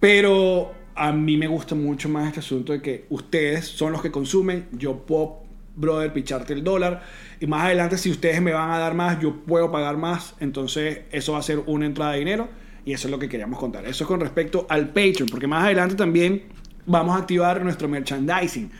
Pero 0.00 0.72
a 0.94 1.12
mí 1.12 1.36
me 1.36 1.46
gusta 1.46 1.74
mucho 1.74 2.08
más 2.08 2.26
este 2.28 2.40
asunto 2.40 2.72
de 2.72 2.80
que 2.82 3.04
ustedes 3.10 3.66
son 3.66 3.92
los 3.92 4.02
que 4.02 4.10
consumen, 4.10 4.66
yo 4.72 4.96
puedo, 4.98 5.41
brother, 5.74 6.12
picharte 6.12 6.52
el 6.52 6.64
dólar. 6.64 7.02
Y 7.40 7.46
más 7.46 7.64
adelante, 7.64 7.98
si 7.98 8.10
ustedes 8.10 8.40
me 8.40 8.52
van 8.52 8.70
a 8.70 8.78
dar 8.78 8.94
más, 8.94 9.20
yo 9.20 9.44
puedo 9.44 9.70
pagar 9.70 9.96
más. 9.96 10.34
Entonces, 10.40 11.00
eso 11.10 11.32
va 11.32 11.38
a 11.38 11.42
ser 11.42 11.60
una 11.66 11.86
entrada 11.86 12.12
de 12.12 12.18
dinero. 12.18 12.48
Y 12.84 12.92
eso 12.92 13.06
es 13.08 13.12
lo 13.12 13.18
que 13.18 13.28
queríamos 13.28 13.58
contar. 13.58 13.84
Eso 13.86 14.04
es 14.04 14.08
con 14.08 14.20
respecto 14.20 14.66
al 14.68 14.88
Patreon, 14.88 15.28
porque 15.30 15.46
más 15.46 15.64
adelante 15.64 15.94
también 15.94 16.44
vamos 16.86 17.16
a 17.16 17.20
activar 17.20 17.62
nuestro 17.62 17.88
merchandising. 17.88 18.70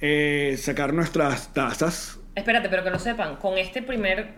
Eh, 0.00 0.56
sacar 0.58 0.94
nuestras 0.94 1.52
tazas. 1.52 2.20
Espérate, 2.34 2.68
pero 2.68 2.84
que 2.84 2.90
lo 2.90 3.00
sepan, 3.00 3.36
con 3.36 3.58
este 3.58 3.82
primer 3.82 4.28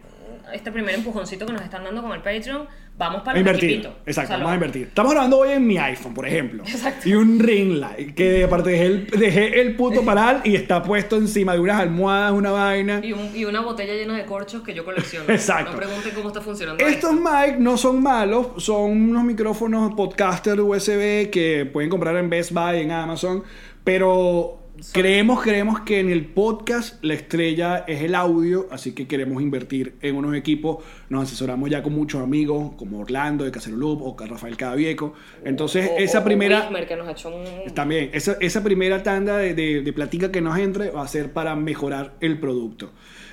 este 0.53 0.71
primer 0.73 0.95
empujoncito 0.95 1.47
que 1.47 1.53
nos 1.53 1.63
están 1.63 1.85
dando 1.85 2.03
con 2.03 2.13
el 2.13 2.21
Patreon, 2.23 2.67
vamos 2.99 3.23
para 3.23 3.33
el 3.39 3.41
invertir. 3.41 3.71
equipito. 3.71 3.95
Exacto, 4.07 4.27
O 4.27 4.29
sea, 4.29 4.37
vamos 4.37 4.43
lo- 4.47 4.51
a 4.51 4.55
invertir. 4.55 4.83
Estamos 4.89 5.13
grabando 5.13 5.39
hoy 5.39 5.51
en 5.53 5.67
mi 5.67 5.79
iPhone, 5.79 6.13
por 6.15 6.27
ejemplo. 6.27 6.65
Y 7.05 7.15
un 7.15 7.39
ring 7.39 7.79
light. 7.79 8.15
Que 8.15 8.45
aparte 8.45 8.71
dejé 8.71 8.87
el, 8.87 9.07
dejé 9.07 9.61
el 9.61 9.75
puto 9.77 10.05
paral 10.05 10.41
y 10.45 10.55
está 10.57 10.83
puesto 10.83 11.17
encima 11.17 11.55
de 11.55 11.61
unas 11.61 11.81
almohadas, 11.81 12.33
una 12.33 12.51
vaina. 12.51 13.01
Y, 13.03 13.13
un- 13.13 13.31
y 13.35 13.45
una 13.45 13.61
botella 13.61 13.95
llena 13.95 14.17
de 14.17 14.25
corchos 14.27 14.63
que 14.63 14.75
yo 14.75 14.85
colecciono. 14.85 15.25
Exacto. 15.33 15.73
No 15.73 15.77
pregunten 15.79 16.13
cómo 16.15 16.29
está 16.29 16.41
funcionando 16.41 16.85
Estos 16.85 17.13
esto. 17.15 17.23
mic 17.31 17.59
no 17.59 17.77
son 17.77 18.03
malos, 18.03 18.49
son 18.59 18.91
unos 19.11 19.25
micrófonos 19.25 19.95
podcaster 19.95 20.61
USB 20.61 21.31
que 21.31 21.69
pueden 21.73 21.89
comprar 21.91 22.17
en 22.17 22.29
Best 22.29 22.53
Buy, 22.53 22.81
en 22.81 22.91
Amazon, 22.93 23.43
pero 23.85 24.60
creemos, 24.93 25.43
creemos 25.43 25.81
que 25.81 26.01
en 26.01 26.11
el 26.11 26.27
podcast 26.27 27.03
la 27.05 27.15
estrella 27.15 27.85
es 27.87 28.03
el 28.03 28.15
audio, 28.15 28.69
así 28.71 28.93
que 28.95 29.07
queremos 29.07 29.43
invertir 29.43 29.95
en 30.03 30.17
unos 30.17 30.35
equipos, 30.35 30.85
nos 31.09 31.25
asesoramos 31.25 31.69
ya 31.71 31.83
con 31.83 31.93
muchos 31.95 32.23
amigos 32.23 32.73
como 32.77 33.01
Orlando 33.01 33.45
de 33.45 33.51
Casero 33.51 33.77
Loop 33.77 34.03
o 34.03 34.17
Rafael 34.27 34.57
Cadavieco, 34.57 35.15
entonces 35.45 35.91
O- 35.93 35.99
esa 35.99 36.19
o- 36.19 36.23
o 36.23 36.25
primera... 36.25 36.61
Wismer, 36.63 36.87
que 36.87 36.97
nos 36.97 37.09
ha 37.09 37.13
hecho 37.13 37.29
un... 37.29 37.73
También, 37.75 38.11
esa, 38.13 38.37
esa 38.41 38.63
primera 38.63 39.03
tanda 39.03 39.37
de, 39.39 39.55
de, 39.55 39.83
de 39.83 39.93
platica 39.93 40.31
que 40.31 40.41
nos 40.41 40.59
entre 40.59 40.91
va 40.91 41.03
a 41.03 41.09
ser 41.09 41.33
para 41.33 41.55
mejorar 41.57 42.15
el 42.21 42.39
producto. 42.41 42.91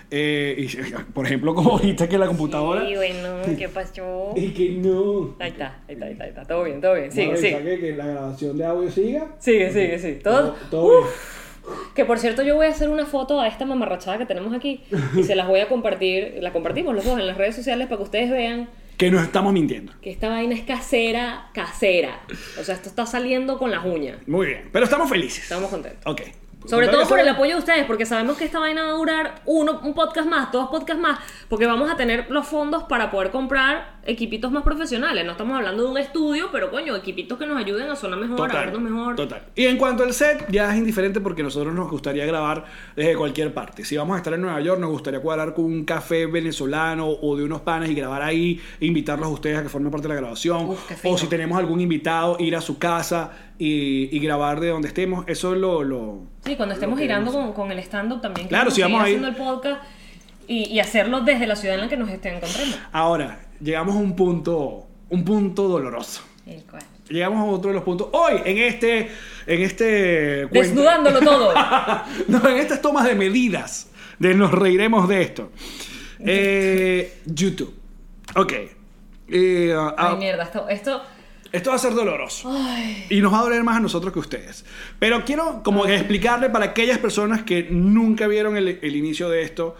Eh, 0.10 0.56
y, 0.58 0.94
por 1.14 1.26
ejemplo, 1.26 1.54
como 1.54 1.72
ahorita 1.72 2.08
que 2.08 2.18
la 2.18 2.28
computadora... 2.28 2.88
Sí, 2.88 2.96
bueno, 2.96 3.42
¿qué 3.58 3.68
pasó? 3.68 4.34
Y 4.38 4.52
que 4.52 4.70
no. 4.72 5.36
Ahí 5.40 5.50
está, 5.50 5.82
ahí 5.88 5.96
está, 5.96 6.06
ahí 6.06 6.12
está, 6.14 6.24
ahí 6.24 6.30
está. 6.30 6.46
Todo 6.46 6.64
bien, 6.64 6.80
todo 6.80 6.94
bien. 6.96 7.12
Sigue, 7.12 7.34
a 7.34 7.38
sigue. 7.38 7.62
Que, 7.64 7.80
que 7.80 7.96
la 7.98 8.06
grabación 8.08 8.58
de 8.58 8.66
audio 8.66 8.90
siga. 8.90 9.36
Sigue, 9.40 9.72
sigue, 9.74 10.00
sigue. 10.00 10.14
Todo, 10.16 10.56
todo 10.72 10.88
bien. 11.02 11.10
Que 11.94 12.06
por 12.06 12.20
cierto, 12.20 12.44
yo 12.44 12.56
voy 12.56 12.68
a 12.68 12.70
hacer 12.70 12.90
una 12.90 13.06
foto 13.06 13.40
a 13.40 13.48
esta 13.48 13.66
mamarrachada 13.66 14.18
que 14.18 14.26
tenemos 14.26 14.54
aquí 14.54 14.84
y 15.16 15.24
se 15.24 15.36
las 15.36 15.48
voy 15.48 15.60
a 15.60 15.68
compartir. 15.68 16.38
La 16.42 16.52
compartimos 16.54 16.94
los 16.96 17.04
dos 17.06 17.20
en 17.20 17.28
las 17.28 17.38
redes 17.38 17.56
sociales 17.56 17.88
para 17.88 17.98
que 17.98 18.04
ustedes 18.04 18.30
vean 18.30 18.70
Que 18.98 19.12
nos 19.12 19.24
estamos 19.24 19.54
mintiendo. 19.54 19.94
que 20.02 20.10
esta 20.12 20.30
vaina 20.30 20.56
es 20.56 20.62
casera, 20.62 21.50
casera. 21.54 22.22
O 22.60 22.64
sea, 22.64 22.76
esto 22.76 22.90
está 22.90 23.06
saliendo 23.06 23.58
con 23.58 23.72
las 23.72 23.86
uñas. 23.86 24.18
Muy 24.28 24.48
bien. 24.48 24.70
Pero 24.72 24.86
estamos 24.86 25.10
felices. 25.10 25.44
Estamos 25.44 25.70
contentos. 25.70 26.02
Ok. 26.06 26.22
Sobre 26.66 26.88
todo 26.90 27.08
por 27.08 27.20
el 27.20 27.28
apoyo 27.30 27.54
de 27.54 27.60
ustedes, 27.60 27.86
porque 27.86 28.06
sabemos 28.06 28.36
que 28.36 28.44
esta 28.44 28.60
vaina 28.60 28.84
va 28.84 28.90
a 28.90 28.94
durar 28.94 29.42
uno, 29.46 29.80
un 29.84 29.94
podcast 29.94 30.28
más, 30.28 30.52
dos 30.52 30.70
podcasts 30.70 31.02
más, 31.02 31.20
porque 31.48 31.66
vamos 31.66 31.90
a 31.90 31.96
tener 31.96 32.30
los 32.30 32.46
fondos 32.46 32.84
para 32.84 33.10
poder 33.10 33.32
comprar 33.32 33.97
equipitos 34.08 34.52
más 34.52 34.64
profesionales. 34.64 35.26
No 35.26 35.34
estamos 35.34 35.56
hablando 35.58 35.84
de 35.84 35.90
un 35.92 35.98
estudio, 35.98 36.50
pero 36.52 36.72
coño, 36.72 36.96
equipitos 36.96 37.38
que 37.38 37.46
nos 37.46 37.58
ayuden 37.58 37.90
a 37.90 37.96
sonar 37.96 38.18
mejor, 38.20 38.50
a 38.50 38.62
vernos 38.62 38.82
mejor. 38.82 39.16
Total. 39.16 39.44
Y 39.56 39.66
en 39.66 39.78
cuanto 39.78 40.04
al 40.04 40.14
set, 40.14 40.46
ya 40.50 40.72
es 40.72 40.78
indiferente 40.78 41.20
porque 41.22 41.44
nosotros 41.44 41.74
nos 41.76 41.92
gustaría 41.92 42.26
grabar 42.26 42.66
desde 42.96 43.16
cualquier 43.16 43.54
parte. 43.54 43.86
Si 43.86 43.96
vamos 43.98 44.16
a 44.16 44.18
estar 44.18 44.34
en 44.34 44.42
Nueva 44.42 44.60
York, 44.62 44.80
nos 44.80 44.90
gustaría 44.90 45.20
cuadrar 45.20 45.54
con 45.54 45.66
un 45.66 45.84
café 45.86 46.26
venezolano 46.26 47.08
o 47.08 47.36
de 47.38 47.44
unos 47.44 47.62
panes 47.62 47.90
y 47.90 47.94
grabar 47.94 48.22
ahí, 48.24 48.60
invitarlos 48.80 49.28
a 49.28 49.32
ustedes 49.32 49.58
a 49.60 49.64
que 49.64 49.70
formen 49.70 49.92
parte 49.92 50.08
de 50.08 50.14
la 50.16 50.20
grabación. 50.22 50.70
Uf, 50.70 51.06
o 51.06 51.18
si 51.18 51.28
tenemos 51.28 51.58
algún 51.58 51.82
invitado, 51.82 52.38
ir 52.40 52.56
a 52.56 52.62
su 52.62 52.78
casa 52.80 53.32
y, 53.60 54.16
y 54.16 54.20
grabar 54.20 54.60
de 54.60 54.70
donde 54.70 54.88
estemos. 54.88 55.26
Eso 55.28 55.54
es 55.54 55.60
lo. 55.60 55.84
lo 55.84 56.22
Sí, 56.46 56.56
cuando 56.56 56.74
estemos 56.76 56.98
girando 56.98 57.32
con, 57.34 57.52
con 57.54 57.72
el 57.72 57.80
stand-up 57.80 58.22
también. 58.22 58.48
Claro, 58.48 58.72
si 58.72 58.82
vamos 58.82 59.02
a 59.02 59.10
ir- 59.10 59.18
haciendo 59.18 59.28
el 59.28 59.36
podcast 59.36 59.82
y, 60.48 60.64
y 60.70 60.80
hacerlo 60.80 61.22
desde 61.22 61.46
la 61.46 61.58
ciudad 61.58 61.76
en 61.76 61.82
la 61.82 61.90
que 61.90 61.98
nos 61.98 62.10
estén 62.10 62.36
encontrando. 62.36 62.78
Ahora, 62.94 63.40
llegamos 63.62 63.96
a 63.96 64.00
un 64.00 64.16
punto, 64.16 64.88
un 65.10 65.24
punto 65.24 65.68
doloroso. 65.68 66.22
El 66.46 66.64
cual. 66.64 66.84
Llegamos 67.10 67.40
a 67.40 67.44
otro 67.46 67.70
de 67.70 67.76
los 67.76 67.84
puntos. 67.84 68.10
Hoy, 68.12 68.34
en 68.46 68.58
este. 68.58 69.10
En 69.46 69.62
este. 69.62 70.48
cuento- 70.50 70.60
Desnudándolo 70.60 71.20
todo. 71.20 71.54
no, 72.28 72.50
en 72.50 72.58
estas 72.58 72.82
tomas 72.82 73.06
de 73.06 73.16
medidas. 73.16 73.90
De 74.20 74.34
nos 74.34 74.52
reiremos 74.52 75.08
de 75.08 75.22
esto. 75.22 75.52
Eh, 76.20 77.20
YouTube. 77.28 77.76
Ok. 78.36 78.54
Eh, 79.28 79.72
ah, 79.78 79.94
Ay, 79.96 80.18
mierda, 80.18 80.46
esto, 80.46 80.68
esto 80.68 81.04
esto 81.52 81.70
va 81.70 81.76
a 81.76 81.80
ser 81.80 81.94
doloroso. 81.94 82.52
Y 83.10 83.22
nos 83.22 83.32
va 83.34 83.40
a 83.40 83.44
doler 83.44 83.64
más 83.64 83.78
a 83.78 83.80
nosotros 83.80 84.12
que 84.12 84.20
a 84.20 84.22
ustedes. 84.22 84.66
Pero 85.00 85.24
quiero 85.24 85.62
como 85.64 85.84
que 85.84 85.96
explicarle 85.96 86.50
para 86.50 86.66
aquellas 86.66 86.98
personas 86.98 87.44
que 87.44 87.68
nunca 87.70 88.28
vieron 88.28 88.58
el, 88.58 88.80
el 88.82 88.96
inicio 88.96 89.30
de 89.30 89.44
esto, 89.44 89.76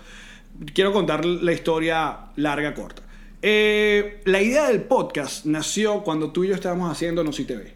quiero 0.74 0.94
contar 0.94 1.26
la 1.26 1.52
historia 1.52 2.18
larga, 2.36 2.74
corta. 2.74 3.02
Eh, 3.42 4.22
la 4.26 4.42
idea 4.42 4.68
del 4.70 4.82
podcast 4.84 5.46
nació 5.46 6.04
cuando 6.04 6.32
tú 6.32 6.44
y 6.44 6.48
yo 6.50 6.56
estábamos 6.56 6.92
haciendo 6.92 7.24
No 7.24 7.32
Si 7.32 7.46
TV. 7.46 7.74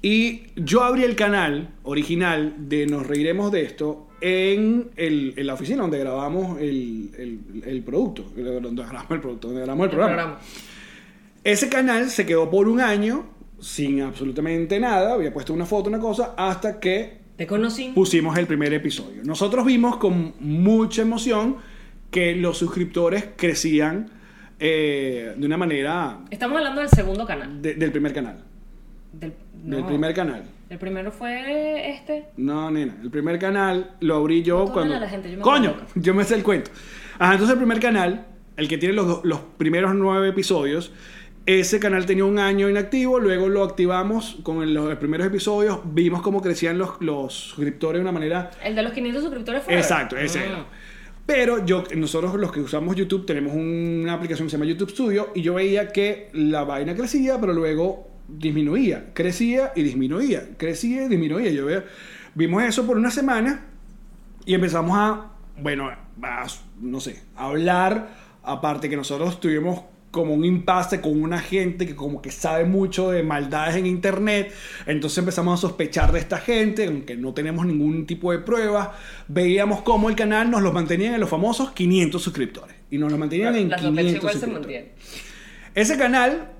Y 0.00 0.42
yo 0.54 0.84
abrí 0.84 1.02
el 1.02 1.16
canal 1.16 1.70
original 1.82 2.54
de 2.68 2.86
Nos 2.86 3.06
Reiremos 3.06 3.50
de 3.50 3.62
esto 3.62 4.06
en, 4.20 4.90
el- 4.96 5.34
en 5.36 5.46
la 5.46 5.54
oficina 5.54 5.82
donde 5.82 5.98
grabamos 5.98 6.60
el, 6.60 7.10
el- 7.18 7.62
el 7.66 7.82
producto. 7.82 8.22
Donde 8.36 8.82
grabamos 8.82 9.10
el 9.10 9.20
producto, 9.20 9.48
donde 9.48 9.62
grabamos 9.62 9.84
el 9.86 9.90
el 9.90 9.96
programa. 9.96 10.16
programa. 10.22 10.40
Ese 11.42 11.68
canal 11.68 12.10
se 12.10 12.24
quedó 12.26 12.48
por 12.50 12.68
un 12.68 12.80
año 12.80 13.26
sin 13.60 14.00
absolutamente 14.02 14.78
nada, 14.78 15.14
había 15.14 15.32
puesto 15.32 15.52
una 15.52 15.66
foto, 15.66 15.88
una 15.88 15.98
cosa, 15.98 16.34
hasta 16.36 16.78
que 16.78 17.18
Te 17.36 17.46
conocí. 17.48 17.90
pusimos 17.92 18.38
el 18.38 18.46
primer 18.46 18.72
episodio. 18.72 19.24
Nosotros 19.24 19.66
vimos 19.66 19.96
con 19.96 20.34
mucha 20.38 21.02
emoción 21.02 21.56
que 22.12 22.36
los 22.36 22.56
suscriptores 22.58 23.24
crecían 23.36 24.10
eh, 24.58 25.34
de 25.36 25.46
una 25.46 25.56
manera 25.56 26.18
Estamos 26.30 26.56
hablando 26.58 26.80
del 26.80 26.90
segundo 26.90 27.26
canal. 27.26 27.60
de- 27.62 27.74
del 27.74 27.90
primer 27.92 28.12
canal. 28.12 28.44
Del, 29.12 29.32
Del 29.54 29.80
no. 29.80 29.86
primer 29.86 30.14
canal. 30.14 30.42
El 30.68 30.78
primero 30.78 31.10
fue 31.10 31.90
este. 31.90 32.26
No, 32.36 32.70
nena, 32.70 32.96
el 33.02 33.10
primer 33.10 33.38
canal 33.38 33.92
lo 34.00 34.16
abrí 34.16 34.42
yo 34.42 34.66
cuando... 34.72 34.98
la 34.98 35.08
gente, 35.08 35.30
yo 35.30 35.38
me 35.38 35.42
Coño, 35.42 35.76
yo 35.94 36.12
me 36.14 36.24
sé 36.24 36.34
el 36.34 36.42
cuento. 36.42 36.70
Ajá, 37.18 37.32
entonces 37.32 37.54
el 37.54 37.58
primer 37.58 37.80
canal, 37.80 38.26
el 38.56 38.68
que 38.68 38.76
tiene 38.76 38.94
los, 38.94 39.06
do- 39.06 39.20
los 39.24 39.40
primeros 39.56 39.94
nueve 39.94 40.28
episodios, 40.28 40.92
ese 41.46 41.80
canal 41.80 42.04
tenía 42.04 42.26
un 42.26 42.38
año 42.38 42.68
inactivo, 42.68 43.18
luego 43.18 43.48
lo 43.48 43.64
activamos 43.64 44.36
con 44.42 44.62
el- 44.62 44.74
los 44.74 44.94
primeros 44.96 45.26
episodios, 45.26 45.80
vimos 45.84 46.20
cómo 46.20 46.42
crecían 46.42 46.76
los, 46.76 47.00
los 47.00 47.32
suscriptores 47.32 48.00
de 48.00 48.02
una 48.02 48.12
manera... 48.12 48.50
El 48.62 48.74
de 48.76 48.82
los 48.82 48.92
500 48.92 49.22
suscriptores 49.22 49.62
fue. 49.62 49.74
Exacto, 49.74 50.18
ese 50.18 50.40
Mm. 50.40 50.64
Pero 51.28 51.62
yo, 51.66 51.84
nosotros 51.94 52.36
los 52.36 52.50
que 52.50 52.60
usamos 52.60 52.96
YouTube 52.96 53.26
tenemos 53.26 53.52
una 53.54 54.14
aplicación 54.14 54.46
que 54.46 54.50
se 54.50 54.56
llama 54.56 54.64
YouTube 54.64 54.88
Studio 54.88 55.28
y 55.34 55.42
yo 55.42 55.52
veía 55.52 55.88
que 55.88 56.30
la 56.32 56.64
vaina 56.64 56.94
crecía, 56.94 57.38
pero 57.38 57.52
luego 57.52 58.08
disminuía, 58.28 59.10
crecía 59.12 59.72
y 59.76 59.82
disminuía, 59.82 60.48
crecía 60.56 61.04
y 61.04 61.08
disminuía. 61.08 61.50
Yo 61.50 61.66
veo, 61.66 61.84
vimos 62.34 62.62
eso 62.62 62.86
por 62.86 62.96
una 62.96 63.10
semana 63.10 63.66
y 64.46 64.54
empezamos 64.54 64.96
a, 64.96 65.32
bueno, 65.60 65.90
a, 66.22 66.46
no 66.80 66.98
sé, 66.98 67.22
a 67.36 67.48
hablar, 67.48 68.08
aparte 68.42 68.88
que 68.88 68.96
nosotros 68.96 69.38
tuvimos 69.38 69.82
como 70.10 70.34
un 70.34 70.44
impasse 70.44 71.00
con 71.00 71.20
una 71.20 71.38
gente 71.38 71.86
que 71.86 71.94
como 71.94 72.22
que 72.22 72.30
sabe 72.30 72.64
mucho 72.64 73.10
de 73.10 73.22
maldades 73.22 73.76
en 73.76 73.86
internet, 73.86 74.52
entonces 74.86 75.18
empezamos 75.18 75.58
a 75.58 75.60
sospechar 75.60 76.12
de 76.12 76.18
esta 76.18 76.38
gente, 76.38 76.86
aunque 76.86 77.16
no 77.16 77.34
tenemos 77.34 77.66
ningún 77.66 78.06
tipo 78.06 78.32
de 78.32 78.38
pruebas, 78.38 78.88
veíamos 79.28 79.82
cómo 79.82 80.08
el 80.08 80.16
canal 80.16 80.50
nos 80.50 80.62
lo 80.62 80.72
mantenían 80.72 81.14
en 81.14 81.20
los 81.20 81.28
famosos 81.28 81.72
500 81.72 82.22
suscriptores, 82.22 82.74
y 82.90 82.98
nos 82.98 83.12
lo 83.12 83.18
mantenían 83.18 83.54
en 83.56 83.68
La 83.70 83.76
500 83.76 83.96
sospecha 83.96 84.16
igual 84.16 84.32
se 84.34 84.40
suscriptores. 84.40 84.84
mantiene. 84.84 84.92
Ese 85.74 85.98
canal 85.98 86.52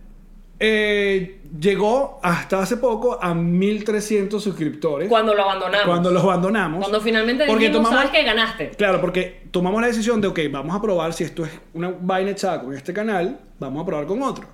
eh, 0.60 1.40
llegó 1.60 2.18
hasta 2.22 2.60
hace 2.60 2.76
poco 2.76 3.18
a 3.22 3.34
1300 3.34 4.42
suscriptores. 4.42 5.08
Cuando 5.08 5.34
lo 5.34 5.42
abandonamos. 5.44 5.86
Cuando 5.86 6.10
los 6.10 6.22
abandonamos. 6.22 6.80
Cuando 6.80 7.00
finalmente 7.00 7.44
Porque 7.46 7.66
dijimos, 7.68 7.88
tomamos- 7.88 8.06
sabes 8.06 8.18
que 8.20 8.24
ganaste. 8.26 8.70
Claro, 8.70 9.00
porque 9.00 9.42
tomamos 9.50 9.80
la 9.80 9.86
decisión 9.86 10.20
de, 10.20 10.28
ok, 10.28 10.40
vamos 10.50 10.74
a 10.76 10.80
probar 10.82 11.12
si 11.12 11.24
esto 11.24 11.44
es 11.44 11.50
una 11.74 11.94
vaina 12.00 12.32
echada 12.32 12.60
con 12.62 12.74
este 12.74 12.92
canal, 12.92 13.38
vamos 13.58 13.82
a 13.82 13.86
probar 13.86 14.06
con 14.06 14.22
otro. 14.22 14.46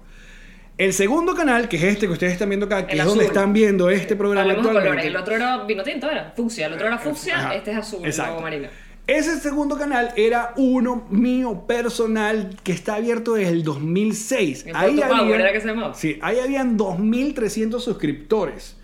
El 0.77 0.93
segundo 0.93 1.35
canal, 1.37 1.69
que 1.69 1.77
es 1.77 1.85
este 1.85 2.07
que 2.07 2.13
ustedes 2.13 2.33
están 2.33 2.49
viendo 2.49 2.67
acá, 2.67 2.85
que 2.87 2.95
El 2.95 3.01
es 3.01 3.07
donde 3.07 3.25
están 3.27 3.53
viendo 3.53 3.89
este 3.91 4.17
programa 4.17 4.51
actualmente. 4.53 5.07
El 5.07 5.17
otro 5.17 5.37
era 5.37 5.63
vino 5.65 5.85
tinto, 5.85 6.11
era 6.11 6.33
fucsia. 6.37 6.67
El 6.67 6.73
otro 6.75 6.87
era 6.89 6.99
fucsia, 6.99 7.39
Ajá, 7.39 7.55
este 7.55 7.71
es 7.71 7.77
azul, 7.77 8.01
el 8.03 8.07
exacto. 8.09 8.41
marino. 8.41 8.69
Ese 9.07 9.39
segundo 9.39 9.77
canal 9.77 10.13
era 10.17 10.55
uno 10.57 11.07
mío 11.11 11.65
personal 11.67 12.57
que 12.63 12.73
está 12.73 12.95
abierto 12.95 13.35
desde 13.35 13.53
el 13.53 13.63
2006. 13.63 14.65
El 14.67 14.73
Puerto 14.73 15.09
Power, 15.09 15.41
¿era 15.41 15.53
que 15.53 15.61
se 15.61 15.69
llamaba? 15.69 15.95
Sí, 15.95 16.19
ahí 16.23 16.39
habían 16.39 16.79
2.300 16.79 17.81
suscriptores. 17.81 18.77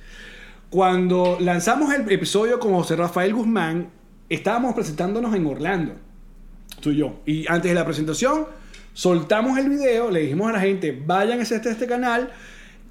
Cuando 0.68 1.38
lanzamos 1.40 1.92
el 1.94 2.10
episodio 2.12 2.60
con 2.60 2.74
José 2.74 2.96
Rafael 2.96 3.32
Guzmán, 3.32 3.88
estábamos 4.28 4.74
presentándonos 4.74 5.34
en 5.34 5.46
Orlando, 5.46 5.94
tú 6.80 6.90
y 6.90 6.96
yo. 6.96 7.20
Y 7.24 7.50
antes 7.50 7.70
de 7.70 7.74
la 7.74 7.86
presentación, 7.86 8.46
soltamos 8.92 9.56
el 9.58 9.70
video, 9.70 10.10
le 10.10 10.20
dijimos 10.20 10.50
a 10.50 10.52
la 10.52 10.60
gente, 10.60 10.92
vayan 10.92 11.40
a 11.40 11.42
este, 11.42 11.56
este 11.56 11.86
canal. 11.86 12.30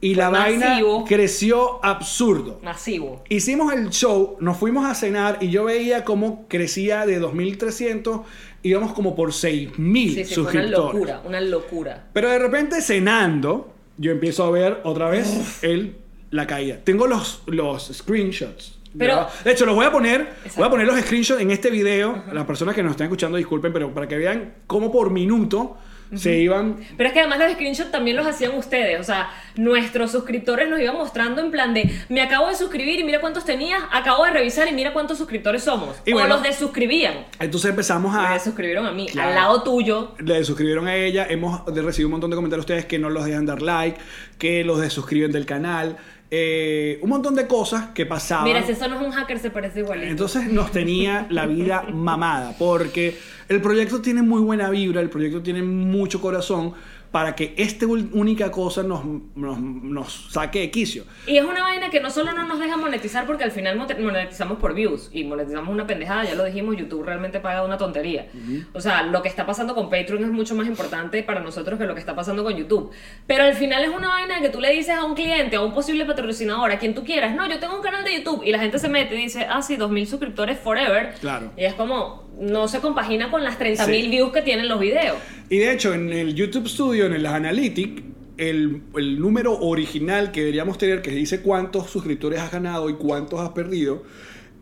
Y 0.02 0.16
la 0.16 0.30
vaina 0.30 0.80
creció 1.08 1.84
absurdo. 1.84 2.60
Masivo. 2.64 3.24
Hicimos 3.28 3.74
el 3.74 3.90
show, 3.90 4.38
nos 4.40 4.56
fuimos 4.58 4.86
a 4.90 4.96
cenar 4.96 5.40
y 5.42 5.50
yo 5.50 5.66
veía 5.66 6.06
cómo 6.06 6.46
crecía 6.48 7.06
de 7.06 7.22
2.300, 7.22 8.24
íbamos 8.64 8.94
como 8.94 9.16
por 9.16 9.32
6.000 9.32 10.14
Sí, 10.14 10.24
sí, 10.26 10.34
fue 10.36 10.44
una 10.44 10.52
suscriptores. 10.52 10.74
locura, 10.94 11.22
una 11.26 11.42
locura. 11.42 12.08
Pero 12.14 12.30
de 12.30 12.40
repente 12.40 12.82
cenando, 12.82 13.74
yo 13.98 14.12
empiezo 14.12 14.46
a 14.46 14.52
ver 14.52 14.80
otra 14.86 15.10
vez 15.10 15.64
el, 15.64 15.98
la 16.32 16.48
caída. 16.48 16.78
Tengo 16.84 17.06
los, 17.06 17.44
los 17.48 17.88
screenshots. 17.94 18.78
Pero- 18.98 19.28
de 19.44 19.52
hecho, 19.52 19.66
los 19.66 19.76
voy 19.76 19.86
a 19.86 19.92
poner, 19.92 20.30
voy 20.56 20.66
a 20.66 20.70
poner 20.70 20.88
los 20.88 20.98
screenshots 21.02 21.42
en 21.42 21.52
este 21.52 21.70
video. 21.70 22.24
Las 22.32 22.46
personas 22.46 22.74
que 22.74 22.82
nos 22.82 22.92
están 22.92 23.06
escuchando, 23.06 23.38
disculpen, 23.38 23.74
pero 23.74 23.94
para 23.94 24.08
que 24.08 24.18
vean 24.18 24.54
cómo 24.66 24.92
por 24.92 25.12
minuto 25.12 25.78
se 26.16 26.38
iban 26.40 26.78
Pero 26.98 27.08
es 27.10 27.14
que 27.14 27.20
además 27.20 27.40
los 27.40 27.52
screenshots 27.54 27.92
también 27.92 28.18
los 28.18 28.26
hacían 28.26 28.56
ustedes. 28.56 29.00
O 29.00 29.04
sea, 29.04 29.30
nuestros 29.56 30.12
suscriptores 30.12 30.68
nos 30.70 30.80
iban 30.80 30.96
mostrando 30.96 31.42
en 31.42 31.52
plan 31.52 31.74
de 31.74 31.90
me 32.10 32.22
acabo 32.22 32.48
de 32.48 32.56
suscribir 32.56 33.00
y 33.00 33.04
mira 33.04 33.22
cuántos 33.22 33.46
tenías, 33.46 33.82
acabo 33.92 34.26
de 34.26 34.32
revisar 34.32 34.68
y 34.68 34.72
mira 34.72 34.94
cuántos 34.94 35.18
suscriptores 35.18 35.64
somos. 35.64 35.96
Y 36.06 36.12
o 36.12 36.16
bueno, 36.16 36.30
los 36.30 36.44
desuscribían. 36.44 37.26
Entonces 37.40 37.70
empezamos 37.70 38.14
Me 38.16 38.26
a... 38.28 38.34
desuscribieron 38.34 38.86
a 38.86 38.92
mí. 38.92 39.08
Claro. 39.08 39.30
Al 39.30 39.36
lado 39.36 39.64
tuyo. 39.64 40.16
Le 40.20 40.44
suscribieron 40.44 40.88
a 40.88 40.96
ella, 40.96 41.28
hemos 41.30 41.66
de- 41.74 41.82
recibido 41.82 42.08
un 42.08 42.12
montón 42.14 42.30
de 42.32 42.36
comentarios 42.36 42.66
de 42.66 42.74
ustedes 42.74 42.86
que 42.86 43.00
no 43.00 43.10
los 43.10 43.26
dejan 43.26 43.46
dar 43.46 43.62
like, 43.62 44.00
que 44.38 44.64
los 44.64 44.80
desuscriben 44.82 45.32
del 45.32 45.46
canal, 45.46 45.98
eh, 46.32 47.00
un 47.02 47.10
montón 47.10 47.34
de 47.36 47.48
cosas 47.48 47.88
que 47.94 48.06
pasaban. 48.06 48.46
Mira, 48.46 48.64
si 48.64 48.74
eso 48.74 48.88
no 48.88 49.00
es 49.00 49.08
un 49.08 49.12
hacker, 49.12 49.40
se 49.40 49.50
parece 49.50 49.80
igualito. 49.80 50.10
Entonces 50.10 50.48
nos 50.48 50.72
tenía 50.72 51.26
la 51.30 51.48
vida 51.48 51.84
mamada, 51.92 52.54
porque 52.58 53.18
el 53.48 53.62
proyecto 53.62 54.02
tiene 54.02 54.22
muy 54.22 54.42
buena 54.42 54.70
vibra, 54.70 55.02
el 55.02 55.10
proyecto 55.10 55.42
tiene 55.42 55.64
mucho 55.64 56.22
corazón 56.22 56.74
para 57.12 57.36
que 57.36 57.56
esta 57.58 57.88
única 57.88 58.52
cosa 58.52 58.84
nos, 58.84 59.04
nos, 59.36 59.60
nos 59.60 60.28
saque 60.32 60.60
de 60.60 60.72
quicio. 60.72 61.06
Y 61.26 61.38
es 61.38 61.44
una 61.44 61.64
vaina 61.64 61.90
que 61.90 62.00
no 62.00 62.12
solo 62.12 62.34
no 62.34 62.46
nos 62.48 62.60
deja 62.60 62.78
monetizar 62.78 63.26
porque 63.26 63.44
al 63.44 63.52
final 63.52 63.78
monetizamos 63.78 64.60
por 64.60 64.76
views 64.76 65.10
y 65.12 65.24
monetizamos 65.24 65.70
una 65.70 65.88
pendejada, 65.88 66.26
ya 66.26 66.36
lo 66.36 66.46
dijimos, 66.46 66.78
YouTube 66.78 67.04
realmente 67.04 67.40
paga 67.40 67.64
una 67.64 67.78
tontería. 67.78 68.28
O 68.74 68.82
sea, 68.82 69.04
lo 69.04 69.22
que 69.22 69.30
está 69.30 69.46
pasando 69.46 69.74
con 69.74 69.90
Patreon 69.90 70.24
es 70.24 70.32
mucho 70.32 70.56
más 70.56 70.68
importante 70.68 71.24
para 71.24 71.40
nosotros 71.40 71.80
que 71.80 71.86
lo 71.86 71.96
que 71.96 72.00
está 72.00 72.16
pasando 72.16 72.44
con 72.44 72.56
YouTube. 72.56 72.92
Pero 73.26 73.44
al 73.44 73.56
final 73.56 73.84
es 73.84 73.90
una 73.90 74.10
vaina 74.10 74.40
que 74.40 74.50
tú 74.50 74.60
le 74.60 74.72
dices 74.72 74.96
a 74.96 75.04
un 75.04 75.16
cliente, 75.16 75.56
a 75.56 75.62
un 75.62 75.74
posible 75.74 76.06
patrocinador, 76.06 76.72
a 76.72 76.78
quien 76.78 76.94
tú 76.94 77.04
quieras, 77.04 77.36
no, 77.36 77.50
yo 77.50 77.60
tengo 77.60 77.76
un 77.76 77.82
canal 77.82 78.04
de 78.04 78.18
YouTube 78.18 78.44
y 78.46 78.52
la 78.52 78.60
gente 78.60 78.78
se 78.78 78.90
mete 78.90 79.16
y 79.16 79.24
dice, 79.24 79.48
ah, 79.50 79.62
sí, 79.62 79.78
2000 79.78 80.08
suscriptores 80.08 80.60
forever. 80.60 81.16
Claro. 81.20 81.52
Y 81.58 81.64
es 81.64 81.74
como, 81.74 82.29
no 82.40 82.68
se 82.68 82.80
compagina 82.80 83.30
con 83.32 83.44
las 83.44 83.58
30.000 83.60 83.86
Sí. 84.06 84.10
views 84.10 84.32
que 84.32 84.42
tienen 84.42 84.68
los 84.70 84.80
videos. 84.80 85.18
Y 85.50 85.58
de 85.58 85.72
hecho, 85.74 85.94
en 85.94 86.12
el 86.12 86.36
YouTube 86.36 86.68
Studio, 86.68 87.06
en 87.06 87.22
las 87.22 87.34
Analytics, 87.34 88.04
el, 88.38 88.82
el 88.96 89.20
número 89.20 89.60
original 89.60 90.32
que 90.32 90.40
deberíamos 90.42 90.78
tener, 90.78 91.02
que 91.02 91.12
dice 91.12 91.42
cuántos 91.42 91.90
suscriptores 91.90 92.40
has 92.40 92.52
ganado 92.52 92.90
y 92.90 92.94
cuántos 92.94 93.42
has 93.42 93.50
perdido, 93.50 94.04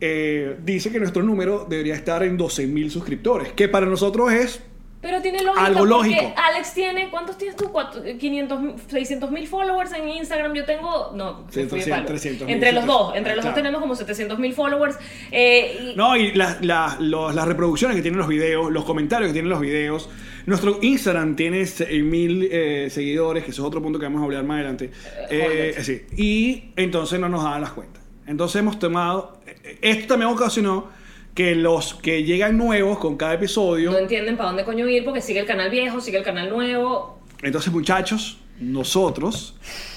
eh, 0.00 0.56
dice 0.64 0.90
que 0.90 0.98
nuestro 0.98 1.22
número 1.22 1.66
debería 1.68 1.94
estar 1.94 2.22
en 2.22 2.36
12.000 2.38 2.90
suscriptores, 2.90 3.52
que 3.52 3.68
para 3.68 3.86
nosotros 3.86 4.32
es 4.32 4.60
Pero 5.00 5.22
tiene 5.22 5.42
lógica. 5.44 5.64
Algo 5.64 5.86
lógico. 5.86 6.34
Alex 6.36 6.74
tiene, 6.74 7.08
¿cuántos 7.08 7.38
tienes 7.38 7.54
tú? 7.56 7.70
Cuatro- 7.70 8.02
500, 8.02 8.58
600 8.88 9.30
mil 9.30 9.46
followers 9.46 9.92
en 9.92 10.08
Instagram. 10.08 10.54
Yo 10.54 10.64
tengo, 10.64 11.12
no, 11.14 11.44
me 11.44 11.52
fui 11.52 11.62
de 11.62 11.68
300, 11.68 11.88
palo. 11.90 12.06
300 12.06 12.46
mil, 12.46 12.54
Entre 12.54 12.72
los 12.72 12.84
dos, 12.84 13.12
700, 13.12 13.16
entre 13.18 13.36
los 13.36 13.42
claro. 13.42 13.54
dos 13.54 13.62
tenemos 13.62 13.80
como 13.80 13.94
700 13.94 14.38
mil 14.40 14.52
followers. 14.54 14.96
Eh, 15.30 15.92
y- 15.92 15.96
No, 15.96 16.16
y 16.16 16.32
las, 16.32 16.64
las- 16.64 16.98
los- 17.00 17.32
las 17.32 17.46
reproducciones 17.46 17.96
que 17.96 18.02
tienen 18.02 18.18
los 18.18 18.26
videos, 18.28 18.72
los 18.72 18.84
comentarios 18.84 19.28
que 19.28 19.34
tienen 19.34 19.50
los 19.50 19.60
videos. 19.60 20.08
Nuestro 20.46 20.78
Instagram 20.82 21.36
tiene 21.36 21.64
mil 22.02 22.48
eh, 22.50 22.88
seguidores, 22.90 23.44
que 23.44 23.50
eso 23.52 23.62
es 23.62 23.66
otro 23.68 23.80
punto 23.80 23.98
que 24.00 24.06
vamos 24.06 24.22
a 24.22 24.24
hablar 24.24 24.42
más 24.44 24.56
adelante. 24.56 24.90
Eh, 25.30 25.74
Hornet. 25.76 25.82
sí. 25.84 26.02
Y 26.16 26.72
entonces 26.74 27.20
no 27.20 27.28
nos 27.28 27.44
daban 27.44 27.60
las 27.60 27.70
cuentas. 27.72 28.02
Entonces 28.26 28.56
hemos 28.60 28.78
tomado. 28.80 29.38
eh, 29.46 29.78
Esto 29.80 30.08
también 30.08 30.30
ocasionó 30.32 30.88
que 31.38 31.54
los 31.54 31.94
que 31.94 32.24
llegan 32.24 32.56
nuevos 32.56 32.98
con 32.98 33.16
cada 33.16 33.34
episodio. 33.34 33.92
no 33.92 33.98
entienden 33.98 34.36
para 34.36 34.48
dónde 34.48 34.64
coño 34.64 34.88
ir 34.88 35.04
porque 35.04 35.20
sigue 35.20 35.38
el 35.38 35.46
canal 35.46 35.70
viejo, 35.70 36.00
sigue 36.00 36.18
el 36.18 36.24
canal 36.24 36.48
nuevo. 36.50 37.20
Entonces, 37.42 37.72
muchachos, 37.72 38.38
nosotros 38.58 39.54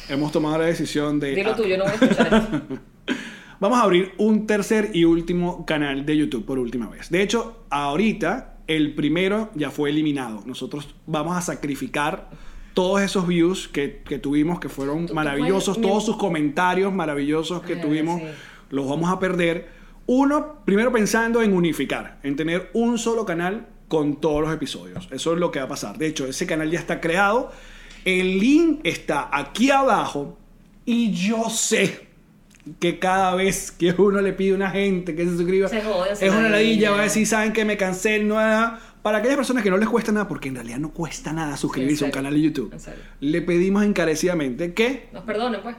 hemos 0.08 0.32
tomado 0.32 0.60
la 0.60 0.65
decisión 0.65 1.19
de. 1.19 1.34
Dilo 1.34 1.56
tú, 1.56 1.63
yo 1.63 1.80
no 1.80 1.86
voy 1.86 1.93
a 1.93 1.95
escuchar 1.95 2.32
esto. 2.51 2.77
Vamos 3.60 3.80
a 3.80 3.82
abrir 3.82 4.12
un 4.19 4.45
tercer 4.45 4.91
y 4.93 5.04
último 5.06 5.65
canal 5.65 6.06
de 6.06 6.15
YouTube 6.15 6.45
por 6.45 6.60
última 6.60 6.88
vez. 6.89 7.10
De 7.10 7.23
hecho, 7.23 7.63
ahorita 7.71 8.58
el 8.67 8.93
primero 8.93 9.49
ya 9.56 9.71
fue 9.71 9.89
eliminado. 9.89 10.43
Nosotros 10.45 10.93
vamos 11.08 11.36
a 11.38 11.41
sacrificar 11.41 12.30
todos 12.75 13.01
esos 13.01 13.27
views 13.27 13.67
que, 13.67 14.04
que 14.08 14.19
tuvimos, 14.19 14.60
que 14.60 14.69
fueron 14.69 15.08
maravillosos, 15.12 15.77
puedes- 15.77 15.89
todos 15.89 16.06
sus 16.06 16.17
comentarios 16.17 16.93
maravillosos 16.93 17.63
que 17.63 17.73
Ay, 17.73 17.82
tuvimos, 17.82 18.21
sí. 18.21 18.27
los 18.69 18.88
vamos 18.88 19.12
a 19.12 19.19
perder. 19.19 19.81
Uno, 20.08 20.58
primero 20.66 20.92
pensando 20.92 21.42
en 21.42 21.54
unificar, 21.54 22.20
en 22.24 22.36
tener 22.36 22.70
un 22.74 22.98
solo 22.98 23.26
canal 23.26 23.68
con 23.88 24.22
todos 24.22 24.42
los 24.42 24.54
episodios. 24.54 25.08
Eso 25.12 25.34
es 25.34 25.40
lo 25.40 25.52
que 25.52 25.60
va 25.60 25.66
a 25.66 25.70
pasar. 25.70 25.98
De 25.98 26.08
hecho, 26.08 26.26
ese 26.26 26.46
canal 26.48 26.72
ya 26.72 26.80
está 26.80 27.02
creado. 27.02 27.52
El 28.06 28.40
link 28.40 28.80
está 28.84 29.30
aquí 29.32 29.70
abajo. 29.70 30.38
Y 30.86 31.12
yo 31.12 31.50
sé 31.50 32.08
que 32.80 33.00
cada 33.00 33.36
vez 33.36 33.72
que 33.72 33.92
uno 33.98 34.22
le 34.22 34.34
pide 34.34 34.52
a 34.52 34.56
una 34.56 34.72
gente 34.72 35.16
que 35.16 35.26
se 35.26 35.36
suscriba, 35.38 35.68
Se 35.68 35.82
jode, 35.82 36.16
se 36.16 36.28
es 36.28 36.34
una 36.34 36.50
ladilla. 36.50 36.92
va 36.92 37.00
a 37.00 37.04
decir, 37.04 37.26
saben 37.28 37.54
que 37.54 37.66
me 37.66 37.78
no 38.24 38.36
nada. 38.36 38.80
Para 39.02 39.18
aquellas 39.18 39.38
personas 39.38 39.64
que 39.64 39.72
no 39.72 39.78
les 39.78 39.90
cuesta 39.90 40.12
nada, 40.12 40.28
porque 40.28 40.50
en 40.50 40.56
realidad 40.56 40.78
no 40.78 40.92
cuesta 40.92 41.34
nada 41.34 41.58
suscribirse 41.58 42.04
a 42.04 42.08
un 42.08 42.12
canal 42.12 42.34
de 42.34 42.42
YouTube, 42.42 42.74
le 43.20 43.42
pedimos 43.42 43.84
encarecidamente 43.84 44.74
que 44.74 45.10
Nos 45.12 45.24
perdonen, 45.24 45.62
pues. 45.62 45.76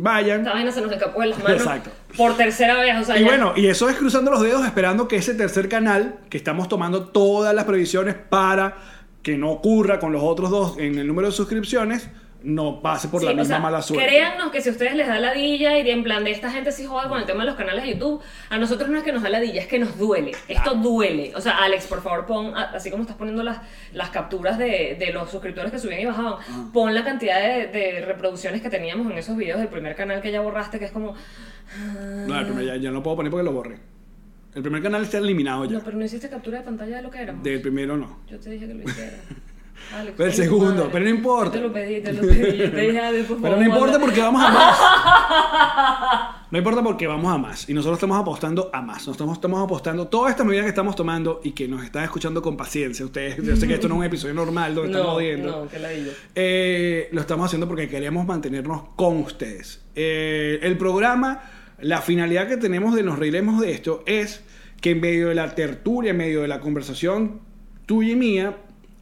Vayan. 0.00 0.40
Esta 0.40 0.52
vaina 0.52 0.70
se 0.72 0.80
nos 0.80 0.92
escapó 0.92 1.20
de 1.20 1.26
las 1.28 1.38
manos. 1.42 1.60
Exacto. 1.60 1.90
Por 2.16 2.36
tercera 2.36 2.78
vez, 2.80 2.96
o 3.00 3.04
sea, 3.04 3.16
Y 3.16 3.20
ya- 3.20 3.26
bueno, 3.26 3.52
y 3.56 3.66
eso 3.66 3.88
es 3.88 3.96
cruzando 3.96 4.30
los 4.30 4.42
dedos 4.42 4.64
esperando 4.64 5.08
que 5.08 5.16
ese 5.16 5.34
tercer 5.34 5.68
canal, 5.68 6.18
que 6.30 6.36
estamos 6.36 6.68
tomando 6.68 7.08
todas 7.08 7.54
las 7.54 7.64
previsiones 7.64 8.14
para 8.14 8.76
que 9.22 9.36
no 9.36 9.50
ocurra 9.50 9.98
con 9.98 10.12
los 10.12 10.22
otros 10.22 10.50
dos 10.50 10.78
en 10.78 10.98
el 10.98 11.06
número 11.06 11.28
de 11.28 11.32
suscripciones, 11.32 12.08
no 12.46 12.80
pase 12.80 13.08
por 13.08 13.20
Sí, 13.20 13.26
la 13.26 13.32
o 13.32 13.34
misma 13.34 13.54
sea, 13.56 13.58
mala 13.58 13.82
suerte. 13.82 14.06
Créannos 14.06 14.52
que 14.52 14.60
si 14.62 14.68
a 14.68 14.72
ustedes 14.72 14.94
les 14.94 15.08
da 15.08 15.18
ladilla 15.18 15.78
y 15.78 15.82
de 15.82 15.90
en 15.90 16.04
plan 16.04 16.22
de 16.22 16.30
esta 16.30 16.50
gente 16.50 16.70
sí 16.70 16.86
joda 16.86 17.08
con 17.08 17.18
el 17.18 17.26
tema 17.26 17.40
de 17.40 17.46
los 17.46 17.56
canales 17.56 17.82
de 17.84 17.90
YouTube, 17.94 18.22
a 18.48 18.56
nosotros 18.58 18.88
no 18.88 18.98
es 18.98 19.02
que 19.04 19.10
nos 19.12 19.22
da 19.22 19.28
ladilla, 19.30 19.60
es 19.60 19.66
que 19.66 19.78
nos 19.80 19.98
duele. 19.98 20.30
Esto 20.46 20.74
duele. 20.76 21.32
O 21.34 21.40
sea, 21.40 21.58
Alex, 21.58 21.86
por 21.86 22.02
favor, 22.02 22.24
pon, 22.24 22.54
así 22.56 22.90
como 22.90 23.02
estás 23.02 23.16
poniendo 23.16 23.42
las, 23.42 23.58
las 23.92 24.10
capturas 24.10 24.58
de, 24.58 24.96
de 24.98 25.12
los 25.12 25.30
suscriptores 25.30 25.72
que 25.72 25.78
subían 25.78 26.00
y 26.00 26.06
bajaban, 26.06 26.36
pon 26.72 26.94
la 26.94 27.04
cantidad 27.04 27.40
de, 27.40 27.66
de 27.66 28.00
reproducciones 28.06 28.62
que 28.62 28.70
teníamos 28.70 29.10
en 29.10 29.18
esos 29.18 29.36
videos 29.36 29.58
del 29.58 29.68
primer 29.68 29.96
canal 29.96 30.20
que 30.22 30.30
ya 30.30 30.40
borraste, 30.40 30.78
que 30.78 30.84
es 30.84 30.92
como. 30.92 31.14
No, 32.26 32.38
el 32.38 32.46
primer 32.46 32.64
ya, 32.64 32.76
ya 32.76 32.90
no 32.92 33.02
puedo 33.02 33.16
poner 33.16 33.30
porque 33.30 33.44
lo 33.44 33.52
borré. 33.52 33.78
El 34.54 34.62
primer 34.62 34.82
canal 34.82 35.02
está 35.02 35.18
eliminado 35.18 35.64
ya. 35.66 35.72
No, 35.78 35.84
pero 35.84 35.98
no 35.98 36.04
hiciste 36.04 36.30
captura 36.30 36.58
de 36.58 36.64
pantalla 36.64 36.96
de 36.96 37.02
lo 37.02 37.10
que 37.10 37.20
éramos. 37.20 37.42
Del 37.42 37.60
primero 37.60 37.96
no. 37.96 38.20
Yo 38.28 38.38
te 38.38 38.50
dije 38.50 38.66
que 38.66 38.74
lo 38.74 38.82
hiciera. 38.88 39.16
Alex, 39.94 40.14
Pero 40.16 40.28
el 40.30 40.34
segundo, 40.34 40.74
madre. 40.74 40.88
pero 40.92 41.04
no 41.04 41.10
importa. 41.10 41.52
Te 41.52 41.60
lo 41.60 41.72
pedí, 41.72 42.00
te 42.00 42.12
lo 42.12 42.20
pedí. 42.22 42.56
Yo 42.58 42.70
te 42.70 42.80
dije, 42.80 43.24
por 43.28 43.40
Pero 43.42 43.56
no 43.56 43.64
importa 43.64 43.98
porque 43.98 44.20
vamos 44.20 44.42
a 44.42 44.50
más. 44.50 44.78
No 46.48 46.58
importa 46.58 46.80
porque 46.80 47.08
vamos 47.08 47.32
a 47.32 47.38
más. 47.38 47.68
Y 47.68 47.74
nosotros 47.74 47.96
estamos 47.98 48.20
apostando 48.20 48.70
a 48.72 48.80
más. 48.80 49.04
Nosotros 49.06 49.32
estamos 49.32 49.64
apostando 49.64 50.06
todas 50.06 50.30
estas 50.30 50.46
medidas 50.46 50.64
que 50.64 50.68
estamos 50.68 50.94
tomando 50.94 51.40
y 51.42 51.50
que 51.50 51.66
nos 51.66 51.82
están 51.84 52.04
escuchando 52.04 52.40
con 52.40 52.56
paciencia. 52.56 53.04
Ustedes, 53.04 53.36
yo 53.44 53.56
sé 53.56 53.66
que 53.66 53.74
esto 53.74 53.88
no 53.88 53.94
es 53.96 53.98
un 53.98 54.04
episodio 54.04 54.32
normal 54.34 54.72
donde 54.76 54.92
estamos 54.92 55.12
No, 55.14 55.18
viendo. 55.18 55.50
no, 55.64 55.68
que 55.68 55.78
ladilla. 55.80 56.12
Eh, 56.36 57.08
lo 57.10 57.20
estamos 57.20 57.46
haciendo 57.46 57.66
porque 57.66 57.88
queríamos 57.88 58.24
mantenernos 58.26 58.82
con 58.94 59.16
ustedes. 59.18 59.84
Eh, 59.96 60.60
el 60.62 60.78
programa, 60.78 61.42
la 61.80 62.00
finalidad 62.00 62.46
que 62.46 62.56
tenemos 62.56 62.94
de 62.94 63.02
nos 63.02 63.18
reiremos 63.18 63.60
de 63.60 63.72
esto 63.72 64.04
es 64.06 64.44
que 64.80 64.92
en 64.92 65.00
medio 65.00 65.28
de 65.30 65.34
la 65.34 65.52
tertulia, 65.56 66.12
en 66.12 66.16
medio 66.16 66.42
de 66.42 66.48
la 66.48 66.60
conversación 66.60 67.40
tuya 67.86 68.12
y 68.12 68.16
mía, 68.16 68.56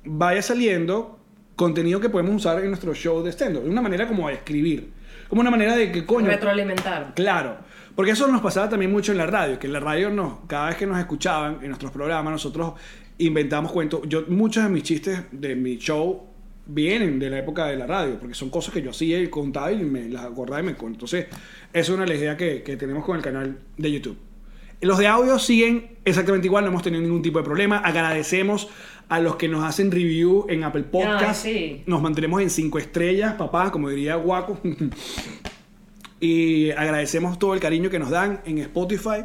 vaya 0.05 0.43
saliendo 0.43 1.19
contenido 1.57 2.01
que 2.01 2.09
podemos 2.09 2.37
usar 2.37 2.61
en 2.61 2.69
nuestro 2.69 2.95
show 2.95 3.23
de 3.23 3.31
stand 3.31 3.61
De 3.61 3.69
una 3.69 3.83
manera 3.83 4.09
como 4.09 4.29
de 4.29 4.35
escribir. 4.35 4.91
Como 5.29 5.41
una 5.41 5.51
manera 5.51 5.77
de 5.77 5.91
que, 5.91 6.05
coño, 6.05 6.27
Retroalimentar. 6.27 7.15
Claro, 7.15 7.57
porque 7.95 8.13
eso 8.13 8.27
nos 8.29 8.41
pasaba 8.41 8.69
también 8.69 8.93
mucho 8.93 9.13
en 9.13 9.19
la 9.19 9.27
radio, 9.27 9.59
que 9.59 9.67
en 9.67 9.73
la 9.73 9.81
radio 9.81 10.11
no, 10.11 10.43
cada 10.47 10.69
vez 10.69 10.77
que 10.77 10.87
nos 10.87 10.99
escuchaban 10.99 11.59
en 11.63 11.69
nuestros 11.69 11.93
programas, 11.93 12.33
nosotros 12.33 12.75
inventamos 13.19 13.73
cuentos. 13.73 14.03
Yo, 14.07 14.25
muchos 14.29 14.65
de 14.65 14.71
mis 14.71 14.83
chistes 14.83 15.23
de 15.33 15.55
mi 15.55 15.79
show 15.79 16.27
vienen 16.67 17.19
de 17.19 17.31
la 17.31 17.39
época 17.39 17.67
de 17.67 17.77
la 17.77 17.87
radio, 17.87 18.19
porque 18.19 18.35
son 18.35 18.51
cosas 18.51 18.75
que 18.75 18.83
yo 18.83 18.91
hacía 18.91 19.21
y 19.21 19.29
contaba 19.29 19.73
y 19.73 19.83
me 19.85 20.09
las 20.09 20.25
acordaba 20.25 20.61
y 20.61 20.65
me 20.65 20.75
cuento. 20.75 20.97
Entonces, 20.97 21.27
eso 21.73 21.93
es 21.93 21.99
una 21.99 22.13
ideas 22.13 22.37
que, 22.37 22.63
que 22.63 22.77
tenemos 22.77 23.05
con 23.05 23.17
el 23.17 23.23
canal 23.23 23.59
de 23.77 23.93
YouTube. 23.93 24.19
Los 24.81 24.99
de 24.99 25.07
audio 25.07 25.39
siguen 25.39 25.97
exactamente 26.05 26.47
igual, 26.47 26.65
no 26.65 26.71
hemos 26.71 26.83
tenido 26.83 27.03
ningún 27.03 27.23
tipo 27.23 27.39
de 27.39 27.45
problema. 27.45 27.79
Agradecemos 27.79 28.69
a 29.09 29.21
los 29.21 29.37
que 29.37 29.49
nos 29.49 29.65
hacen 29.65 29.91
review 29.91 30.47
en 30.49 30.65
Apple 30.65 30.85
Podcast. 30.85 31.45
Ay, 31.47 31.53
sí. 31.53 31.83
Nos 31.87 32.03
mantenemos 32.03 32.41
en 32.43 32.51
cinco 32.51 32.79
estrellas, 32.79 33.35
papá, 33.35 33.71
como 33.71 33.89
diría 33.89 34.17
Guaco. 34.17 34.59
y 36.21 36.71
agradecemos 36.71 37.39
todo 37.39 37.55
el 37.55 37.61
cariño 37.61 37.91
que 37.91 37.99
nos 37.99 38.11
dan 38.11 38.41
en 38.45 38.59
Spotify. 38.59 39.25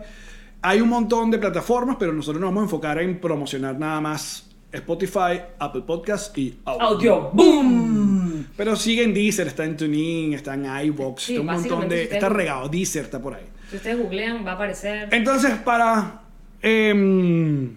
Hay 0.62 0.82
un 0.82 0.90
montón 0.90 1.32
de 1.32 1.38
plataformas, 1.38 1.96
pero 1.98 2.12
nosotros 2.12 2.42
nos 2.42 2.50
vamos 2.50 2.62
a 2.62 2.66
enfocar 2.66 3.00
en 3.00 3.20
promocionar 3.20 3.80
nada 3.80 4.02
más 4.02 4.50
Spotify, 4.72 5.42
Apple 5.58 5.82
Podcasts 5.82 6.38
y 6.38 6.58
Audio. 6.66 6.86
Audio. 6.86 7.30
¡Boom! 7.34 8.48
Pero 8.56 8.76
sigue 8.76 9.04
en 9.04 9.14
Deezer, 9.14 9.48
está 9.48 9.64
en 9.64 9.78
TuneIn, 9.78 10.34
está 10.34 10.54
en 10.54 10.66
iVoox, 10.88 11.22
Sí, 11.24 11.36
está 11.36 11.42
un 11.42 11.48
montón 11.48 11.90
de... 11.90 12.08
si 12.08 12.14
Está 12.14 12.30
regado, 12.30 12.68
Deezer 12.70 13.06
está 13.06 13.22
por 13.22 13.36
ahí. 13.36 13.46
Si 13.70 13.78
ustedes 13.78 13.98
googlean, 13.98 14.46
va 14.46 14.52
a 14.52 14.56
aparecer. 14.56 15.08
Entonces, 15.12 15.54
para... 15.60 16.22
em, 16.62 17.76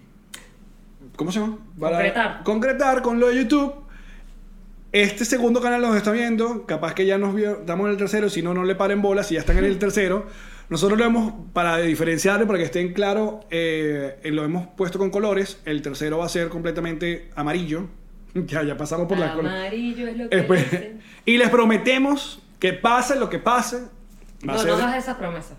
¿Cómo 1.16 1.30
se 1.32 1.40
llama? 1.40 1.58
Para 1.78 1.96
Concretar. 1.96 2.42
concretar 2.44 3.02
con 3.02 3.20
lo 3.20 3.28
de 3.28 3.36
YouTube. 3.36 3.74
Este 4.92 5.24
segundo 5.24 5.60
canal 5.60 5.80
nos 5.80 5.96
está 5.96 6.12
viendo. 6.12 6.66
Capaz 6.66 6.94
que 6.94 7.06
ya 7.06 7.16
nos 7.18 7.34
vio, 7.34 7.60
estamos 7.60 7.86
en 7.86 7.92
el 7.92 7.96
tercero. 7.98 8.28
Si 8.28 8.42
no, 8.42 8.52
no 8.54 8.64
le 8.64 8.74
paren 8.74 9.00
bolas. 9.00 9.26
Si 9.28 9.34
ya 9.34 9.40
están 9.40 9.58
en 9.58 9.64
el 9.64 9.78
tercero. 9.80 10.26
Nosotros 10.68 10.98
lo 10.98 11.04
hemos, 11.04 11.32
para 11.52 11.76
diferenciarlo, 11.78 12.46
para 12.46 12.58
que 12.58 12.64
estén 12.64 12.92
claros, 12.94 13.44
eh, 13.50 14.18
lo 14.24 14.44
hemos 14.44 14.68
puesto 14.68 14.98
con 14.98 15.10
colores. 15.10 15.60
El 15.64 15.82
tercero 15.82 16.18
va 16.18 16.26
a 16.26 16.28
ser 16.28 16.48
completamente 16.48 17.30
amarillo. 17.36 17.86
Ya, 18.34 18.62
ya 18.62 18.78
pasamos 18.78 19.06
por 19.08 19.18
colores. 19.18 19.34
Amarillo 19.52 20.08
es 20.08 20.16
lo 20.16 20.30
que 20.30 20.38
pues, 20.44 20.70
dicen. 20.70 21.02
y 21.26 21.36
les 21.36 21.50
prometemos 21.50 22.40
que 22.58 22.72
pase 22.72 23.16
lo 23.16 23.28
que 23.28 23.38
pase. 23.38 23.76
Va 23.76 23.88
No, 24.44 24.52
a 24.54 24.58
ser, 24.58 24.68
no 24.70 24.76
hagas 24.78 25.02
esa 25.04 25.18
promesa. 25.18 25.54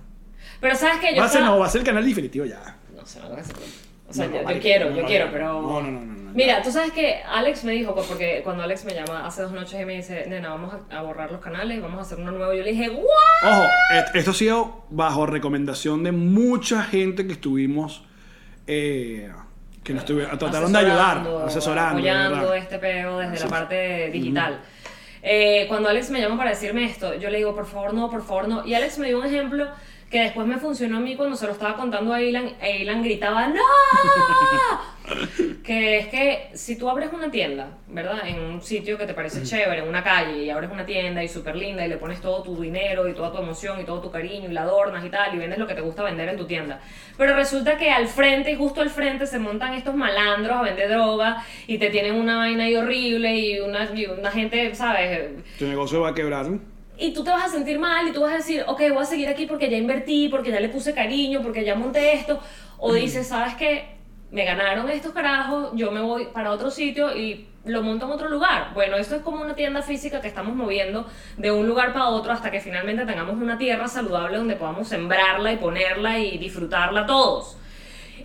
Pero 0.59 0.75
sabes 0.75 0.97
que 0.97 1.13
yo. 1.13 1.19
va 1.21 1.27
a 1.27 1.29
ser- 1.29 1.41
estaba- 1.41 1.55
no, 1.55 1.59
va 1.61 1.67
a 1.67 1.69
ser 1.69 1.81
el 1.81 1.85
canal 1.85 2.03
definitivo 2.03 2.45
ya. 2.45 2.77
No 2.95 3.05
sé, 3.05 3.19
no 3.19 3.27
hagas 3.27 3.45
esa 3.45 3.53
promesa. 3.53 3.77
O 4.13 4.15
sea, 4.15 4.27
No, 4.27 4.31
no, 4.33 4.41
yo, 4.49 4.55
yo 4.55 4.61
quiero, 4.61 4.89
no, 4.89 4.95
yo 4.95 5.01
no, 5.01 5.07
quiero, 5.07 5.27
pero. 5.31 5.61
No, 5.61 5.81
no, 5.81 5.91
no, 5.91 6.01
no. 6.01 6.31
Mira, 6.33 6.61
tú 6.63 6.71
sabes 6.71 6.91
que 6.91 7.21
Alex 7.27 7.63
me 7.63 7.73
dijo, 7.73 7.93
pues, 7.93 8.07
porque 8.07 8.41
cuando 8.43 8.63
Alex 8.63 8.85
me 8.85 8.93
llama 8.93 9.25
hace 9.25 9.43
dos 9.43 9.51
noches 9.51 9.79
y 9.79 9.85
me 9.85 9.93
dice, 9.97 10.25
nena, 10.27 10.49
vamos 10.49 10.73
a, 10.89 11.01
borrar 11.01 11.31
los 11.31 11.41
canales, 11.41 11.79
vamos 11.81 11.99
a 11.99 12.01
hacer 12.01 12.17
uno 12.19 12.31
nuevo. 12.31 12.53
Yo 12.53 12.63
le 12.63 12.71
dije, 12.71 12.89
¿what? 12.89 13.51
Ojo, 13.51 13.63
esto 14.15 14.31
ha 14.31 14.33
sido 14.33 14.85
bajo 14.89 15.25
recomendación 15.27 16.03
de 16.03 16.11
mucha 16.11 16.83
gente 16.83 17.27
que 17.27 17.33
estuvimos. 17.33 18.03
eh, 18.67 19.29
que 19.83 19.93
nos 19.93 20.05
estuvi- 20.05 20.37
trataron 20.37 20.71
de 20.71 20.79
ayudar, 20.79 21.27
Asesorando, 21.45 21.97
apoyando 21.97 22.53
este 22.53 22.79
peo 22.79 23.19
desde 23.19 23.33
Así 23.33 23.43
la 23.43 23.49
parte 23.49 24.09
digital. 24.11 24.61
Eh, 25.21 25.65
cuando 25.67 25.89
Alex 25.89 26.09
me 26.09 26.21
llama 26.21 26.37
para 26.37 26.51
decirme 26.51 26.85
esto, 26.85 27.13
yo 27.15 27.29
le 27.29 27.37
digo, 27.37 27.53
por 27.53 27.65
favor, 27.65 27.93
no, 27.93 28.09
por 28.09 28.25
favor, 28.25 28.47
no. 28.47 28.65
Y 28.65 28.73
Alex 28.75 28.97
me 28.97 29.07
dio 29.07 29.19
un 29.19 29.25
ejemplo 29.25 29.67
que 30.13 30.21
después 30.21 30.45
me 30.45 30.59
funcionó 30.59 30.97
a 30.97 30.99
mí 30.99 31.15
cuando 31.15 31.35
se 31.35 31.47
lo 31.47 31.53
estaba 31.53 31.75
contando 31.75 32.13
a 32.13 32.21
Ilan. 32.21 32.51
E 32.61 32.83
Ilan 32.83 33.01
gritaba, 33.01 33.47
¡No! 33.47 33.63
que 35.63 35.97
es 35.97 36.07
que 36.07 36.49
si 36.53 36.77
tú 36.77 36.87
abres 36.87 37.11
una 37.11 37.31
tienda, 37.31 37.79
¿verdad? 37.87 38.19
En 38.27 38.39
un 38.39 38.61
sitio 38.61 38.95
que 38.95 39.07
te 39.07 39.15
parece 39.15 39.41
chévere, 39.41 39.81
en 39.81 39.89
una 39.89 40.03
calle, 40.03 40.43
y 40.43 40.51
abres 40.51 40.69
una 40.69 40.85
tienda 40.85 41.23
y 41.23 41.27
súper 41.27 41.55
linda 41.55 41.83
y 41.83 41.89
le 41.89 41.97
pones 41.97 42.21
todo 42.21 42.43
tu 42.43 42.61
dinero 42.61 43.09
y 43.09 43.13
toda 43.13 43.31
tu 43.31 43.39
emoción 43.39 43.81
y 43.81 43.85
todo 43.85 44.01
tu 44.01 44.11
cariño 44.11 44.51
y 44.51 44.53
la 44.53 44.61
adornas 44.61 45.03
y 45.03 45.09
tal, 45.09 45.33
y 45.33 45.39
vendes 45.39 45.57
lo 45.57 45.65
que 45.65 45.73
te 45.73 45.81
gusta 45.81 46.03
vender 46.03 46.29
en 46.29 46.37
tu 46.37 46.45
tienda. 46.45 46.79
Pero 47.17 47.35
resulta 47.35 47.75
que 47.75 47.89
al 47.89 48.07
frente 48.07 48.51
y 48.51 48.55
justo 48.55 48.81
al 48.81 48.91
frente 48.91 49.25
se 49.25 49.39
montan 49.39 49.73
estos 49.73 49.95
malandros 49.95 50.57
a 50.57 50.61
vender 50.61 50.89
droga 50.89 51.43
y 51.65 51.79
te 51.79 51.89
tienen 51.89 52.13
una 52.13 52.37
vaina 52.37 52.65
ahí 52.65 52.75
horrible 52.75 53.35
y 53.35 53.59
una, 53.61 53.89
y 53.95 54.05
una 54.05 54.29
gente, 54.29 54.75
¿sabes? 54.75 55.31
Tu 55.57 55.65
negocio 55.65 56.01
va 56.01 56.09
a 56.09 56.13
quebrar. 56.13 56.45
Y 57.03 57.11
tú 57.11 57.21
te 57.21 57.31
vas 57.31 57.43
a 57.43 57.49
sentir 57.49 57.79
mal 57.79 58.07
y 58.07 58.13
tú 58.13 58.21
vas 58.21 58.31
a 58.31 58.37
decir, 58.37 58.63
ok, 58.65 58.79
voy 58.93 59.03
a 59.03 59.05
seguir 59.05 59.27
aquí 59.27 59.45
porque 59.45 59.69
ya 59.69 59.75
invertí, 59.75 60.29
porque 60.29 60.51
ya 60.51 60.61
le 60.61 60.69
puse 60.69 60.93
cariño, 60.93 61.41
porque 61.41 61.65
ya 61.65 61.75
monté 61.75 62.13
esto. 62.13 62.39
O 62.77 62.93
dices, 62.93 63.27
¿sabes 63.27 63.55
qué? 63.55 63.97
Me 64.31 64.45
ganaron 64.45 64.89
estos 64.89 65.11
carajos, 65.11 65.71
yo 65.73 65.91
me 65.91 65.99
voy 65.99 66.27
para 66.27 66.51
otro 66.51 66.71
sitio 66.71 67.13
y 67.13 67.49
lo 67.65 67.83
monto 67.83 68.05
en 68.05 68.13
otro 68.13 68.29
lugar. 68.29 68.73
Bueno, 68.73 68.95
esto 68.95 69.17
es 69.17 69.21
como 69.21 69.41
una 69.41 69.53
tienda 69.53 69.81
física 69.81 70.21
que 70.21 70.29
estamos 70.29 70.55
moviendo 70.55 71.05
de 71.35 71.51
un 71.51 71.67
lugar 71.67 71.91
para 71.91 72.07
otro 72.07 72.31
hasta 72.31 72.49
que 72.49 72.61
finalmente 72.61 73.05
tengamos 73.05 73.35
una 73.35 73.57
tierra 73.57 73.89
saludable 73.89 74.37
donde 74.37 74.55
podamos 74.55 74.87
sembrarla 74.87 75.51
y 75.51 75.57
ponerla 75.57 76.19
y 76.19 76.37
disfrutarla 76.37 77.05
todos. 77.05 77.57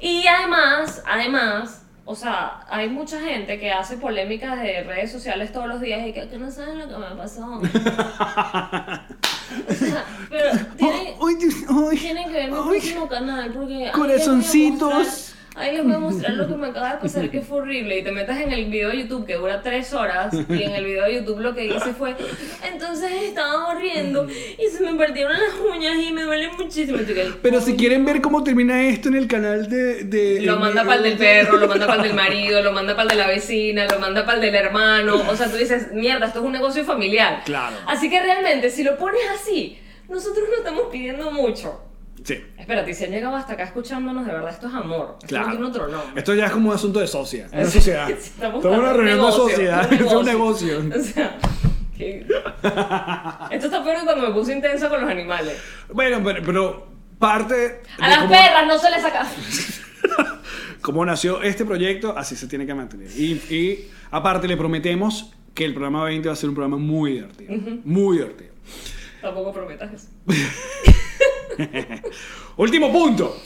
Y 0.01 0.25
además, 0.29 1.03
además, 1.05 1.85
o 2.11 2.15
sea, 2.15 2.65
hay 2.71 2.89
mucha 2.89 3.21
gente 3.21 3.61
que 3.61 3.71
hace 3.71 3.99
polémicas 3.99 4.59
de 4.63 4.83
redes 4.83 5.13
sociales 5.13 5.53
todos 5.53 5.69
los 5.69 5.79
días 5.79 6.07
y 6.07 6.15
que, 6.15 6.27
que 6.27 6.39
no 6.39 6.51
saben 6.51 6.79
lo 6.79 6.89
que 6.89 6.97
me 6.97 7.15
pasó. 7.17 7.61
O 9.49 9.73
sea, 9.73 10.05
pero 10.29 10.51
tienen, 10.77 11.15
Ay, 11.27 11.35
Dios, 11.37 11.55
ay, 11.71 11.97
tienen 11.97 12.25
que 12.25 12.33
ver 12.33 12.51
mi 12.51 12.57
próximo 12.57 13.09
canal 13.09 13.51
porque 13.51 13.91
Corazoncitos. 13.93 15.35
Ahí 15.59 15.75
les 15.77 15.85
voy 15.85 15.95
a 15.95 15.99
mostrar 15.99 16.33
lo 16.35 16.47
que 16.47 16.55
me 16.55 16.69
acaba 16.69 16.95
de 16.95 16.99
pasar 16.99 17.31
que 17.31 17.41
fue 17.41 17.59
horrible 17.59 17.99
y 17.99 18.03
te 18.05 18.13
metas 18.13 18.41
en 18.41 18.53
el 18.53 18.67
video 18.67 18.91
de 18.91 19.03
YouTube 19.03 19.27
que 19.27 19.35
dura 19.35 19.61
tres 19.63 19.93
horas 19.93 20.33
y 20.33 20.63
en 20.63 20.75
el 20.75 20.85
video 20.85 21.05
de 21.05 21.15
YouTube 21.15 21.41
lo 21.41 21.55
que 21.55 21.65
hice 21.65 21.93
fue 21.93 22.15
entonces 22.71 23.11
estaba 23.23 23.75
riendo 23.75 24.27
y 24.29 24.69
se 24.71 24.83
me 24.83 24.95
partieron 24.95 25.33
las 25.33 25.55
uñas 25.75 25.97
y 25.99 26.13
me 26.13 26.23
duele 26.23 26.51
muchísimo 26.53 26.99
Pero 27.43 27.61
si 27.61 27.77
quieren 27.77 28.05
ver 28.05 28.21
cómo 28.21 28.45
termina 28.45 28.85
esto 28.87 29.09
en 29.09 29.17
el 29.17 29.27
canal 29.27 29.69
de. 29.69 30.05
de 30.05 30.43
Lo 30.43 30.59
manda 30.59 30.85
para 30.85 30.97
el 30.97 31.03
del 31.03 31.19
perro, 31.19 31.57
lo 31.59 31.69
manda 31.69 31.87
para 31.87 32.03
el 32.03 32.09
del 32.09 32.17
marido, 32.17 32.63
lo 32.63 32.73
manda 32.73 32.95
para 32.95 33.03
el 33.05 33.09
de 33.09 33.17
la 33.17 33.27
vecina, 33.27 33.87
lo 33.87 33.99
manda 33.99 34.25
para 34.25 34.37
el 34.37 34.43
del 34.43 34.55
hermano. 34.55 35.23
O 35.29 35.37
sea, 35.37 35.51
tú 35.51 35.57
dices, 35.57 35.93
mierda, 35.93 36.27
esto 36.27 36.41
es 36.41 36.45
un 36.45 36.53
negocio 36.53 36.85
familiar. 36.85 37.43
Claro. 37.45 37.77
Así 37.87 38.09
que 38.11 38.21
realmente, 38.21 38.71
si 38.71 38.83
lo 38.83 38.97
pones 38.97 39.23
así, 39.35 39.79
nosotros 40.09 40.47
no 40.49 40.57
estamos 40.57 40.85
pidiendo 40.91 41.31
mucho. 41.31 41.88
Sí. 42.25 42.45
Espérate, 42.59 42.91
y 42.91 42.95
si 42.95 43.05
han 43.05 43.11
llegado 43.11 43.37
hasta 43.37 43.53
acá 43.55 43.65
escuchándonos, 43.65 44.27
de 44.27 44.33
verdad, 44.33 44.51
esto 44.51 44.67
es 44.69 44.75
amor. 44.75 45.15
Esto 45.21 45.27
Claro. 45.29 45.47
no 45.47 45.51
tiene 45.53 45.67
otro 45.67 45.89
nombre. 45.89 46.13
Esto 46.19 46.35
ya 46.35 46.47
es 46.47 46.53
como 46.53 46.69
un 46.71 46.75
asunto 46.75 47.01
de 47.01 47.07
sociedad. 47.07 47.49
Una 47.53 47.65
Sí, 47.67 47.79
sociedad. 47.79 48.11
estamos 48.11 48.65
en 48.65 48.71
una 48.73 48.93
reunión 48.93 49.25
de 49.25 49.33
sociedad. 49.33 49.93
es 49.93 50.13
un 50.13 50.25
negocio. 50.27 50.79
O 50.95 51.01
sea, 51.03 51.39
esto 53.51 53.67
está 53.67 53.83
peor 53.83 53.97
que 53.99 54.05
cuando 54.05 54.29
me 54.29 54.33
puse 54.35 54.53
intensa 54.53 54.89
con 54.89 55.01
los 55.01 55.11
animales. 55.11 55.59
Bueno, 55.93 56.21
pero, 56.25 56.43
pero 56.45 56.87
parte. 57.19 57.83
A 58.01 58.09
las 58.09 58.19
cómo- 58.19 58.31
perras 58.31 58.67
no 58.67 58.79
se 58.79 58.91
les 58.91 59.03
saca. 59.03 59.27
Cómo 60.81 61.05
nació 61.05 61.43
este 61.43 61.65
proyecto, 61.65 62.17
así 62.17 62.37
se 62.37 62.47
tiene 62.47 62.67
que 62.67 62.75
mantener. 62.75 63.09
Y, 63.17 63.33
y 63.53 63.91
aparte, 64.13 64.47
le 64.47 64.57
prometemos 64.57 65.33
que 65.55 65.65
el 65.65 65.73
programa 65.75 66.05
20 66.05 66.29
va 66.29 66.33
a 66.35 66.37
ser 66.37 66.49
un 66.51 66.55
programa 66.55 66.77
muy 66.77 67.15
divertido. 67.15 67.53
Muy 67.85 68.19
divertido. 68.19 68.53
Tampoco 69.21 69.53
prometas 69.53 69.93
eso. 69.93 70.07
Último 72.57 72.93
punto. 72.93 73.37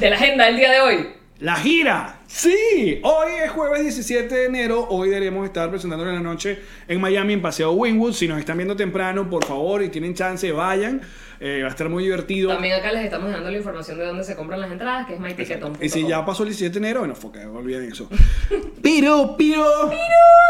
De 0.00 0.10
la 0.10 0.16
agenda 0.16 0.46
del 0.46 0.56
día 0.56 0.72
de 0.72 0.80
hoy. 0.80 1.08
La 1.40 1.54
gira. 1.54 2.20
Sí, 2.26 3.00
hoy 3.04 3.28
es 3.44 3.50
jueves 3.52 3.82
17 3.82 4.34
de 4.34 4.46
enero. 4.46 4.86
Hoy 4.90 5.08
debemos 5.08 5.46
estar 5.46 5.70
presentando 5.70 6.06
en 6.08 6.14
la 6.14 6.20
noche 6.20 6.58
en 6.88 7.00
Miami, 7.00 7.34
en 7.34 7.42
Paseo 7.42 7.72
Wynwood. 7.72 8.12
Si 8.12 8.26
nos 8.26 8.40
están 8.40 8.56
viendo 8.56 8.74
temprano, 8.74 9.30
por 9.30 9.44
favor, 9.44 9.82
y 9.82 9.88
tienen 9.88 10.14
chance, 10.14 10.50
vayan. 10.50 11.00
Eh, 11.40 11.60
va 11.62 11.68
a 11.68 11.70
estar 11.70 11.88
muy 11.88 12.02
divertido. 12.02 12.50
También 12.50 12.74
acá 12.74 12.90
les 12.90 13.04
estamos 13.04 13.30
dando 13.30 13.48
la 13.50 13.56
información 13.56 13.98
de 13.98 14.06
dónde 14.06 14.24
se 14.24 14.34
compran 14.34 14.60
las 14.60 14.72
entradas, 14.72 15.06
que 15.06 15.14
es 15.14 15.20
myticketón.com. 15.20 15.84
Y 15.84 15.88
si 15.88 16.06
ya 16.08 16.24
pasó 16.24 16.42
el 16.42 16.48
17 16.48 16.72
de 16.72 16.78
enero, 16.78 17.00
bueno, 17.00 17.14
foca, 17.14 17.48
olviden 17.48 17.84
eso. 17.84 18.08
Pero, 18.82 19.36
pero, 19.36 19.90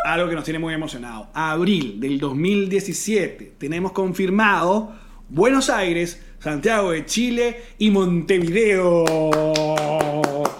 algo 0.04 0.28
que 0.28 0.34
nos 0.34 0.44
tiene 0.44 0.58
muy 0.58 0.72
emocionado. 0.72 1.28
Abril 1.34 2.00
del 2.00 2.18
2017, 2.18 3.56
tenemos 3.58 3.92
confirmado 3.92 4.94
Buenos 5.28 5.68
Aires, 5.68 6.22
Santiago 6.40 6.92
de 6.92 7.04
Chile 7.04 7.56
y 7.78 7.90
Montevideo. 7.90 9.04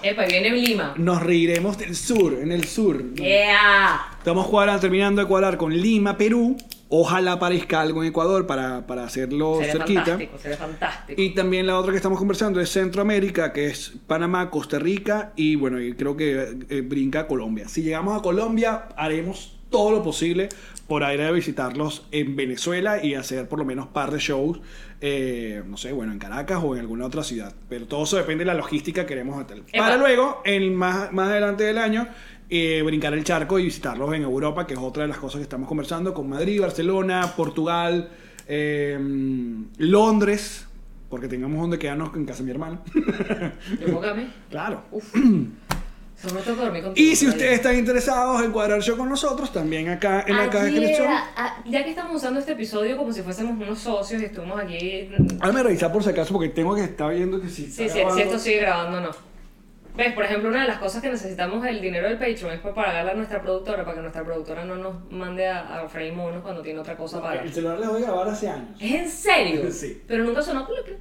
Epa, 0.03 0.27
viene 0.27 0.49
en 0.49 0.61
Lima. 0.65 0.95
Nos 0.97 1.23
reiremos 1.23 1.79
del 1.79 1.95
sur, 1.95 2.35
en 2.35 2.51
el 2.51 2.65
sur. 2.65 3.15
Yeah. 3.15 4.09
Estamos 4.19 4.49
cuadrando, 4.49 4.81
terminando 4.81 5.23
de 5.23 5.29
cuadrar 5.29 5.57
con 5.57 5.73
Lima, 5.77 6.17
Perú. 6.17 6.57
Ojalá 6.89 7.33
aparezca 7.33 7.81
algo 7.81 8.03
en 8.03 8.09
Ecuador 8.09 8.47
para, 8.47 8.87
para 8.87 9.05
hacerlo 9.05 9.57
Sería 9.59 9.73
cerquita. 9.73 10.05
fantástico, 10.05 10.39
sería 10.39 10.57
fantástico. 10.57 11.21
Y 11.21 11.35
también 11.35 11.67
la 11.67 11.79
otra 11.79 11.93
que 11.93 11.97
estamos 11.99 12.19
conversando 12.19 12.61
es 12.61 12.71
Centroamérica, 12.71 13.53
que 13.53 13.67
es 13.67 13.93
Panamá, 14.07 14.51
Costa 14.51 14.79
Rica 14.79 15.33
y 15.37 15.55
bueno, 15.57 15.81
y 15.81 15.93
creo 15.93 16.17
que 16.17 16.57
eh, 16.71 16.81
brinca 16.81 17.27
Colombia. 17.27 17.69
Si 17.69 17.83
llegamos 17.83 18.19
a 18.19 18.23
Colombia, 18.23 18.89
haremos 18.97 19.58
todo 19.71 19.93
lo 19.93 20.03
posible 20.03 20.49
por 20.87 21.03
ir 21.03 21.21
a 21.21 21.31
visitarlos 21.31 22.07
en 22.11 22.35
Venezuela 22.35 23.05
y 23.05 23.15
hacer 23.15 23.47
por 23.47 23.59
lo 23.59 23.65
menos 23.65 23.89
par 23.89 24.11
de 24.11 24.19
shows, 24.19 24.59
eh, 25.03 25.63
no 25.67 25.77
sé, 25.77 25.93
bueno, 25.93 26.13
en 26.13 26.19
Caracas 26.19 26.61
o 26.65 26.75
en 26.75 26.81
alguna 26.81 27.05
otra 27.05 27.23
ciudad. 27.23 27.55
Pero 27.69 27.87
todo 27.87 28.05
eso 28.05 28.17
depende 28.17 28.45
de 28.45 28.47
la 28.47 28.55
logística 28.55 29.03
que 29.03 29.09
queremos 29.09 29.45
hacer. 29.45 29.63
Para 29.77 29.99
luego, 29.99 30.41
en 30.45 30.75
más, 30.75 31.13
más 31.13 31.29
adelante 31.29 31.65
del 31.65 31.77
año, 31.77 32.09
eh, 32.49 32.81
brincar 32.83 33.13
el 33.13 33.23
charco 33.23 33.59
y 33.59 33.65
visitarlos 33.65 34.15
en 34.15 34.23
Europa, 34.23 34.67
que 34.67 34.73
es 34.73 34.81
otra 34.81 35.03
de 35.03 35.09
las 35.09 35.19
cosas 35.19 35.41
que 35.41 35.43
estamos 35.43 35.69
conversando 35.69 36.15
con 36.15 36.27
Madrid, 36.27 36.63
Barcelona, 36.63 37.35
Portugal, 37.37 38.09
eh, 38.47 38.99
Londres, 39.77 40.67
porque 41.11 41.29
tengamos 41.29 41.61
donde 41.61 41.79
quedarnos 41.79 42.15
en 42.17 42.25
casa 42.25 42.39
de 42.39 42.45
mi 42.45 42.51
hermano. 42.51 42.81
Enfócame. 43.79 44.29
claro. 44.51 44.85
Uf. 44.91 45.15
Sobre 46.21 46.43
todo 46.43 46.57
dormir 46.57 46.83
contigo. 46.83 47.09
Y 47.11 47.15
si 47.15 47.29
ustedes 47.29 47.53
están 47.53 47.77
interesados 47.77 48.43
en 48.43 48.51
cuadrar 48.51 48.83
show 48.83 48.97
con 48.97 49.09
nosotros, 49.09 49.53
también 49.53 49.89
acá 49.89 50.25
en 50.27 50.37
la 50.37 50.51
caja 50.51 50.65
de 50.65 50.73
descripción. 50.73 51.07
ah, 51.09 51.63
ya 51.65 51.85
que 51.85 51.91
estamos 51.91 52.17
usando 52.17 52.41
este 52.41 52.53
episodio 52.53 52.97
como 52.97 53.13
si 53.13 53.23
fuésemos 53.23 53.57
unos 53.57 53.79
socios 53.79 54.21
y 54.21 54.25
estuvimos 54.25 54.61
aquí. 54.61 55.11
Hágame 55.41 55.63
revisar 55.63 55.93
por 55.93 56.03
si 56.03 56.11
acaso, 56.11 56.33
porque 56.33 56.49
tengo 56.49 56.75
que 56.75 56.83
estar 56.85 57.15
viendo 57.15 57.41
que 57.41 57.49
si. 57.49 57.71
Sí, 57.71 57.89
sí, 57.89 58.01
si 58.15 58.21
esto 58.21 58.39
sigue 58.39 58.61
grabando, 58.61 59.01
no. 59.01 59.11
¿Ves? 59.97 60.13
Por 60.13 60.25
ejemplo, 60.25 60.49
una 60.51 60.63
de 60.63 60.69
las 60.69 60.79
cosas 60.79 61.03
que 61.03 61.11
necesitamos 61.11 61.65
el 61.67 61.81
dinero 61.81 62.09
del 62.09 62.19
Patreon 62.19 62.53
es 62.53 62.61
para 62.61 62.75
pagarle 62.75 63.11
a 63.11 63.15
nuestra 63.15 63.43
productora, 63.43 63.85
para 63.85 63.97
que 63.97 64.01
nuestra 64.03 64.25
productora 64.25 64.65
no 64.65 64.77
nos 64.77 65.11
mande 65.11 65.47
a, 65.49 65.81
a 65.83 65.89
freír 65.89 66.13
monos 66.13 66.43
cuando 66.43 66.63
tiene 66.63 66.79
otra 66.79 66.97
cosa 66.97 67.21
para. 67.21 67.43
El 67.43 67.53
celular 67.53 67.79
le 67.81 67.87
voy 67.89 68.03
a 68.03 68.07
grabar 68.07 68.29
hace 68.29 68.49
años. 68.49 68.77
¿Es 68.81 68.93
en 68.93 69.09
serio? 69.09 69.63
Sí. 69.73 70.03
Pero 70.07 70.25
nunca 70.25 70.43
sonó 70.43 70.67
clic, 70.67 70.85
clic. 70.85 70.99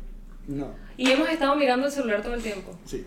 No. 0.47 0.73
Y 0.95 1.11
hemos 1.11 1.29
estado 1.29 1.55
mirando 1.55 1.87
el 1.87 1.91
celular 1.91 2.21
todo 2.21 2.33
el 2.33 2.41
tiempo. 2.41 2.77
Sí. 2.85 3.05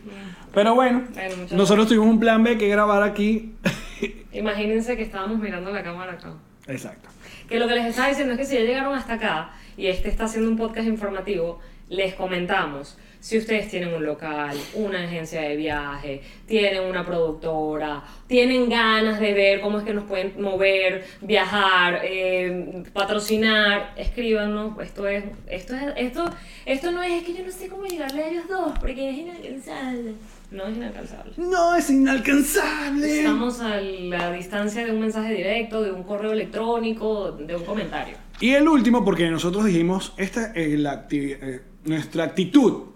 Pero 0.55 0.74
bueno, 0.74 1.05
Bueno, 1.12 1.34
nosotros 1.53 1.88
tuvimos 1.88 2.07
un 2.07 2.20
plan 2.20 2.43
B 2.45 2.59
que 2.59 2.68
grabar 2.68 3.03
aquí. 3.03 3.55
Imagínense 4.32 4.97
que 4.97 5.03
estábamos 5.03 5.38
mirando 5.38 5.70
la 5.72 5.82
cámara 5.82 6.12
acá. 6.12 6.34
Exacto. 6.66 7.09
Que 7.49 7.59
lo 7.59 7.66
que 7.66 7.74
les 7.74 7.86
estaba 7.86 8.09
diciendo 8.09 8.34
es 8.34 8.38
que 8.38 8.45
si 8.45 8.55
ya 8.55 8.61
llegaron 8.61 8.95
hasta 8.95 9.14
acá 9.14 9.51
y 9.76 9.86
este 9.88 10.09
está 10.09 10.24
haciendo 10.24 10.51
un 10.51 10.57
podcast 10.57 10.86
informativo, 10.86 11.59
les 11.88 12.14
comentamos. 12.14 12.97
Si 13.21 13.37
ustedes 13.37 13.68
tienen 13.68 13.93
un 13.93 14.05
local, 14.05 14.57
una 14.75 15.05
agencia 15.05 15.43
de 15.43 15.55
viaje, 15.55 16.23
tienen 16.47 16.85
una 16.85 17.05
productora, 17.05 18.03
tienen 18.27 18.71
ganas 18.71 19.21
de 19.21 19.35
ver 19.35 19.61
cómo 19.61 19.79
es 19.79 19.85
que 19.85 19.93
nos 19.93 20.05
pueden 20.05 20.41
mover, 20.41 21.05
viajar, 21.21 22.01
eh, 22.03 22.83
patrocinar, 22.95 23.93
escríbanos. 23.99 24.81
Esto 24.81 25.07
es, 25.07 25.25
esto 25.49 25.77
es, 25.77 25.83
esto, 25.97 26.25
esto 26.64 26.93
no 26.93 27.03
es, 27.03 27.12
es 27.12 27.25
que 27.25 27.35
yo 27.35 27.45
no 27.45 27.53
sé 27.53 27.68
cómo 27.68 27.85
llegarle 27.85 28.25
a 28.25 28.29
ellos 28.31 28.45
dos, 28.49 28.73
porque 28.81 29.11
es 29.11 29.18
inalcanzable. 29.18 30.14
No 30.51 30.66
es 30.66 30.77
inalcanzable. 30.79 31.33
No, 31.37 31.77
es 31.77 31.91
inalcanzable. 31.91 33.18
Estamos 33.18 33.61
a 33.61 33.81
la 33.81 34.33
distancia 34.33 34.85
de 34.85 34.93
un 34.93 35.01
mensaje 35.01 35.35
directo, 35.35 35.83
de 35.83 35.93
un 35.93 36.05
correo 36.05 36.33
electrónico, 36.33 37.33
de 37.33 37.55
un 37.55 37.64
comentario. 37.64 38.16
Y 38.41 38.53
el 38.55 38.66
último, 38.66 39.05
porque 39.05 39.29
nosotros 39.29 39.66
dijimos, 39.66 40.14
esta 40.16 40.53
es 40.55 40.79
la 40.79 41.07
eh, 41.11 41.61
nuestra 41.85 42.25
actitud 42.25 42.89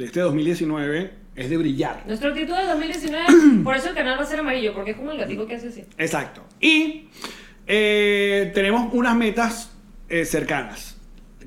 de 0.00 0.06
este 0.06 0.20
2019 0.20 1.10
es 1.36 1.50
de 1.50 1.56
brillar. 1.58 2.04
Nuestra 2.06 2.30
actitud 2.30 2.56
de 2.56 2.64
2019, 2.64 3.24
por 3.64 3.76
eso 3.76 3.90
el 3.90 3.94
canal 3.94 4.18
va 4.18 4.22
a 4.22 4.26
ser 4.26 4.40
amarillo, 4.40 4.72
porque 4.72 4.92
es 4.92 4.96
como 4.96 5.12
el 5.12 5.18
gatito 5.18 5.46
que 5.46 5.56
hace 5.56 5.68
así. 5.68 5.84
Exacto. 5.98 6.42
Y 6.58 7.08
eh, 7.66 8.50
tenemos 8.54 8.94
unas 8.94 9.14
metas 9.14 9.70
eh, 10.08 10.24
cercanas. 10.24 10.96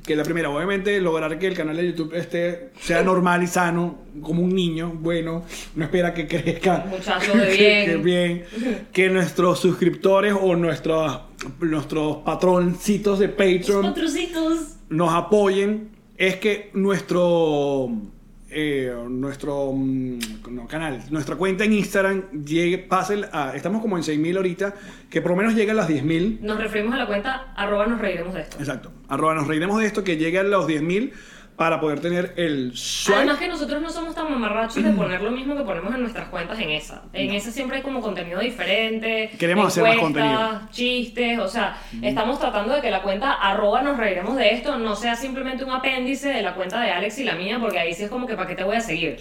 Que 0.06 0.16
la 0.16 0.24
primera, 0.24 0.49
obviamente, 0.49 0.99
lograr 1.01 1.39
que 1.39 1.47
el 1.47 1.56
canal 1.56 1.78
de 1.78 1.88
YouTube 1.88 2.14
esté, 2.14 2.70
sea 2.80 3.01
normal 3.04 3.41
y 3.41 3.47
sano, 3.47 4.04
como 4.22 4.43
un 4.43 4.54
niño, 4.54 4.91
bueno, 4.99 5.43
no 5.76 5.84
espera 5.84 6.14
que 6.14 6.28
crezca. 6.28 6.86
Muchacho 6.88 7.34
de 7.36 7.58
bien. 7.58 7.86
que 7.86 7.97
bien. 7.97 8.45
Que 8.91 9.10
nuestros 9.10 9.60
suscriptores 9.62 10.36
o 10.39 10.56
nuestros, 10.56 11.22
nuestros 11.60 12.18
patroncitos 12.18 13.18
de 13.18 13.30
Patreon 13.30 13.95
nos 14.89 15.12
apoyen 15.12 15.89
es 16.18 16.36
que 16.36 16.70
nuestro 16.76 17.89
eh, 18.54 18.93
nuestro 19.10 19.72
mm, 19.74 20.20
no, 20.51 20.68
canal, 20.68 21.01
nuestra 21.10 21.36
cuenta 21.36 21.64
en 21.64 21.74
Instagram 21.74 22.43
llegue, 22.43 22.78
pase 22.78 23.22
a, 23.32 23.56
estamos 23.56 23.82
como 23.82 23.97
en 23.97 24.04
6000 24.04 24.38
ahorita, 24.38 24.74
que 25.10 25.22
por 25.22 25.32
lo 25.32 25.38
menos 25.38 25.56
llegue 25.56 25.72
a 25.72 25.76
las 25.76 25.88
10000. 25.88 26.39
Nos 26.41 26.58
referimos 26.58 26.93
a 26.95 26.97
la 26.97 27.08
cuenta, 27.08 27.54
arroba 27.56 27.88
nos 27.88 27.99
reiremos 27.99 28.34
de 28.34 28.41
esto. 28.41 28.58
Exacto. 28.60 28.91
Arroba 29.08 29.36
nos 29.36 29.47
reiremos 29.47 29.80
de 29.80 29.86
esto, 29.86 30.04
que 30.04 30.18
llegue 30.18 30.39
a 30.39 30.43
los 30.43 30.68
10.000 30.68 31.12
para 31.56 31.80
poder 31.80 31.99
tener 31.99 32.34
el 32.38 32.76
swipe. 32.76 33.18
Además 33.18 33.38
que 33.38 33.47
nosotros 33.47 33.82
no 33.82 33.89
somos 33.89 34.16
tan 34.16 34.32
mamarrachos 34.32 34.84
de 34.84 34.91
poner 34.97 35.22
lo 35.22 35.32
mismo 35.32 35.56
que 35.56 35.64
ponemos 35.64 35.93
en 35.93 36.01
nuestras 36.01 36.30
cuentas 36.30 36.60
en 36.60 36.72
esa. 36.72 37.04
En 37.14 37.32
esa 37.32 37.51
siempre 37.51 37.78
hay 37.78 37.84
como 37.84 38.01
contenido 38.01 38.39
diferente. 38.39 39.32
Queremos 39.38 39.68
hacer 39.68 39.84
más 39.84 39.97
contenido. 39.97 40.62
chistes, 40.72 41.39
o 41.39 41.47
sea, 41.47 41.78
estamos 42.01 42.39
tratando 42.39 42.74
de 42.74 42.82
que 42.82 42.91
la 42.91 43.01
cuenta 43.01 43.34
arroba 43.34 43.82
nos 43.82 43.97
reiremos 43.97 44.36
de 44.36 44.54
esto 44.54 44.78
no 44.78 44.95
sea 44.95 45.16
simplemente 45.16 45.64
un 45.64 45.72
apéndice 45.72 46.30
de 46.30 46.41
la 46.41 46.56
cuenta 46.56 46.80
de 46.80 46.91
Alex 46.91 47.20
y 47.20 47.24
la 47.24 47.36
mía, 47.36 47.60
porque 47.60 47.80
ahí 47.80 47.93
sí 47.93 48.04
es 48.04 48.10
como 48.10 48.28
que 48.28 48.36
para 48.36 48.47
qué 48.47 48.56
te 48.56 48.64
voy 48.64 48.76
a 48.76 48.82
seguir. 48.82 49.18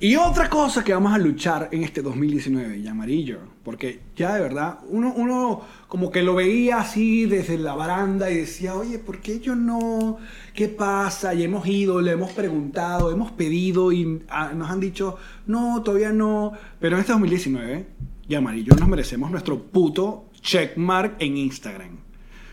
Y 0.00 0.16
otra 0.16 0.50
cosa 0.50 0.82
que 0.82 0.92
vamos 0.92 1.12
a 1.12 1.18
luchar 1.18 1.68
en 1.70 1.84
este 1.84 2.02
2019, 2.02 2.78
y 2.78 2.88
amarillo, 2.88 3.38
porque 3.62 4.00
ya 4.16 4.34
de 4.34 4.40
verdad, 4.40 4.80
uno, 4.88 5.14
uno 5.16 5.62
como 5.86 6.10
que 6.10 6.22
lo 6.22 6.34
veía 6.34 6.78
así 6.78 7.26
desde 7.26 7.56
la 7.58 7.74
baranda 7.74 8.28
y 8.30 8.38
decía, 8.38 8.74
oye, 8.74 8.98
¿por 8.98 9.20
qué 9.20 9.38
yo 9.38 9.54
no? 9.54 10.18
¿Qué 10.52 10.68
pasa? 10.68 11.32
Y 11.32 11.44
hemos 11.44 11.66
ido, 11.66 12.00
le 12.00 12.10
hemos 12.10 12.32
preguntado, 12.32 13.12
hemos 13.12 13.30
pedido 13.32 13.92
y 13.92 14.22
ah, 14.28 14.52
nos 14.54 14.68
han 14.68 14.80
dicho, 14.80 15.16
no, 15.46 15.80
todavía 15.82 16.12
no. 16.12 16.52
Pero 16.80 16.96
en 16.96 17.00
este 17.00 17.12
2019, 17.12 17.86
y 18.28 18.34
amarillo 18.34 18.74
nos 18.74 18.88
merecemos 18.88 19.30
nuestro 19.30 19.62
puto 19.62 20.26
checkmark 20.40 21.16
en 21.20 21.36
Instagram. 21.36 21.98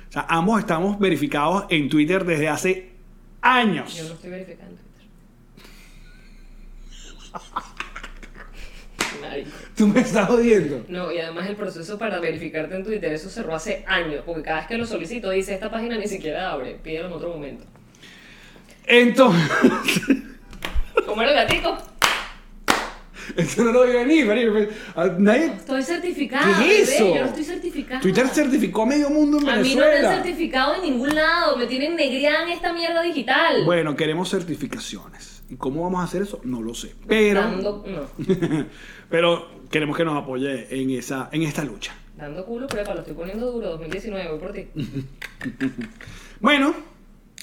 O 0.10 0.12
sea, 0.12 0.26
ambos 0.30 0.60
estamos 0.60 1.00
verificados 1.00 1.66
en 1.70 1.90
Twitter 1.90 2.24
desde 2.24 2.50
hace 2.50 2.92
años. 3.42 3.98
Yo 3.98 4.04
no 4.10 4.14
estoy 4.14 4.30
verificando. 4.30 4.91
Tú 9.76 9.88
me 9.88 10.02
estás 10.02 10.28
jodiendo. 10.28 10.84
No, 10.88 11.12
y 11.12 11.20
además 11.20 11.48
el 11.48 11.56
proceso 11.56 11.98
para 11.98 12.20
verificarte 12.20 12.76
en 12.76 12.84
Twitter, 12.84 13.12
eso 13.14 13.30
cerró 13.30 13.56
hace 13.56 13.84
años, 13.88 14.24
porque 14.26 14.42
cada 14.44 14.60
vez 14.60 14.68
que 14.68 14.78
lo 14.78 14.86
solicito 14.86 15.30
dice, 15.30 15.54
esta 15.54 15.70
página 15.70 15.98
ni 15.98 16.08
siquiera 16.08 16.52
abre, 16.52 16.76
pídelo 16.84 17.08
en 17.08 17.14
otro 17.14 17.30
momento. 17.30 17.64
Entonces, 18.86 19.50
¿Cómo 21.06 21.22
era 21.22 21.32
el 21.32 21.38
gatico? 21.38 21.78
esto 23.38 23.64
no 23.64 23.72
lo 23.72 23.80
voy 23.86 23.92
a 23.92 24.04
venir, 24.04 24.26
Nadie, 25.20 25.46
Estoy 25.46 25.84
certificada. 25.84 26.60
¿Qué 26.60 26.82
es 26.82 26.88
bebé, 26.90 26.96
eso? 26.96 27.16
Yo 27.16 27.22
no 27.22 27.28
estoy 27.28 27.44
certificada. 27.44 28.02
Twitter 28.02 28.28
certificó 28.28 28.82
a 28.82 28.86
medio 28.88 29.10
mundo 29.10 29.40
en 29.40 29.50
A 29.50 29.56
mí 29.58 29.76
no 29.76 29.82
me 29.82 29.86
han 29.86 29.92
Venezuela. 29.92 30.24
certificado 30.24 30.76
en 30.76 30.82
ningún 30.82 31.16
lado, 31.16 31.56
me 31.58 31.66
tienen 31.68 31.96
negreada 31.96 32.44
en 32.44 32.50
esta 32.50 32.74
mierda 32.74 33.02
digital. 33.02 33.64
bueno, 33.66 33.96
queremos 33.96 34.30
certificaciones. 34.30 35.41
¿Y 35.52 35.56
cómo 35.58 35.84
vamos 35.84 36.00
a 36.02 36.06
hacer 36.06 36.22
eso? 36.24 36.40
No 36.44 36.62
lo 36.62 36.74
sé. 36.74 36.96
Pero, 37.08 37.42
Dando, 37.42 37.84
no, 37.86 38.66
pero 39.10 39.48
queremos 39.70 39.96
que 39.98 40.06
nos 40.06 40.16
apoye 40.24 40.68
en, 40.82 40.90
esa, 40.92 41.30
en 41.32 41.44
esta 41.44 41.64
lucha. 41.64 41.94
dando 42.18 42.44
culo, 42.46 42.68
prepa, 42.68 42.94
lo 42.94 43.02
estoy 43.02 43.14
poniendo 43.14 43.52
duro, 43.52 43.70
2019, 43.72 44.30
voy 44.32 44.40
por 44.40 44.54
ti. 44.54 44.68
Bueno, 46.40 46.74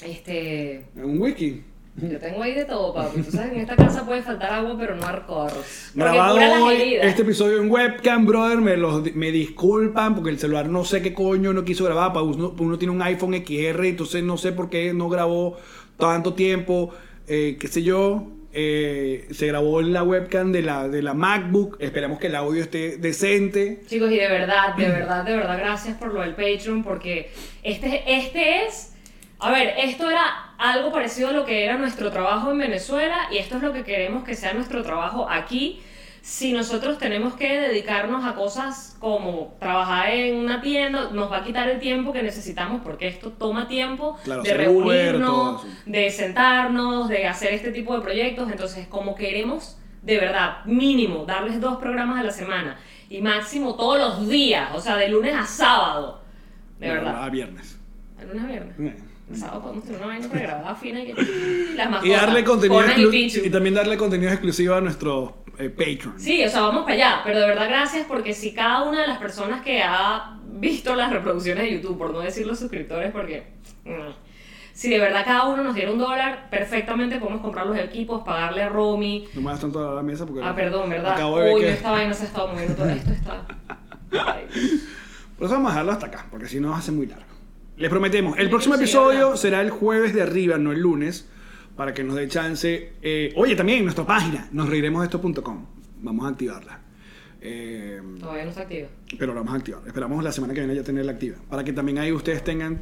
Este, 0.03 0.85
un 0.95 1.21
wiki. 1.21 1.63
yo 1.95 2.19
tengo 2.19 2.43
ahí 2.43 2.53
de 2.53 2.65
todo, 2.65 2.93
papi. 2.93 3.21
Tú 3.21 3.31
sabes, 3.31 3.53
en 3.53 3.59
esta 3.61 3.75
casa 3.77 4.05
puede 4.05 4.21
faltar 4.21 4.51
agua, 4.51 4.75
pero 4.77 4.95
no 4.95 5.05
arcor. 5.05 5.51
Porque 5.51 5.63
Grabado 5.95 6.65
hoy 6.65 6.95
este 7.01 7.21
episodio 7.21 7.61
en 7.61 7.71
webcam, 7.71 8.25
brother. 8.25 8.57
Me, 8.59 8.75
los, 8.75 9.03
me 9.15 9.31
disculpan 9.31 10.15
porque 10.15 10.31
el 10.31 10.39
celular 10.39 10.67
no 10.67 10.83
sé 10.83 11.01
qué 11.01 11.13
coño 11.13 11.53
no 11.53 11.63
quiso 11.63 11.85
grabar. 11.85 12.11
Uno, 12.21 12.53
uno 12.57 12.77
tiene 12.77 12.93
un 12.93 13.01
iPhone 13.01 13.33
XR, 13.35 13.85
entonces 13.85 14.21
no 14.23 14.35
sé 14.37 14.51
por 14.51 14.69
qué 14.69 14.93
no 14.93 15.07
grabó 15.09 15.57
tanto 15.97 16.33
tiempo. 16.33 16.93
Eh, 17.29 17.57
qué 17.59 17.67
sé 17.67 17.83
yo. 17.83 18.27
Eh, 18.51 19.27
se 19.29 19.45
grabó 19.45 19.79
en 19.79 19.93
la 19.93 20.01
webcam 20.01 20.51
de 20.51 20.63
la, 20.63 20.87
de 20.87 21.03
la 21.03 21.13
MacBook. 21.13 21.77
Esperamos 21.79 22.19
que 22.19 22.27
el 22.27 22.35
audio 22.35 22.63
esté 22.63 22.97
decente. 22.97 23.83
Chicos, 23.85 24.11
y 24.11 24.15
de 24.15 24.27
verdad, 24.27 24.75
de 24.75 24.89
verdad, 24.89 25.23
de 25.23 25.35
verdad, 25.35 25.59
gracias 25.59 25.95
por 25.97 26.11
lo 26.11 26.21
del 26.21 26.31
Patreon, 26.31 26.83
porque 26.83 27.31
este, 27.61 28.03
este 28.07 28.65
es, 28.65 28.95
a 29.37 29.51
ver, 29.51 29.75
esto 29.77 30.09
era 30.09 30.55
algo 30.57 30.91
parecido 30.91 31.29
a 31.29 31.31
lo 31.31 31.45
que 31.45 31.63
era 31.63 31.77
nuestro 31.77 32.11
trabajo 32.11 32.51
en 32.51 32.57
Venezuela 32.57 33.27
y 33.31 33.37
esto 33.37 33.57
es 33.57 33.63
lo 33.63 33.71
que 33.71 33.83
queremos 33.83 34.23
que 34.23 34.35
sea 34.35 34.53
nuestro 34.53 34.81
trabajo 34.81 35.29
aquí. 35.29 35.81
Si 36.21 36.53
nosotros 36.53 36.97
tenemos 36.97 37.33
que 37.35 37.59
dedicarnos 37.59 38.25
a 38.25 38.35
cosas 38.35 38.97
como 38.99 39.55
trabajar 39.59 40.11
en 40.11 40.37
una 40.37 40.61
tienda, 40.61 41.09
nos 41.11 41.31
va 41.31 41.37
a 41.37 41.43
quitar 41.43 41.69
el 41.69 41.79
tiempo 41.79 42.13
que 42.13 42.21
necesitamos 42.23 42.81
porque 42.83 43.07
esto 43.07 43.31
toma 43.31 43.67
tiempo 43.67 44.17
Claro, 44.23 44.43
de 44.43 44.53
reunirnos, 44.53 45.65
de 45.85 46.09
sentarnos, 46.11 47.09
de 47.09 47.27
hacer 47.27 47.53
este 47.53 47.71
tipo 47.71 47.95
de 47.95 48.01
proyectos. 48.01 48.51
Entonces, 48.51 48.87
como 48.87 49.15
queremos 49.15 49.79
de 50.01 50.17
verdad, 50.17 50.63
mínimo, 50.65 51.25
darles 51.25 51.59
dos 51.59 51.77
programas 51.77 52.19
a 52.19 52.23
la 52.23 52.31
semana 52.31 52.77
y 53.09 53.21
máximo 53.21 53.75
todos 53.75 53.99
los 53.99 54.29
días, 54.29 54.69
o 54.73 54.79
sea, 54.79 54.95
de 54.95 55.09
lunes 55.09 55.35
a 55.35 55.45
sábado. 55.45 56.21
De 56.79 56.87
verdad. 56.87 57.23
A 57.23 57.29
viernes. 57.29 57.77
De 58.17 58.25
lunes 58.25 58.43
a 58.43 58.47
viernes. 58.47 58.95
El 59.29 59.35
sábado 59.35 59.61
podemos 59.61 59.83
tener 59.83 59.99
una 59.99 60.07
vaina 60.07 60.29
pregrabada 60.29 60.75
fina 60.75 61.01
y 61.01 61.07
que 61.07 61.13
las 61.75 61.89
mascotas. 61.89 62.05
Y 62.05 62.11
darle 62.11 62.43
contenido 62.43 63.13
y 63.13 63.31
y 63.45 63.49
también 63.49 63.75
darle 63.75 63.97
contenido 63.97 64.31
exclusivo 64.31 64.75
a 64.75 64.81
nuestros 64.81 65.31
eh, 65.59 65.69
patrons. 65.69 66.21
Sí, 66.21 66.43
o 66.43 66.49
sea, 66.49 66.61
vamos 66.61 66.83
para 66.83 66.93
allá, 66.93 67.21
pero 67.23 67.39
de 67.39 67.47
verdad 67.47 67.67
gracias 67.67 68.05
porque 68.07 68.33
si 68.33 68.53
cada 68.53 68.83
una 68.83 69.01
de 69.01 69.07
las 69.07 69.17
personas 69.17 69.61
que 69.61 69.83
ha 69.83 70.37
visto 70.45 70.95
las 70.95 71.11
reproducciones 71.11 71.65
de 71.65 71.73
YouTube, 71.73 71.97
por 71.97 72.11
no 72.11 72.21
decir 72.21 72.47
los 72.47 72.57
suscriptores, 72.57 73.11
porque 73.11 73.47
mm, 73.83 74.11
si 74.71 74.89
de 74.89 74.99
verdad 74.99 75.25
cada 75.25 75.47
uno 75.47 75.61
nos 75.61 75.75
diera 75.75 75.91
un 75.91 75.99
dólar, 75.99 76.47
perfectamente 76.49 77.19
podemos 77.19 77.41
comprar 77.41 77.65
los 77.67 77.77
equipos, 77.77 78.23
pagarle 78.23 78.63
a 78.63 78.69
Romy. 78.69 79.27
No 79.33 79.41
me 79.41 79.51
das 79.51 79.59
tanto 79.59 79.91
a 79.91 79.95
la 79.95 80.01
mesa 80.01 80.25
porque. 80.25 80.41
Ah, 80.41 80.55
perdón, 80.55 80.89
¿verdad? 80.89 81.13
Acabo 81.13 81.39
de 81.39 81.53
Uy, 81.53 81.61
que. 81.61 81.71
esta 81.73 81.91
vaina 81.91 82.13
se 82.13 82.23
ha 82.23 82.27
estado 82.27 82.47
moviendo 82.47 82.75
todo 82.75 82.89
esto 82.89 83.11
está. 83.11 83.45
Ay, 84.11 84.45
Por 85.37 85.45
eso 85.45 85.55
vamos 85.55 85.71
a 85.71 85.73
dejarlo 85.73 85.91
hasta 85.91 86.05
acá, 86.07 86.25
porque 86.31 86.47
si 86.47 86.61
no 86.61 86.71
va 86.71 86.77
a 86.77 86.81
ser 86.81 86.93
muy 86.93 87.05
largo. 87.05 87.25
Les 87.75 87.89
prometemos, 87.89 88.37
el 88.37 88.49
próximo 88.49 88.75
episodio 88.75 89.37
será 89.37 89.61
el 89.61 89.69
jueves 89.69 90.13
de 90.13 90.21
arriba, 90.21 90.57
no 90.57 90.71
el 90.71 90.79
lunes, 90.79 91.29
para 91.79 91.93
que 91.93 92.03
nos 92.03 92.17
dé 92.17 92.27
chance. 92.27 92.91
eh, 93.01 93.31
oye, 93.37 93.55
también 93.55 93.83
nuestra 93.85 94.05
página, 94.05 94.49
nosreiremosdeesto.com. 94.51 95.65
Vamos 96.01 96.25
a 96.25 96.27
activarla. 96.27 96.77
Eh, 97.39 98.01
Todavía 98.19 98.43
no 98.43 98.51
se 98.51 98.61
activa. 98.63 98.89
pero 99.17 99.33
la 99.33 99.39
vamos 99.39 99.53
a 99.53 99.57
activar. 99.59 99.87
Esperamos 99.87 100.21
la 100.21 100.33
semana 100.33 100.53
que 100.53 100.59
viene 100.59 100.75
ya 100.75 100.83
tenerla 100.83 101.13
activa. 101.13 101.37
Para 101.49 101.63
que 101.63 101.71
también 101.71 101.99
ahí 101.99 102.11
ustedes 102.11 102.43
tengan 102.43 102.81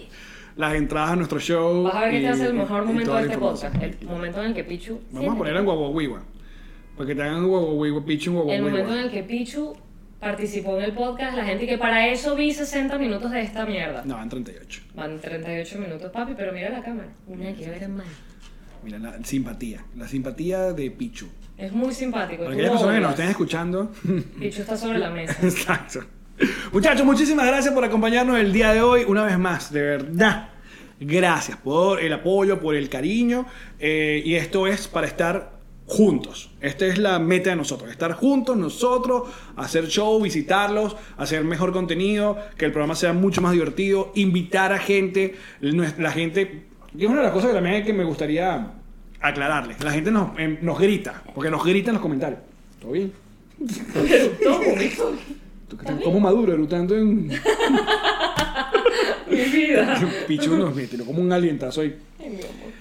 las 0.56 0.74
entradas 0.76 1.10
a 1.10 1.16
nuestro 1.16 1.38
show. 1.38 1.82
Vas 1.82 1.94
a 1.94 2.00
ver 2.06 2.22
que 2.22 2.26
a 2.26 2.34
ser 2.34 2.46
el 2.46 2.54
mejor 2.54 2.86
momento 2.86 3.14
de 3.16 3.22
este 3.24 3.36
podcast. 3.36 3.74
El 3.82 3.98
momento 4.06 4.40
en 4.40 4.46
el 4.46 4.54
que 4.54 4.64
Pichu. 4.64 4.98
Vamos 5.10 5.34
a 5.34 5.36
ponerla 5.36 5.60
en 5.60 5.66
Guaguaguigua. 5.66 6.22
Para 6.96 7.06
que 7.06 7.14
te 7.14 7.22
hagan 7.22 7.44
huevo, 7.44 8.02
pichu, 8.06 8.32
huevo, 8.32 8.50
El 8.50 8.62
momento 8.62 8.94
en 8.94 9.00
el 9.00 9.10
que 9.10 9.24
Pichu 9.24 9.76
participó 10.18 10.78
en 10.78 10.84
el 10.84 10.92
podcast, 10.92 11.36
la 11.36 11.44
gente 11.44 11.66
que 11.66 11.76
para 11.76 12.08
eso 12.08 12.34
vi 12.34 12.50
60 12.54 12.96
minutos 12.98 13.30
de 13.30 13.42
esta 13.42 13.66
mierda. 13.66 14.04
No, 14.06 14.14
van 14.14 14.30
38. 14.30 14.82
Van 14.94 15.20
38 15.20 15.78
minutos, 15.78 16.10
papi, 16.10 16.32
pero 16.34 16.50
mira 16.54 16.70
la 16.70 16.82
cámara. 16.82 17.10
Una 17.26 17.52
quiero 17.52 17.72
ver 17.72 17.88
mal. 17.90 18.06
Mira, 18.82 18.98
la 18.98 19.24
simpatía. 19.24 19.84
La 19.96 20.08
simpatía 20.08 20.72
de 20.72 20.90
Pichu. 20.90 21.26
Es 21.56 21.72
muy 21.72 21.92
simpático. 21.92 22.44
Para 22.44 22.54
aquellas 22.54 22.70
personas 22.70 22.94
que 22.94 23.00
nos 23.00 23.10
estén 23.10 23.28
escuchando. 23.28 23.92
Pichu 24.38 24.62
está 24.62 24.76
sobre 24.76 24.98
la 24.98 25.10
mesa. 25.10 25.36
Exacto. 25.42 26.00
Muchachos, 26.72 27.04
muchísimas 27.04 27.46
gracias 27.46 27.74
por 27.74 27.84
acompañarnos 27.84 28.38
el 28.38 28.52
día 28.52 28.72
de 28.72 28.80
hoy. 28.80 29.04
Una 29.06 29.24
vez 29.24 29.38
más, 29.38 29.72
de 29.72 29.82
verdad. 29.82 30.50
Gracias 31.00 31.56
por 31.58 32.00
el 32.00 32.12
apoyo, 32.12 32.60
por 32.60 32.74
el 32.74 32.88
cariño. 32.88 33.46
eh, 33.78 34.22
y 34.24 34.34
esto 34.34 34.66
es 34.66 34.88
para 34.88 35.06
estar 35.06 35.58
juntos. 35.88 36.50
Esta 36.60 36.86
es 36.86 36.98
la 36.98 37.18
meta 37.18 37.50
de 37.50 37.56
nosotros. 37.56 37.90
Estar 37.90 38.12
juntos 38.12 38.56
nosotros, 38.56 39.22
hacer 39.56 39.88
show, 39.88 40.20
visitarlos, 40.22 40.96
hacer 41.16 41.42
mejor 41.44 41.72
contenido, 41.72 42.36
que 42.58 42.66
el 42.66 42.72
programa 42.72 42.94
sea 42.94 43.14
mucho 43.14 43.40
más 43.40 43.52
divertido, 43.52 44.12
invitar 44.14 44.72
a 44.72 44.78
gente, 44.78 45.34
la 45.60 46.12
gente... 46.12 46.67
Y 46.98 47.04
es 47.04 47.10
una 47.10 47.20
de 47.20 47.26
las 47.26 47.32
cosas 47.32 47.50
que 47.50 47.54
también 47.54 47.76
hay 47.76 47.84
que 47.84 47.92
me 47.92 48.02
gustaría 48.02 48.72
aclararles. 49.20 49.84
La 49.84 49.92
gente 49.92 50.10
nos, 50.10 50.36
em, 50.36 50.58
nos 50.62 50.80
grita, 50.80 51.22
porque 51.32 51.48
nos 51.48 51.64
grita 51.64 51.90
en 51.90 51.94
los 51.94 52.02
comentarios. 52.02 52.40
¿Todo 52.80 52.90
bien? 52.90 53.12
Todo 54.42 54.58
bonito. 54.58 55.14
Tú 55.68 55.76
que 55.76 55.84
estás 55.84 56.02
como 56.02 56.18
maduro, 56.18 56.52
erutando 56.52 56.96
en 56.96 57.30
Mi 59.30 59.36
vida. 59.36 59.98
Pichu 60.26 60.56
nos 60.56 60.74
mete, 60.74 60.96
como 60.98 61.20
un 61.20 61.32
alientazo 61.32 61.82
ahí. 61.82 61.94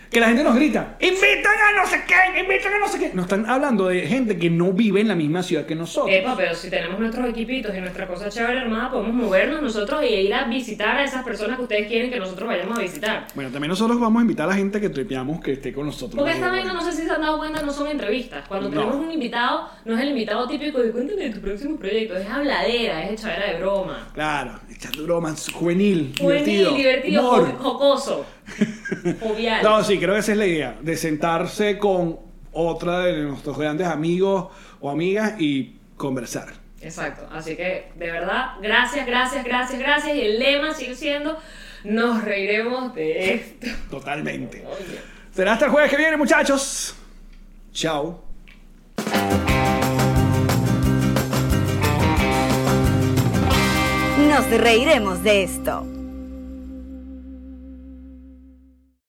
Que 0.10 0.20
la 0.20 0.28
gente 0.28 0.44
nos 0.44 0.56
grita, 0.56 0.98
invitan 1.00 1.54
a 1.54 1.80
no 1.82 1.86
sé 1.88 2.02
qué, 2.08 2.40
invitan 2.42 2.74
a 2.74 2.80
no 2.80 2.88
sé 2.88 2.98
qué. 2.98 3.12
Nos 3.14 3.26
están 3.26 3.46
hablando 3.46 3.88
de 3.88 4.02
gente 4.08 4.38
que 4.38 4.50
no 4.50 4.72
vive 4.74 5.02
en 5.02 5.08
la 5.10 5.16
misma 5.16 5.44
ciudad 5.44 5.66
que 5.66 5.76
nosotros. 5.76 6.16
Epa, 6.16 6.36
pero 6.36 6.56
si 6.56 6.70
tenemos 6.70 7.00
nuestros 7.00 7.30
equipitos 7.30 7.76
y 7.76 7.80
nuestra 7.82 8.08
cosa 8.08 8.30
chévere 8.30 8.60
armada, 8.62 8.90
podemos 8.90 9.14
movernos 9.14 9.62
nosotros 9.62 10.02
y 10.10 10.14
ir 10.14 10.34
a 10.34 10.46
visitar 10.46 10.98
a 10.98 11.04
esas 11.04 11.24
personas 11.24 11.58
que 11.58 11.64
ustedes 11.64 11.88
quieren 11.88 12.10
que 12.10 12.20
nosotros 12.20 12.48
vayamos 12.48 12.80
a 12.80 12.82
visitar. 12.82 13.28
Bueno, 13.36 13.52
también 13.52 13.70
nosotros 13.70 14.00
vamos 14.00 14.20
a 14.20 14.24
invitar 14.24 14.46
a 14.48 14.50
la 14.52 14.56
gente 14.56 14.80
que 14.82 14.90
tripeamos 14.90 15.40
que 15.42 15.54
esté 15.54 15.72
con 15.74 15.86
nosotros. 15.86 16.16
Porque 16.18 16.32
esta 16.32 16.50
vaina, 16.50 16.74
no 16.74 16.82
sé 16.82 16.94
si 16.94 17.04
se 17.04 17.12
han 17.12 17.22
dado 17.22 17.38
cuenta, 17.38 17.62
no 17.62 17.72
son 17.72 17.88
entrevistas. 17.88 18.48
Cuando 18.48 18.70
No. 18.70 18.80
tenemos 18.80 18.96
un 19.06 19.12
invitado, 19.12 19.70
no 19.86 19.94
es 19.96 20.02
el 20.02 20.10
invitado 20.10 20.48
típico 20.48 20.80
de 20.80 20.92
cuéntame 20.92 21.24
de 21.26 21.30
tu 21.32 21.42
próximo 21.42 21.78
proyecto, 21.78 22.16
es 22.18 22.28
habladera, 22.28 23.04
es 23.06 23.20
echadera 23.20 23.52
de 23.54 23.60
broma. 23.60 24.08
Claro, 24.14 24.60
echando 24.74 25.04
bromas, 25.04 25.52
juvenil, 25.52 26.07
Juvenil, 26.18 26.46
divertido, 26.46 26.76
divertido, 26.76 27.22
humor. 27.30 27.58
jo- 27.58 27.64
jocoso, 27.72 28.26
jovial. 29.20 29.64
No, 29.64 29.84
sí, 29.84 29.98
creo 29.98 30.14
que 30.14 30.20
esa 30.20 30.32
es 30.34 30.38
la 30.38 30.46
idea, 30.46 30.78
de 30.82 30.96
sentarse 30.98 31.78
con 31.78 32.20
otra 32.52 33.00
de 33.00 33.24
nuestros 33.24 33.58
grandes 33.58 33.88
amigos 33.88 34.48
o 34.80 34.90
amigas 34.90 35.40
y 35.40 35.76
conversar. 35.96 36.54
Exacto, 36.82 37.28
así 37.32 37.56
que 37.56 37.92
de 37.96 38.12
verdad, 38.12 38.52
gracias, 38.62 39.06
gracias, 39.08 39.44
gracias, 39.44 39.80
gracias. 39.80 40.16
Y 40.16 40.22
el 40.22 40.40
lema 40.40 40.74
sigue 40.74 40.96
siendo, 40.96 41.38
nos 41.84 42.24
reiremos 42.24 42.94
de 42.94 43.34
esto. 43.34 43.68
Totalmente. 43.90 44.64
Oye. 44.68 45.00
Será 45.34 45.54
hasta 45.54 45.66
el 45.66 45.72
jueves 45.72 45.90
que 45.92 45.98
viene, 45.98 46.18
muchachos. 46.18 46.96
Chao. 47.74 48.24
Nos 54.30 54.50
reiremos 54.50 55.24
de 55.24 55.44
esto. 55.44 55.86